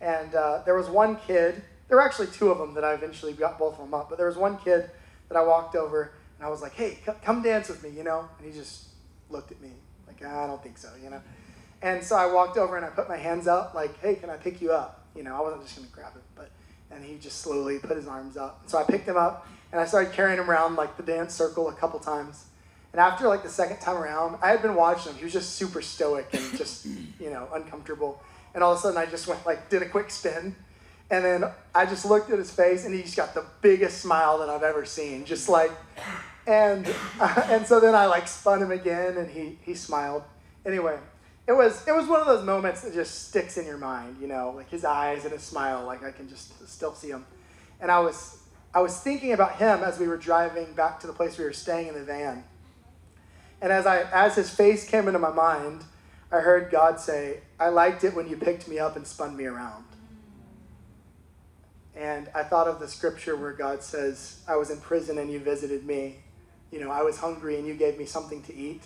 and 0.00 0.34
uh, 0.34 0.62
there 0.64 0.74
was 0.74 0.88
one 0.88 1.16
kid. 1.16 1.62
There 1.88 1.98
were 1.98 2.02
actually 2.02 2.28
two 2.28 2.50
of 2.50 2.58
them 2.58 2.74
that 2.74 2.84
I 2.84 2.94
eventually 2.94 3.34
got 3.34 3.58
both 3.58 3.74
of 3.74 3.80
them 3.80 3.94
up, 3.94 4.08
but 4.08 4.16
there 4.18 4.26
was 4.26 4.36
one 4.36 4.56
kid 4.58 4.90
that 5.28 5.36
I 5.36 5.42
walked 5.42 5.76
over 5.76 6.12
and 6.38 6.46
I 6.46 6.50
was 6.50 6.62
like, 6.62 6.72
"Hey, 6.72 6.98
c- 7.04 7.12
come 7.22 7.42
dance 7.42 7.68
with 7.68 7.82
me," 7.82 7.90
you 7.90 8.02
know, 8.02 8.28
and 8.38 8.50
he 8.50 8.58
just 8.58 8.86
looked 9.28 9.52
at 9.52 9.60
me 9.60 9.72
like, 10.06 10.24
"I 10.24 10.46
don't 10.46 10.62
think 10.62 10.78
so," 10.78 10.88
you 11.02 11.10
know. 11.10 11.20
And 11.82 12.02
so 12.02 12.16
I 12.16 12.26
walked 12.32 12.56
over 12.56 12.76
and 12.76 12.84
I 12.84 12.88
put 12.88 13.08
my 13.08 13.16
hands 13.18 13.46
out 13.46 13.74
like, 13.74 13.98
"Hey, 14.00 14.14
can 14.14 14.30
I 14.30 14.36
pick 14.36 14.62
you 14.62 14.72
up?" 14.72 15.04
You 15.14 15.22
know, 15.22 15.36
I 15.36 15.40
wasn't 15.40 15.62
just 15.64 15.76
gonna 15.76 15.88
grab 15.92 16.14
him, 16.14 16.22
but 16.34 16.50
and 16.90 17.04
he 17.04 17.18
just 17.18 17.40
slowly 17.40 17.78
put 17.78 17.96
his 17.96 18.08
arms 18.08 18.36
up. 18.36 18.62
So 18.66 18.78
I 18.78 18.84
picked 18.84 19.06
him 19.06 19.16
up 19.16 19.46
and 19.72 19.80
I 19.80 19.84
started 19.84 20.12
carrying 20.12 20.38
him 20.38 20.50
around 20.50 20.76
like 20.76 20.96
the 20.96 21.02
dance 21.02 21.34
circle 21.34 21.68
a 21.68 21.72
couple 21.72 21.98
times. 21.98 22.46
And 22.92 23.00
after 23.00 23.28
like 23.28 23.42
the 23.42 23.48
second 23.50 23.78
time 23.80 23.96
around, 23.96 24.38
I 24.42 24.48
had 24.48 24.62
been 24.62 24.74
watching 24.74 25.12
him. 25.12 25.18
He 25.18 25.24
was 25.24 25.32
just 25.32 25.56
super 25.56 25.82
stoic 25.82 26.28
and 26.32 26.56
just 26.56 26.86
you 27.20 27.30
know 27.30 27.48
uncomfortable. 27.52 28.22
And 28.54 28.64
all 28.64 28.72
of 28.72 28.78
a 28.78 28.80
sudden, 28.80 28.96
I 28.96 29.06
just 29.06 29.26
went 29.26 29.44
like 29.44 29.68
did 29.68 29.82
a 29.82 29.88
quick 29.88 30.10
spin, 30.10 30.56
and 31.10 31.24
then 31.24 31.44
I 31.74 31.84
just 31.84 32.06
looked 32.06 32.30
at 32.30 32.38
his 32.38 32.50
face, 32.50 32.86
and 32.86 32.94
he 32.94 33.02
just 33.02 33.16
got 33.16 33.34
the 33.34 33.44
biggest 33.60 34.00
smile 34.00 34.38
that 34.38 34.48
I've 34.48 34.62
ever 34.62 34.84
seen. 34.84 35.26
Just 35.26 35.48
like, 35.48 35.72
and 36.46 36.86
and 37.20 37.66
so 37.66 37.80
then 37.80 37.94
I 37.94 38.06
like 38.06 38.28
spun 38.28 38.62
him 38.62 38.70
again, 38.70 39.18
and 39.18 39.30
he 39.30 39.58
he 39.62 39.74
smiled. 39.74 40.22
Anyway, 40.64 40.98
it 41.46 41.52
was 41.52 41.86
it 41.86 41.92
was 41.92 42.08
one 42.08 42.20
of 42.20 42.26
those 42.26 42.44
moments 42.44 42.80
that 42.80 42.94
just 42.94 43.28
sticks 43.28 43.56
in 43.58 43.66
your 43.66 43.78
mind, 43.78 44.16
you 44.20 44.26
know, 44.26 44.52
like 44.56 44.70
his 44.70 44.84
eyes 44.84 45.24
and 45.24 45.32
his 45.32 45.42
smile, 45.42 45.84
like 45.84 46.02
I 46.02 46.10
can 46.10 46.28
just 46.28 46.66
still 46.68 46.94
see 46.94 47.08
him. 47.10 47.24
And 47.80 47.90
I 47.90 48.00
was 48.00 48.38
I 48.76 48.80
was 48.80 48.94
thinking 49.00 49.32
about 49.32 49.56
him 49.56 49.82
as 49.82 49.98
we 49.98 50.06
were 50.06 50.18
driving 50.18 50.74
back 50.74 51.00
to 51.00 51.06
the 51.06 51.12
place 51.14 51.38
we 51.38 51.46
were 51.46 51.54
staying 51.54 51.88
in 51.88 51.94
the 51.94 52.04
van. 52.04 52.44
And 53.62 53.72
as 53.72 53.86
I 53.86 54.02
as 54.12 54.36
his 54.36 54.50
face 54.50 54.86
came 54.86 55.06
into 55.06 55.18
my 55.18 55.30
mind, 55.30 55.82
I 56.30 56.40
heard 56.40 56.70
God 56.70 57.00
say, 57.00 57.40
"I 57.58 57.70
liked 57.70 58.04
it 58.04 58.14
when 58.14 58.28
you 58.28 58.36
picked 58.36 58.68
me 58.68 58.78
up 58.78 58.94
and 58.94 59.06
spun 59.06 59.34
me 59.34 59.46
around." 59.46 59.86
And 61.94 62.28
I 62.34 62.42
thought 62.42 62.68
of 62.68 62.78
the 62.78 62.86
scripture 62.86 63.34
where 63.34 63.54
God 63.54 63.82
says, 63.82 64.40
"I 64.46 64.56
was 64.56 64.68
in 64.68 64.78
prison 64.82 65.16
and 65.16 65.32
you 65.32 65.40
visited 65.40 65.86
me. 65.86 66.22
You 66.70 66.80
know, 66.80 66.90
I 66.90 67.00
was 67.00 67.16
hungry 67.16 67.56
and 67.56 67.66
you 67.66 67.72
gave 67.72 67.96
me 67.96 68.04
something 68.04 68.42
to 68.42 68.54
eat." 68.54 68.82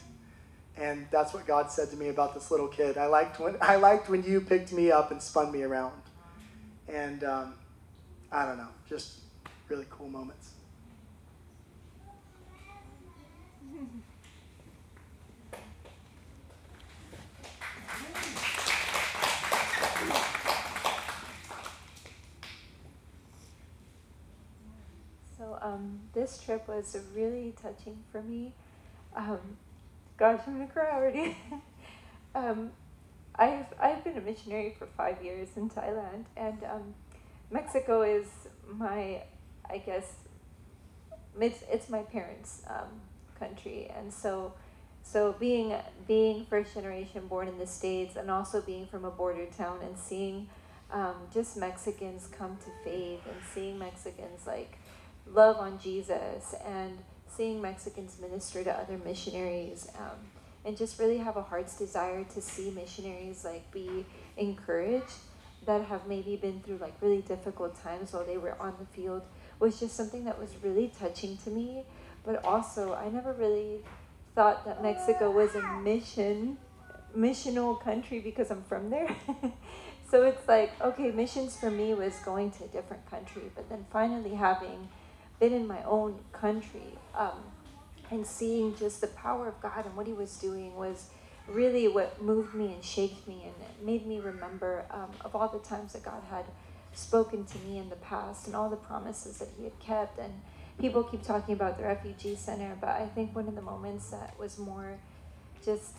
And 0.76 1.08
that's 1.10 1.34
what 1.34 1.48
God 1.48 1.72
said 1.72 1.90
to 1.90 1.96
me 1.96 2.10
about 2.10 2.34
this 2.34 2.52
little 2.52 2.68
kid. 2.68 2.96
I 2.96 3.06
liked 3.06 3.40
when 3.40 3.56
I 3.60 3.74
liked 3.74 4.08
when 4.08 4.22
you 4.22 4.40
picked 4.40 4.72
me 4.72 4.92
up 4.92 5.10
and 5.10 5.20
spun 5.20 5.50
me 5.50 5.64
around. 5.64 6.00
And 6.86 7.24
um, 7.24 7.54
I 8.30 8.46
don't 8.46 8.56
know, 8.56 8.70
just 8.88 9.19
really 9.70 9.86
cool 9.88 10.08
moments. 10.08 10.50
So 25.38 25.58
um, 25.62 26.00
this 26.12 26.42
trip 26.44 26.68
was 26.68 26.96
really 27.14 27.54
touching 27.62 27.96
for 28.10 28.20
me. 28.22 28.52
Um, 29.14 29.38
gosh, 30.18 30.40
I'm 30.46 30.54
gonna 30.54 30.66
cry 30.66 30.90
already. 30.92 31.36
um, 32.34 32.72
I've 33.36 33.66
I've 33.80 34.04
been 34.04 34.18
a 34.18 34.20
missionary 34.20 34.74
for 34.78 34.86
five 34.98 35.22
years 35.24 35.48
in 35.56 35.70
Thailand, 35.70 36.24
and 36.36 36.62
um, 36.64 36.94
Mexico 37.50 38.02
is 38.02 38.26
my 38.70 39.22
I 39.70 39.78
guess, 39.78 40.14
it's 41.40 41.62
it's 41.70 41.88
my 41.88 42.02
parents' 42.02 42.62
um, 42.68 43.00
country, 43.38 43.90
and 43.96 44.12
so 44.12 44.54
so 45.02 45.34
being 45.38 45.74
being 46.06 46.46
first 46.46 46.74
generation 46.74 47.26
born 47.26 47.48
in 47.48 47.58
the 47.58 47.66
states, 47.66 48.16
and 48.16 48.30
also 48.30 48.60
being 48.60 48.86
from 48.86 49.04
a 49.04 49.10
border 49.10 49.46
town, 49.46 49.78
and 49.82 49.96
seeing 49.98 50.48
um, 50.92 51.14
just 51.32 51.56
Mexicans 51.56 52.26
come 52.26 52.56
to 52.58 52.70
faith, 52.84 53.20
and 53.26 53.36
seeing 53.54 53.78
Mexicans 53.78 54.46
like 54.46 54.78
love 55.26 55.56
on 55.56 55.78
Jesus, 55.78 56.54
and 56.66 56.98
seeing 57.28 57.60
Mexicans 57.60 58.18
minister 58.20 58.64
to 58.64 58.72
other 58.72 58.98
missionaries. 58.98 59.88
Um, 59.98 60.18
and 60.64 60.76
just 60.76 60.98
really 60.98 61.18
have 61.18 61.36
a 61.36 61.42
heart's 61.42 61.78
desire 61.78 62.24
to 62.24 62.42
see 62.42 62.70
missionaries 62.70 63.44
like 63.44 63.70
be 63.72 64.04
encouraged 64.36 65.14
that 65.66 65.82
have 65.84 66.06
maybe 66.06 66.36
been 66.36 66.60
through 66.60 66.78
like 66.78 66.94
really 67.00 67.22
difficult 67.22 67.80
times 67.82 68.12
while 68.12 68.24
they 68.24 68.38
were 68.38 68.60
on 68.60 68.74
the 68.78 68.86
field 68.86 69.22
was 69.60 69.78
just 69.78 69.94
something 69.94 70.24
that 70.24 70.38
was 70.38 70.50
really 70.62 70.90
touching 70.98 71.36
to 71.38 71.50
me 71.50 71.84
but 72.24 72.44
also 72.44 72.94
i 72.94 73.08
never 73.08 73.32
really 73.34 73.78
thought 74.34 74.64
that 74.64 74.82
mexico 74.82 75.30
was 75.30 75.54
a 75.54 75.62
mission 75.80 76.56
missional 77.16 77.80
country 77.80 78.20
because 78.20 78.50
i'm 78.50 78.62
from 78.62 78.90
there. 78.90 79.14
So 80.10 80.24
it's 80.24 80.48
like 80.48 80.72
okay 80.82 81.12
missions 81.12 81.56
for 81.56 81.70
me 81.70 81.94
was 81.94 82.16
going 82.24 82.50
to 82.52 82.64
a 82.64 82.66
different 82.66 83.08
country 83.08 83.42
but 83.54 83.68
then 83.68 83.86
finally 83.92 84.34
having 84.34 84.88
been 85.38 85.52
in 85.52 85.68
my 85.68 85.84
own 85.84 86.18
country 86.32 86.98
um, 87.16 87.38
and 88.10 88.26
seeing 88.26 88.74
just 88.74 89.00
the 89.00 89.06
power 89.06 89.46
of 89.46 89.60
God 89.60 89.86
and 89.86 89.96
what 89.96 90.08
He 90.08 90.12
was 90.12 90.36
doing 90.36 90.74
was 90.74 91.10
really 91.46 91.86
what 91.86 92.20
moved 92.20 92.54
me 92.54 92.72
and 92.72 92.84
shaped 92.84 93.28
me 93.28 93.44
and 93.44 93.86
made 93.86 94.04
me 94.04 94.18
remember 94.18 94.84
um, 94.90 95.10
of 95.24 95.36
all 95.36 95.48
the 95.48 95.60
times 95.60 95.92
that 95.92 96.02
God 96.02 96.22
had 96.28 96.44
spoken 96.92 97.44
to 97.44 97.58
me 97.58 97.78
in 97.78 97.88
the 97.88 97.96
past 97.96 98.46
and 98.46 98.56
all 98.56 98.68
the 98.68 98.76
promises 98.76 99.38
that 99.38 99.48
He 99.56 99.64
had 99.64 99.78
kept. 99.78 100.18
And 100.18 100.32
people 100.78 101.02
keep 101.02 101.22
talking 101.22 101.54
about 101.54 101.78
the 101.78 101.84
refugee 101.84 102.36
center, 102.36 102.76
but 102.80 102.90
I 102.90 103.06
think 103.06 103.34
one 103.34 103.48
of 103.48 103.54
the 103.54 103.62
moments 103.62 104.10
that 104.10 104.38
was 104.38 104.58
more 104.58 104.98
just 105.64 105.94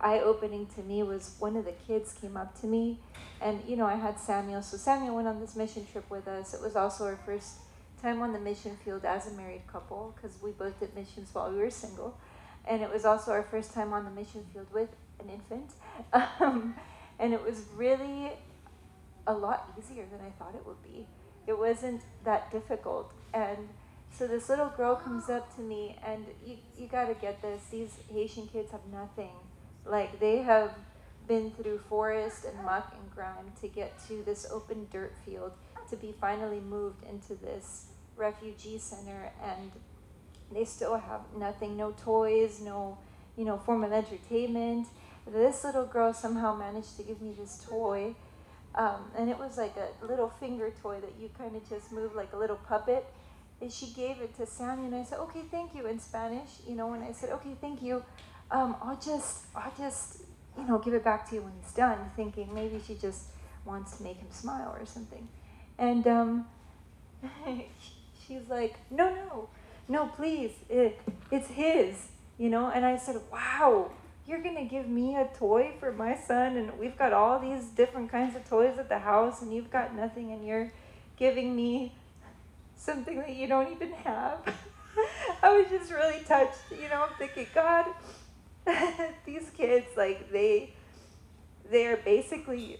eye 0.00 0.20
opening 0.20 0.66
to 0.66 0.82
me 0.82 1.02
was 1.02 1.34
one 1.38 1.56
of 1.56 1.64
the 1.64 1.74
kids 1.86 2.14
came 2.20 2.36
up 2.36 2.58
to 2.60 2.66
me 2.66 2.98
and 3.40 3.60
you 3.68 3.76
know 3.76 3.84
I 3.84 3.96
had 3.96 4.18
Samuel 4.18 4.62
so 4.62 4.76
Samuel 4.76 5.16
went 5.16 5.28
on 5.28 5.38
this 5.40 5.54
mission 5.54 5.84
trip 5.84 6.08
with 6.08 6.26
us 6.28 6.54
it 6.54 6.62
was 6.62 6.76
also 6.76 7.04
our 7.04 7.18
first 7.26 7.56
time 8.02 8.20
on 8.20 8.32
the 8.32 8.38
mission 8.38 8.76
field 8.84 9.04
as 9.04 9.28
a 9.28 9.30
married 9.30 9.62
couple 9.68 10.14
because 10.16 10.36
we 10.42 10.50
both 10.50 10.78
did 10.80 10.94
missions 10.94 11.28
while 11.32 11.50
we 11.50 11.56
were 11.56 11.70
single. 11.70 12.18
And 12.66 12.82
it 12.82 12.92
was 12.92 13.04
also 13.04 13.30
our 13.30 13.42
first 13.44 13.72
time 13.72 13.92
on 13.92 14.04
the 14.04 14.10
mission 14.10 14.44
field 14.52 14.66
with 14.74 14.90
an 15.20 15.30
infant. 15.30 15.70
Um, 16.40 16.74
and 17.18 17.32
it 17.32 17.42
was 17.42 17.66
really 17.76 18.32
a 19.26 19.32
lot 19.32 19.72
easier 19.78 20.04
than 20.10 20.20
I 20.20 20.30
thought 20.38 20.54
it 20.54 20.66
would 20.66 20.82
be. 20.82 21.06
It 21.46 21.58
wasn't 21.58 22.02
that 22.24 22.50
difficult. 22.50 23.12
And 23.34 23.68
so 24.10 24.26
this 24.26 24.48
little 24.48 24.68
girl 24.76 24.96
comes 24.96 25.30
up 25.30 25.54
to 25.56 25.62
me, 25.62 25.96
and 26.06 26.26
you, 26.44 26.56
you 26.76 26.86
got 26.86 27.06
to 27.06 27.14
get 27.14 27.40
this 27.42 27.62
these 27.70 27.94
Haitian 28.12 28.46
kids 28.46 28.70
have 28.72 28.86
nothing. 28.92 29.32
Like, 29.84 30.20
they 30.20 30.38
have 30.38 30.72
been 31.26 31.50
through 31.52 31.78
forest 31.78 32.44
and 32.44 32.64
muck 32.64 32.94
and 32.98 33.10
grime 33.14 33.52
to 33.60 33.68
get 33.68 33.98
to 34.08 34.22
this 34.24 34.46
open 34.50 34.86
dirt 34.90 35.14
field 35.24 35.52
to 35.88 35.96
be 35.96 36.14
finally 36.20 36.60
moved 36.60 37.04
into 37.08 37.34
this 37.34 37.86
refugee 38.16 38.78
center 38.78 39.30
and 39.42 39.70
they 40.52 40.64
still 40.64 40.96
have 40.96 41.20
nothing 41.36 41.76
no 41.76 41.92
toys 41.92 42.60
no 42.60 42.98
you 43.36 43.44
know 43.44 43.56
form 43.56 43.84
of 43.84 43.92
entertainment 43.92 44.86
this 45.26 45.64
little 45.64 45.86
girl 45.86 46.12
somehow 46.12 46.54
managed 46.54 46.96
to 46.96 47.02
give 47.02 47.22
me 47.22 47.32
this 47.38 47.64
toy 47.68 48.14
um, 48.74 49.10
and 49.16 49.28
it 49.28 49.38
was 49.38 49.58
like 49.58 49.74
a 49.76 50.06
little 50.06 50.28
finger 50.28 50.72
toy 50.82 51.00
that 51.00 51.12
you 51.20 51.30
kind 51.36 51.54
of 51.56 51.68
just 51.68 51.92
move 51.92 52.14
like 52.14 52.32
a 52.32 52.36
little 52.36 52.56
puppet. 52.56 53.06
And 53.60 53.72
she 53.72 53.86
gave 53.92 54.20
it 54.20 54.36
to 54.38 54.44
sammy 54.44 54.86
and 54.86 54.94
i 54.96 55.04
said 55.04 55.20
okay 55.20 55.42
thank 55.48 55.72
you 55.72 55.86
in 55.86 56.00
spanish 56.00 56.50
you 56.66 56.74
know 56.74 56.94
and 56.94 57.04
i 57.04 57.12
said 57.12 57.30
okay 57.30 57.54
thank 57.60 57.80
you. 57.80 58.02
Um, 58.50 58.74
i'll 58.82 58.98
just 58.98 59.44
i'll 59.54 59.72
just 59.78 60.22
you 60.58 60.64
know 60.64 60.78
give 60.78 60.94
it 60.94 61.04
back 61.04 61.28
to 61.30 61.36
you 61.36 61.42
when 61.42 61.52
he's 61.62 61.72
done 61.72 62.10
thinking 62.16 62.52
maybe 62.52 62.80
she 62.84 62.96
just 62.96 63.26
wants 63.64 63.96
to 63.96 64.02
make 64.02 64.18
him 64.18 64.30
smile 64.30 64.74
or 64.78 64.86
something. 64.86 65.28
And 65.78 66.06
um, 66.06 66.46
she's 68.26 68.48
like, 68.48 68.76
no, 68.90 69.14
no, 69.14 69.48
no, 69.88 70.06
please, 70.06 70.52
it, 70.68 71.00
it's 71.30 71.48
his, 71.48 72.08
you 72.38 72.50
know? 72.50 72.70
And 72.70 72.84
I 72.84 72.96
said, 72.96 73.20
wow, 73.32 73.90
you're 74.26 74.42
going 74.42 74.56
to 74.56 74.64
give 74.64 74.88
me 74.88 75.16
a 75.16 75.28
toy 75.36 75.72
for 75.80 75.92
my 75.92 76.16
son, 76.16 76.56
and 76.56 76.78
we've 76.78 76.96
got 76.96 77.12
all 77.12 77.38
these 77.38 77.64
different 77.66 78.10
kinds 78.10 78.36
of 78.36 78.48
toys 78.48 78.78
at 78.78 78.88
the 78.88 79.00
house, 79.00 79.42
and 79.42 79.52
you've 79.52 79.70
got 79.70 79.94
nothing, 79.94 80.32
and 80.32 80.46
you're 80.46 80.72
giving 81.16 81.56
me 81.56 81.92
something 82.76 83.18
that 83.18 83.34
you 83.34 83.48
don't 83.48 83.72
even 83.72 83.92
have. 83.92 84.38
I 85.42 85.56
was 85.56 85.66
just 85.70 85.90
really 85.90 86.22
touched, 86.24 86.58
you 86.70 86.88
know, 86.88 87.08
I'm 87.08 87.16
thinking, 87.18 87.46
God, 87.54 87.86
these 89.26 89.50
kids, 89.56 89.86
like, 89.96 90.30
they, 90.30 90.72
they 91.70 91.86
are 91.86 91.96
basically 91.96 92.78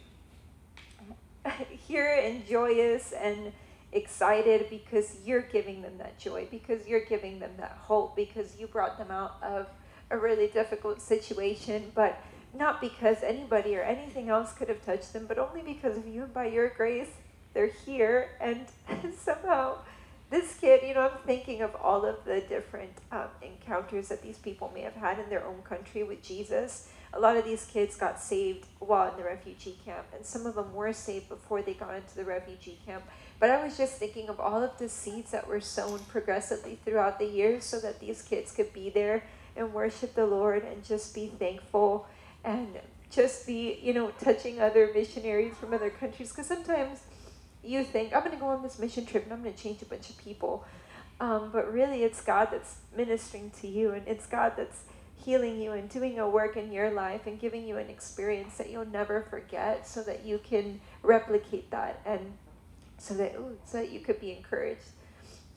here 1.70 2.20
and 2.22 2.46
joyous 2.46 3.12
and 3.12 3.52
excited 3.90 4.70
because 4.70 5.16
you're 5.24 5.42
giving 5.42 5.82
them 5.82 5.98
that 5.98 6.18
joy, 6.18 6.46
because 6.50 6.86
you're 6.86 7.04
giving 7.04 7.40
them 7.40 7.50
that 7.58 7.78
hope, 7.82 8.14
because 8.14 8.56
you 8.58 8.66
brought 8.66 8.96
them 8.96 9.10
out 9.10 9.36
of 9.42 9.66
a 10.12 10.18
really 10.18 10.46
difficult 10.46 11.00
situation, 11.00 11.90
but 11.94 12.22
not 12.54 12.80
because 12.80 13.22
anybody 13.22 13.74
or 13.76 13.82
anything 13.82 14.28
else 14.28 14.52
could 14.52 14.68
have 14.68 14.84
touched 14.84 15.12
them, 15.14 15.24
but 15.26 15.38
only 15.38 15.62
because 15.62 15.96
of 15.96 16.06
you, 16.06 16.28
by 16.32 16.46
your 16.46 16.68
grace, 16.68 17.08
they're 17.54 17.70
here. 17.86 18.28
And 18.40 18.66
somehow, 19.18 19.78
this 20.30 20.54
kid, 20.60 20.82
you 20.86 20.94
know, 20.94 21.08
I'm 21.08 21.18
thinking 21.26 21.62
of 21.62 21.74
all 21.76 22.04
of 22.04 22.24
the 22.24 22.42
different 22.42 22.92
um, 23.10 23.28
encounters 23.40 24.08
that 24.08 24.22
these 24.22 24.38
people 24.38 24.70
may 24.74 24.82
have 24.82 24.94
had 24.94 25.18
in 25.18 25.30
their 25.30 25.44
own 25.46 25.62
country 25.62 26.02
with 26.02 26.22
Jesus. 26.22 26.88
A 27.14 27.20
lot 27.20 27.36
of 27.36 27.44
these 27.44 27.66
kids 27.66 27.96
got 27.96 28.20
saved 28.20 28.66
while 28.78 29.10
in 29.10 29.16
the 29.18 29.24
refugee 29.24 29.78
camp, 29.84 30.06
and 30.14 30.24
some 30.24 30.46
of 30.46 30.54
them 30.54 30.74
were 30.74 30.92
saved 30.92 31.28
before 31.28 31.62
they 31.62 31.74
got 31.74 31.94
into 31.94 32.14
the 32.14 32.24
refugee 32.24 32.78
camp. 32.86 33.04
But 33.38 33.50
I 33.50 33.62
was 33.64 33.76
just 33.76 33.96
thinking 33.96 34.28
of 34.28 34.40
all 34.40 34.62
of 34.62 34.78
the 34.78 34.88
seeds 34.88 35.30
that 35.32 35.46
were 35.46 35.60
sown 35.60 36.00
progressively 36.08 36.78
throughout 36.84 37.18
the 37.18 37.26
years 37.26 37.64
so 37.64 37.80
that 37.80 38.00
these 38.00 38.22
kids 38.22 38.52
could 38.52 38.72
be 38.72 38.88
there 38.88 39.24
and 39.56 39.72
worship 39.72 40.14
the 40.14 40.26
Lord 40.26 40.64
and 40.64 40.84
just 40.84 41.14
be 41.14 41.28
thankful 41.38 42.06
and 42.44 42.78
just 43.10 43.46
be, 43.46 43.78
you 43.82 43.92
know, 43.92 44.10
touching 44.20 44.60
other 44.60 44.90
missionaries 44.94 45.54
from 45.54 45.74
other 45.74 45.90
countries. 45.90 46.30
Because 46.30 46.46
sometimes 46.46 47.00
you 47.62 47.84
think, 47.84 48.14
I'm 48.14 48.20
going 48.20 48.32
to 48.32 48.38
go 48.38 48.48
on 48.48 48.62
this 48.62 48.78
mission 48.78 49.06
trip 49.06 49.24
and 49.24 49.32
I'm 49.32 49.42
going 49.42 49.54
to 49.54 49.62
change 49.62 49.82
a 49.82 49.86
bunch 49.86 50.10
of 50.10 50.18
people. 50.18 50.64
Um, 51.20 51.50
but 51.52 51.72
really, 51.72 52.02
it's 52.02 52.20
God 52.20 52.48
that's 52.50 52.76
ministering 52.96 53.50
to 53.60 53.68
you 53.68 53.92
and 53.92 54.06
it's 54.08 54.26
God 54.26 54.54
that's 54.56 54.82
healing 55.24 55.60
you 55.60 55.72
and 55.72 55.88
doing 55.88 56.18
a 56.18 56.28
work 56.28 56.56
in 56.56 56.72
your 56.72 56.90
life 56.90 57.26
and 57.26 57.38
giving 57.38 57.66
you 57.66 57.76
an 57.76 57.88
experience 57.88 58.56
that 58.58 58.70
you'll 58.70 58.86
never 58.86 59.22
forget 59.22 59.86
so 59.86 60.02
that 60.02 60.24
you 60.24 60.40
can 60.42 60.80
replicate 61.02 61.70
that 61.70 62.00
and 62.04 62.32
so 62.98 63.14
that 63.14 63.34
ooh, 63.36 63.56
so 63.64 63.78
that 63.78 63.90
you 63.90 64.00
could 64.00 64.20
be 64.20 64.32
encouraged. 64.32 64.90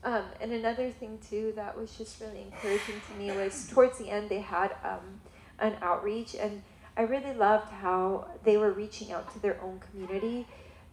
Um, 0.06 0.24
and 0.40 0.52
another 0.52 0.92
thing 0.92 1.18
too 1.28 1.52
that 1.56 1.76
was 1.76 1.98
just 1.98 2.22
really 2.22 2.44
encouraging 2.44 3.02
to 3.10 3.18
me 3.18 3.32
was 3.32 3.68
towards 3.74 3.98
the 3.98 4.12
end 4.12 4.30
they 4.30 4.40
had 4.40 4.76
um, 4.84 5.20
an 5.58 5.76
outreach, 5.82 6.36
and 6.36 6.62
I 6.96 7.02
really 7.02 7.34
loved 7.34 7.72
how 7.72 8.28
they 8.44 8.56
were 8.56 8.72
reaching 8.72 9.12
out 9.12 9.34
to 9.34 9.40
their 9.40 9.60
own 9.64 9.80
community. 9.80 10.46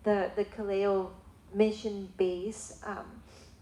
The 0.04 0.30
the 0.34 0.46
Kaleo 0.46 1.10
mission 1.52 2.10
base, 2.16 2.80
um, 2.86 3.04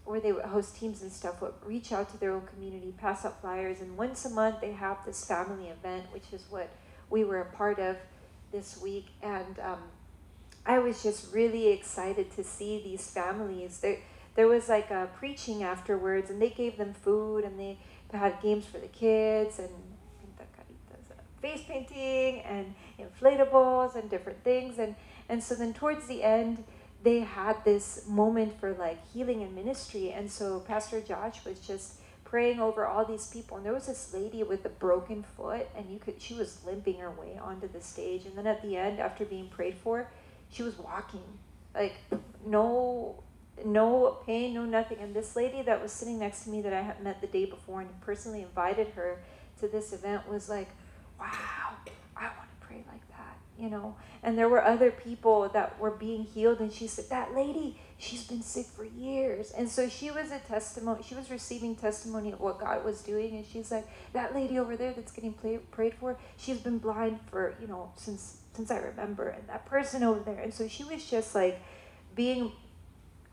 where 0.05 0.21
they 0.21 0.31
would 0.31 0.45
host 0.45 0.77
teams 0.77 1.01
and 1.01 1.11
stuff, 1.11 1.41
would 1.41 1.53
reach 1.65 1.91
out 1.91 2.09
to 2.11 2.17
their 2.17 2.31
own 2.31 2.47
community, 2.47 2.93
pass 2.97 3.25
out 3.25 3.41
flyers, 3.41 3.81
and 3.81 3.97
once 3.97 4.23
a 4.23 4.29
month 4.29 4.61
they 4.61 4.71
have 4.71 5.05
this 5.05 5.25
family 5.25 5.67
event, 5.67 6.05
which 6.13 6.31
is 6.31 6.45
what 6.49 6.69
we 7.09 7.25
were 7.25 7.41
a 7.41 7.45
part 7.45 7.77
of 7.77 7.97
this 8.53 8.81
week, 8.81 9.07
and 9.21 9.59
um, 9.59 9.81
I 10.65 10.79
was 10.79 11.03
just 11.03 11.33
really 11.33 11.67
excited 11.67 12.33
to 12.37 12.43
see 12.45 12.81
these 12.81 13.09
families. 13.09 13.79
There, 13.79 13.97
there 14.35 14.47
was 14.47 14.69
like 14.69 14.91
a 14.91 15.09
preaching 15.15 15.63
afterwards, 15.63 16.29
and 16.29 16.41
they 16.41 16.49
gave 16.49 16.77
them 16.77 16.93
food, 16.93 17.43
and 17.43 17.59
they 17.59 17.77
had 18.13 18.41
games 18.41 18.65
for 18.65 18.77
the 18.77 18.87
kids, 18.87 19.59
and 19.59 19.69
uh, 20.39 20.43
face 21.41 21.61
painting, 21.67 22.41
and 22.41 22.73
inflatables, 22.99 23.95
and 23.95 24.09
different 24.09 24.43
things. 24.43 24.79
And, 24.79 24.95
and 25.29 25.43
so 25.43 25.55
then 25.55 25.73
towards 25.73 26.07
the 26.07 26.23
end, 26.23 26.63
they 27.03 27.19
had 27.19 27.63
this 27.65 28.05
moment 28.07 28.59
for 28.59 28.73
like 28.73 28.99
healing 29.11 29.41
and 29.41 29.55
ministry. 29.55 30.11
And 30.11 30.31
so 30.31 30.59
Pastor 30.59 31.01
Josh 31.01 31.43
was 31.45 31.59
just 31.59 31.95
praying 32.31 32.61
over 32.61 32.87
all 32.87 33.03
these 33.03 33.27
people 33.27 33.57
and 33.57 33.65
there 33.65 33.73
was 33.73 33.87
this 33.87 34.13
lady 34.13 34.41
with 34.41 34.63
a 34.63 34.69
broken 34.69 35.21
foot 35.21 35.67
and 35.75 35.91
you 35.91 35.99
could 35.99 36.15
she 36.17 36.33
was 36.33 36.59
limping 36.65 36.97
her 36.97 37.11
way 37.11 37.37
onto 37.43 37.67
the 37.67 37.81
stage 37.81 38.25
and 38.25 38.37
then 38.37 38.47
at 38.47 38.61
the 38.61 38.77
end 38.77 39.01
after 39.01 39.25
being 39.25 39.49
prayed 39.49 39.75
for 39.75 40.07
she 40.49 40.63
was 40.63 40.77
walking 40.79 41.25
like 41.75 41.93
no 42.45 43.21
no 43.65 44.17
pain, 44.25 44.53
no 44.53 44.65
nothing. 44.65 44.99
And 44.99 45.13
this 45.13 45.35
lady 45.35 45.61
that 45.63 45.81
was 45.81 45.91
sitting 45.91 46.19
next 46.19 46.43
to 46.43 46.49
me 46.49 46.61
that 46.61 46.73
I 46.73 46.81
had 46.81 47.03
met 47.03 47.21
the 47.21 47.27
day 47.27 47.45
before 47.45 47.81
and 47.81 48.01
personally 48.01 48.41
invited 48.41 48.89
her 48.89 49.19
to 49.59 49.67
this 49.67 49.93
event 49.93 50.27
was 50.27 50.49
like, 50.49 50.69
wow, 51.19 51.73
I 52.17 52.23
want 52.23 52.49
to 52.59 52.67
pray 52.67 52.83
like 52.91 53.07
that, 53.09 53.37
you 53.57 53.69
know. 53.69 53.95
And 54.23 54.37
there 54.37 54.49
were 54.49 54.63
other 54.63 54.91
people 54.91 55.49
that 55.49 55.79
were 55.79 55.91
being 55.91 56.23
healed, 56.23 56.59
and 56.59 56.71
she 56.71 56.87
said, 56.87 57.05
that 57.09 57.33
lady, 57.33 57.79
she's 57.97 58.23
been 58.23 58.41
sick 58.41 58.67
for 58.67 58.85
years. 58.85 59.51
And 59.51 59.69
so 59.69 59.89
she 59.89 60.11
was 60.11 60.31
a 60.31 60.39
testimony, 60.39 61.03
she 61.03 61.15
was 61.15 61.29
receiving 61.31 61.75
testimony 61.75 62.31
of 62.31 62.39
what 62.39 62.59
God 62.59 62.83
was 62.83 63.01
doing. 63.01 63.35
And 63.35 63.45
she's 63.45 63.71
like, 63.71 63.87
that 64.13 64.35
lady 64.35 64.59
over 64.59 64.75
there 64.75 64.93
that's 64.93 65.11
getting 65.11 65.33
play, 65.33 65.57
prayed 65.57 65.95
for, 65.95 66.17
she's 66.37 66.59
been 66.59 66.77
blind 66.77 67.19
for, 67.29 67.55
you 67.61 67.67
know, 67.67 67.91
since 67.95 68.37
since 68.53 68.69
I 68.69 68.77
remember, 68.77 69.29
and 69.29 69.47
that 69.47 69.65
person 69.65 70.03
over 70.03 70.19
there. 70.19 70.41
And 70.41 70.53
so 70.53 70.67
she 70.67 70.83
was 70.83 71.05
just 71.05 71.33
like 71.33 71.61
being 72.15 72.51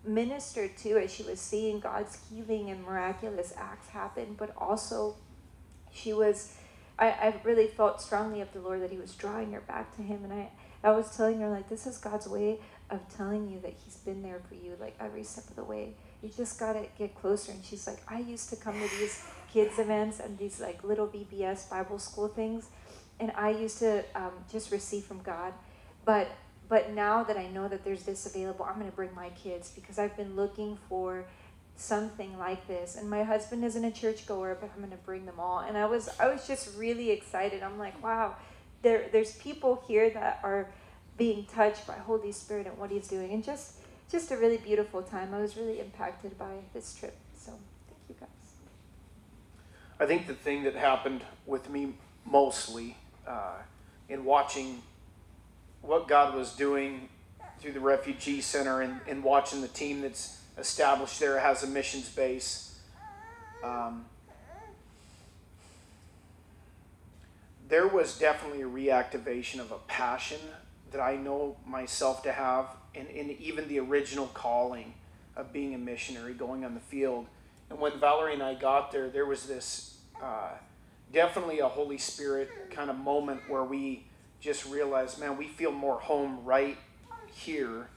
ministered 0.05 0.77
to 0.79 0.99
as 0.99 1.13
she 1.13 1.23
was 1.23 1.41
seeing 1.41 1.81
God's 1.81 2.19
healing 2.31 2.71
and 2.71 2.83
miraculous 2.85 3.53
acts 3.57 3.89
happen, 3.89 4.35
but 4.39 4.53
also 4.57 5.17
she 5.93 6.13
was 6.13 6.55
I, 6.99 7.11
I 7.11 7.35
really 7.45 7.69
felt 7.69 8.01
strongly 8.03 8.41
of 8.41 8.53
the 8.53 8.61
Lord 8.61 8.83
that 8.83 8.91
He 8.91 8.97
was 8.97 9.15
drawing 9.15 9.53
her 9.53 9.61
back 9.61 9.95
to 9.97 10.03
Him 10.03 10.25
and 10.25 10.33
I, 10.33 10.51
I 10.83 10.91
was 10.91 11.17
telling 11.17 11.41
her 11.41 11.49
like 11.49 11.69
this 11.69 11.87
is 11.87 11.99
God's 11.99 12.27
way 12.27 12.59
of 12.91 13.01
telling 13.17 13.49
you 13.49 13.61
that 13.61 13.75
He's 13.85 13.97
been 13.97 14.23
there 14.23 14.41
for 14.49 14.55
you 14.55 14.77
like 14.81 14.97
every 15.01 15.23
step 15.23 15.49
of 15.49 15.57
the 15.57 15.65
way. 15.65 15.95
You 16.23 16.31
just 16.37 16.59
gotta 16.59 16.87
get 16.99 17.15
closer 17.15 17.53
and 17.53 17.65
she's 17.65 17.87
like, 17.87 18.01
I 18.09 18.19
used 18.21 18.51
to 18.51 18.57
come 18.57 18.75
to 18.75 18.99
these 18.99 19.25
kids 19.53 19.79
events 19.79 20.21
and 20.21 20.37
these 20.39 20.61
like 20.61 20.83
little 20.83 21.07
VBS 21.07 21.71
Bible 21.71 21.99
school 21.99 22.29
things 22.29 22.69
and 23.21 23.33
I 23.37 23.51
used 23.51 23.79
to 23.79 24.05
um, 24.15 24.33
just 24.51 24.71
receive 24.71 25.05
from 25.05 25.21
God. 25.23 25.53
But 26.05 26.29
but 26.69 26.93
now 26.93 27.23
that 27.25 27.37
I 27.37 27.49
know 27.49 27.69
that 27.69 27.85
there's 27.85 28.03
this 28.03 28.27
available, 28.27 28.67
I'm 28.69 28.79
going 28.79 28.91
to 28.91 28.97
bring 28.97 29.15
my 29.15 29.31
kids 29.31 29.71
because 29.75 29.99
I've 29.99 30.17
been 30.17 30.37
looking 30.37 30.79
for 30.89 31.25
something 31.77 32.37
like 32.39 32.67
this. 32.69 32.97
And 32.97 33.09
my 33.09 33.23
husband 33.23 33.65
isn't 33.65 33.85
a 33.85 33.91
churchgoer, 33.91 34.59
but 34.61 34.71
I'm 34.75 34.81
going 34.81 34.91
to 34.91 35.05
bring 35.05 35.25
them 35.25 35.39
all. 35.39 35.61
And 35.61 35.79
I 35.79 35.87
was 35.87 36.11
I 36.21 36.29
was 36.29 36.47
just 36.47 36.77
really 36.77 37.11
excited. 37.11 37.63
I'm 37.63 37.79
like, 37.79 38.03
wow, 38.03 38.37
there 38.83 39.07
there's 39.11 39.37
people 39.37 39.83
here 39.89 40.11
that 40.11 40.41
are 40.43 40.69
being 41.17 41.47
touched 41.47 41.87
by 41.87 41.95
Holy 41.95 42.33
Spirit 42.33 42.67
and 42.67 42.77
what 42.77 42.91
He's 42.91 43.09
doing, 43.09 43.33
and 43.33 43.43
just 43.43 43.77
just 44.11 44.31
a 44.31 44.37
really 44.37 44.59
beautiful 44.59 45.03
time. 45.03 45.33
I 45.33 45.41
was 45.41 45.57
really 45.57 45.81
impacted 45.81 46.39
by 46.39 46.57
this 46.75 46.95
trip. 46.95 47.17
So 47.37 47.53
thank 47.87 48.01
you 48.09 48.15
guys. 48.21 48.29
I 50.01 50.07
think 50.07 50.27
the 50.27 50.35
thing 50.35 50.65
that 50.65 50.75
happened 50.75 51.23
with 51.47 51.71
me 51.71 51.95
mostly 52.25 52.97
uh, 53.27 53.57
in 54.09 54.25
watching 54.25 54.83
what 55.83 56.09
God 56.09 56.35
was 56.35 56.55
doing 56.55 57.09
through 57.61 57.73
the 57.73 57.81
refugee 57.81 58.41
center 58.41 58.83
and, 58.83 59.01
and 59.09 59.23
watching 59.23 59.61
the 59.61 59.69
team 59.69 60.03
that's 60.03 60.39
established 60.59 61.21
there 61.21 61.39
has 61.39 61.63
a 61.63 61.67
missions 61.67 62.09
base. 62.09 62.79
Um, 63.63 64.05
there 67.69 67.87
was 67.87 68.19
definitely 68.19 68.63
a 68.63 68.69
reactivation 68.69 69.61
of 69.61 69.73
a 69.73 69.79
passion 69.87 70.41
that 70.91 71.01
I 71.01 71.17
know 71.17 71.57
myself 71.67 72.23
to 72.23 72.33
have, 72.33 72.67
and, 72.95 73.09
and 73.09 73.31
even 73.33 73.69
the 73.69 73.79
original 73.81 74.27
calling 74.29 74.95
of 75.37 75.53
being 75.53 75.75
a 75.75 75.79
missionary, 75.79 76.33
going 76.33 76.65
on 76.65 76.75
the 76.75 76.81
field. 76.81 77.27
And 77.71 77.79
when 77.79 77.99
Valerie 78.01 78.35
and 78.35 78.43
I 78.43 78.55
got 78.55 78.91
there, 78.91 79.11
there 79.11 79.27
was 79.27 79.45
this 79.47 79.99
uh, 80.23 80.51
definitely 81.13 81.59
a 81.61 81.69
Holy 81.69 81.99
Spirit 81.99 82.49
kind 82.71 82.91
of 82.91 82.97
moment 82.97 83.43
where 83.49 83.65
we 83.65 84.05
just 84.41 84.67
realized, 84.67 85.19
man, 85.19 85.37
we 85.37 85.49
feel 85.49 85.73
more 85.73 85.99
home 85.99 86.45
right 86.45 86.77
here 87.33 87.89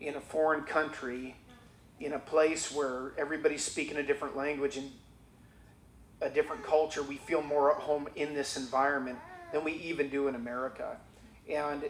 in 0.00 0.16
a 0.16 0.20
foreign 0.20 0.62
country, 0.62 1.36
in 2.00 2.12
a 2.12 2.18
place 2.18 2.72
where 2.72 3.12
everybody's 3.18 3.64
speaking 3.64 3.96
a 3.98 4.02
different 4.02 4.36
language 4.36 4.76
and 4.76 4.90
a 6.20 6.30
different 6.30 6.64
culture. 6.64 7.02
We 7.02 7.16
feel 7.16 7.42
more 7.42 7.74
at 7.74 7.82
home 7.82 8.08
in 8.16 8.34
this 8.34 8.56
environment 8.56 9.18
than 9.52 9.64
we 9.64 9.72
even 9.72 10.08
do 10.08 10.28
in 10.28 10.34
America. 10.34 10.96
And 11.48 11.84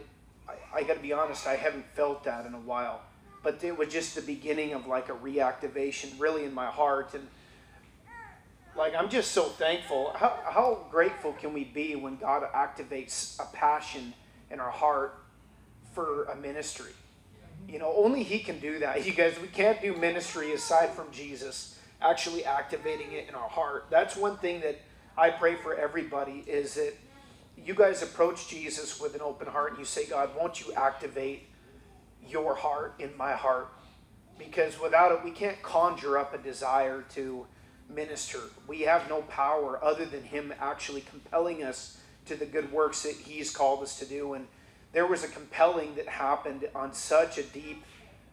I, 0.47 0.79
I 0.79 0.83
got 0.83 0.95
to 0.95 1.01
be 1.01 1.13
honest, 1.13 1.47
I 1.47 1.55
haven't 1.55 1.85
felt 1.95 2.23
that 2.25 2.45
in 2.45 2.53
a 2.53 2.59
while. 2.59 3.01
But 3.43 3.63
it 3.63 3.77
was 3.77 3.87
just 3.87 4.15
the 4.15 4.21
beginning 4.21 4.73
of 4.73 4.85
like 4.85 5.09
a 5.09 5.13
reactivation, 5.13 6.19
really, 6.19 6.45
in 6.45 6.53
my 6.53 6.67
heart. 6.67 7.13
And 7.13 7.27
like 8.75 8.95
I'm 8.95 9.09
just 9.09 9.31
so 9.31 9.43
thankful. 9.43 10.13
How, 10.15 10.39
how 10.45 10.85
grateful 10.89 11.33
can 11.33 11.53
we 11.53 11.63
be 11.63 11.95
when 11.95 12.17
God 12.17 12.43
activates 12.53 13.39
a 13.39 13.45
passion 13.53 14.13
in 14.49 14.59
our 14.59 14.71
heart 14.71 15.23
for 15.93 16.25
a 16.25 16.35
ministry? 16.35 16.91
You 17.67 17.79
know, 17.79 17.93
only 17.95 18.23
He 18.23 18.39
can 18.39 18.59
do 18.59 18.79
that. 18.79 19.05
You 19.11 19.13
guys, 19.13 19.39
we 19.41 19.47
can't 19.47 19.81
do 19.81 19.95
ministry 19.95 20.53
aside 20.53 20.91
from 20.91 21.11
Jesus 21.11 21.77
actually 22.01 22.43
activating 22.45 23.11
it 23.11 23.29
in 23.29 23.35
our 23.35 23.49
heart. 23.49 23.85
That's 23.89 24.15
one 24.15 24.37
thing 24.37 24.61
that 24.61 24.79
I 25.17 25.29
pray 25.29 25.55
for 25.55 25.75
everybody 25.75 26.43
is 26.47 26.73
that 26.75 26.93
you 27.57 27.75
guys 27.75 28.01
approach 28.01 28.47
Jesus 28.47 28.99
with 28.99 29.13
an 29.13 29.21
open 29.21 29.47
heart 29.47 29.71
and 29.71 29.79
you 29.79 29.85
say, 29.85 30.07
God, 30.07 30.31
won't 30.35 30.65
you 30.65 30.73
activate 30.73 31.47
your 32.27 32.55
heart 32.55 32.95
in 32.97 33.15
my 33.17 33.33
heart? 33.33 33.71
Because 34.39 34.79
without 34.79 35.11
it, 35.11 35.23
we 35.23 35.29
can't 35.29 35.61
conjure 35.61 36.17
up 36.17 36.33
a 36.33 36.39
desire 36.39 37.03
to 37.13 37.45
minister. 37.93 38.39
We 38.67 38.81
have 38.81 39.09
no 39.09 39.21
power 39.23 39.79
other 39.83 40.05
than 40.05 40.23
Him 40.23 40.53
actually 40.59 41.01
compelling 41.01 41.63
us 41.63 41.97
to 42.25 42.35
the 42.35 42.45
good 42.45 42.71
works 42.71 43.03
that 43.03 43.15
He's 43.15 43.51
called 43.51 43.83
us 43.83 43.99
to 43.99 44.05
do. 44.05 44.33
And 44.33 44.47
there 44.93 45.07
was 45.07 45.23
a 45.23 45.27
compelling 45.27 45.95
that 45.95 46.07
happened 46.07 46.67
on 46.75 46.93
such 46.93 47.37
a 47.37 47.43
deep 47.43 47.83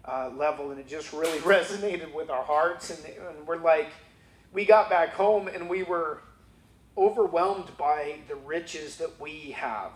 uh, 0.04 0.30
level, 0.36 0.70
and 0.70 0.80
it 0.80 0.88
just 0.88 1.12
really 1.12 1.38
resonated 1.40 2.12
with 2.14 2.30
our 2.30 2.42
hearts. 2.42 2.90
And, 2.90 3.04
and 3.04 3.46
we're 3.46 3.62
like, 3.62 3.88
we 4.52 4.64
got 4.64 4.88
back 4.88 5.10
home 5.10 5.48
and 5.48 5.68
we 5.68 5.82
were 5.82 6.22
overwhelmed 6.96 7.76
by 7.76 8.16
the 8.28 8.34
riches 8.34 8.96
that 8.96 9.20
we 9.20 9.52
have. 9.52 9.92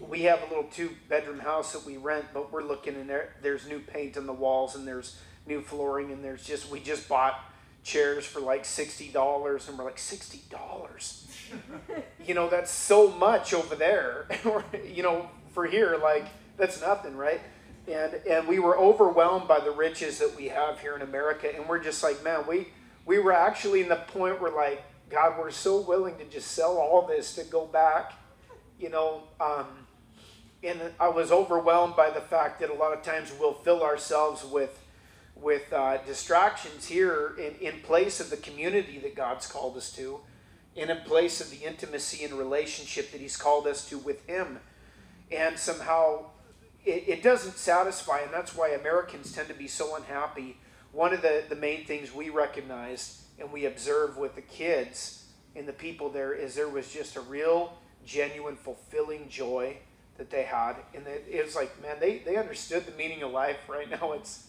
We 0.00 0.22
have 0.22 0.40
a 0.42 0.46
little 0.46 0.64
two 0.64 0.90
bedroom 1.08 1.38
house 1.38 1.72
that 1.74 1.84
we 1.86 1.96
rent, 1.96 2.26
but 2.34 2.52
we're 2.52 2.64
looking 2.64 2.94
in 2.94 3.06
there. 3.06 3.34
There's 3.40 3.68
new 3.68 3.78
paint 3.78 4.16
on 4.16 4.26
the 4.26 4.32
walls 4.32 4.74
and 4.74 4.86
there's 4.86 5.16
new 5.46 5.60
flooring, 5.60 6.10
and 6.10 6.24
there's 6.24 6.44
just, 6.44 6.70
we 6.70 6.80
just 6.80 7.08
bought 7.08 7.38
chairs 7.82 8.24
for 8.24 8.40
like 8.40 8.64
$60 8.64 9.68
and 9.68 9.78
we're 9.78 9.84
like 9.84 9.96
$60 9.96 11.32
you 12.26 12.34
know 12.34 12.48
that's 12.48 12.70
so 12.70 13.10
much 13.10 13.52
over 13.54 13.74
there. 13.74 14.26
You 14.94 15.02
know 15.02 15.28
for 15.52 15.66
here 15.66 15.98
like 16.02 16.26
that's 16.56 16.80
nothing 16.80 17.16
right? 17.16 17.40
And 17.88 18.14
and 18.28 18.46
we 18.46 18.58
were 18.58 18.78
overwhelmed 18.78 19.48
by 19.48 19.60
the 19.60 19.70
riches 19.70 20.18
that 20.18 20.36
we 20.36 20.48
have 20.48 20.80
here 20.80 20.94
in 20.94 21.02
america 21.02 21.48
and 21.54 21.68
we're 21.68 21.82
just 21.82 22.02
like 22.02 22.22
man 22.22 22.44
we 22.46 22.68
we 23.06 23.18
were 23.18 23.32
actually 23.32 23.80
in 23.80 23.88
the 23.88 23.96
point 23.96 24.40
where 24.40 24.52
like 24.52 24.84
god 25.10 25.38
we're 25.38 25.50
so 25.50 25.80
willing 25.80 26.16
to 26.18 26.24
just 26.24 26.52
sell 26.52 26.76
all 26.78 27.06
this 27.06 27.34
to 27.34 27.44
go 27.44 27.66
back 27.66 28.12
you 28.78 28.88
know 28.88 29.22
um, 29.40 29.66
and 30.62 30.80
i 31.00 31.08
was 31.08 31.32
overwhelmed 31.32 31.96
by 31.96 32.08
the 32.10 32.20
fact 32.20 32.60
that 32.60 32.70
a 32.70 32.74
lot 32.74 32.92
of 32.92 33.02
times 33.02 33.32
we'll 33.40 33.54
fill 33.54 33.82
ourselves 33.82 34.44
with 34.44 34.78
with 35.42 35.72
uh, 35.72 35.98
distractions 36.06 36.86
here 36.86 37.34
in, 37.38 37.54
in 37.66 37.80
place 37.80 38.20
of 38.20 38.30
the 38.30 38.36
community 38.36 38.98
that 38.98 39.14
God's 39.14 39.46
called 39.46 39.76
us 39.76 39.92
to, 39.96 40.20
in 40.76 40.88
place 41.04 41.40
of 41.40 41.50
the 41.50 41.66
intimacy 41.66 42.24
and 42.24 42.34
relationship 42.34 43.10
that 43.12 43.20
He's 43.20 43.36
called 43.36 43.66
us 43.66 43.88
to 43.88 43.98
with 43.98 44.26
Him. 44.26 44.60
And 45.30 45.58
somehow 45.58 46.26
it, 46.84 47.04
it 47.06 47.22
doesn't 47.22 47.56
satisfy, 47.56 48.20
and 48.20 48.32
that's 48.32 48.54
why 48.56 48.70
Americans 48.70 49.32
tend 49.32 49.48
to 49.48 49.54
be 49.54 49.68
so 49.68 49.96
unhappy. 49.96 50.58
One 50.92 51.12
of 51.12 51.22
the, 51.22 51.44
the 51.48 51.56
main 51.56 51.84
things 51.84 52.14
we 52.14 52.30
recognize 52.30 53.24
and 53.38 53.50
we 53.52 53.66
observe 53.66 54.16
with 54.16 54.34
the 54.34 54.42
kids 54.42 55.24
and 55.56 55.66
the 55.66 55.72
people 55.72 56.08
there 56.08 56.32
is 56.32 56.54
there 56.54 56.68
was 56.68 56.92
just 56.92 57.16
a 57.16 57.20
real, 57.20 57.74
genuine, 58.06 58.56
fulfilling 58.56 59.28
joy 59.28 59.76
that 60.18 60.30
they 60.30 60.42
had. 60.42 60.76
And 60.94 61.06
it, 61.06 61.26
it 61.30 61.44
was 61.44 61.56
like, 61.56 61.80
man, 61.82 61.96
they, 62.00 62.18
they 62.18 62.36
understood 62.36 62.86
the 62.86 62.92
meaning 62.92 63.22
of 63.22 63.32
life. 63.32 63.68
Right 63.68 63.88
now, 63.90 64.12
it's 64.16 64.48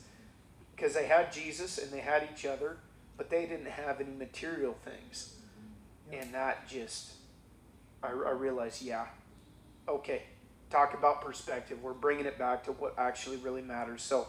because 0.76 0.94
they 0.94 1.06
had 1.08 1.32
Jesus 1.32 1.78
and 1.78 1.92
they 1.92 2.00
had 2.00 2.28
each 2.34 2.46
other, 2.46 2.78
but 3.18 3.30
they 3.30 3.46
didn't 3.46 3.68
have 3.68 4.02
any 4.02 4.12
material 4.12 4.76
things. 4.84 5.36
And 6.12 6.34
that 6.34 6.68
just, 6.68 7.14
I, 8.02 8.10
I 8.10 8.32
realized, 8.32 8.82
yeah, 8.82 9.06
okay, 9.88 10.24
talk 10.70 10.94
about 10.94 11.22
perspective. 11.22 11.82
We're 11.82 11.94
bringing 11.94 12.26
it 12.26 12.38
back 12.38 12.64
to 12.66 12.72
what 12.72 12.96
actually 12.98 13.38
really 13.38 13.62
matters. 13.62 14.02
So 14.02 14.28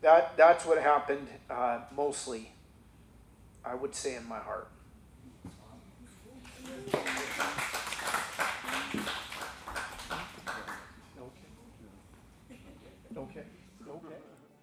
that 0.00 0.36
that's 0.36 0.66
what 0.66 0.78
happened 0.78 1.28
uh, 1.48 1.80
mostly, 1.94 2.50
I 3.64 3.74
would 3.74 3.94
say, 3.94 4.16
in 4.16 4.26
my 4.26 4.38
heart. 4.38 4.68
Okay. 13.16 13.44
Okay. 13.86 14.22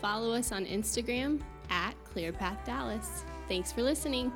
Follow 0.00 0.32
us 0.32 0.52
on 0.52 0.64
Instagram 0.64 1.42
at 1.68 1.94
ClearPath 2.02 2.64
Dallas. 2.64 3.26
Thanks 3.46 3.72
for 3.72 3.82
listening. 3.82 4.32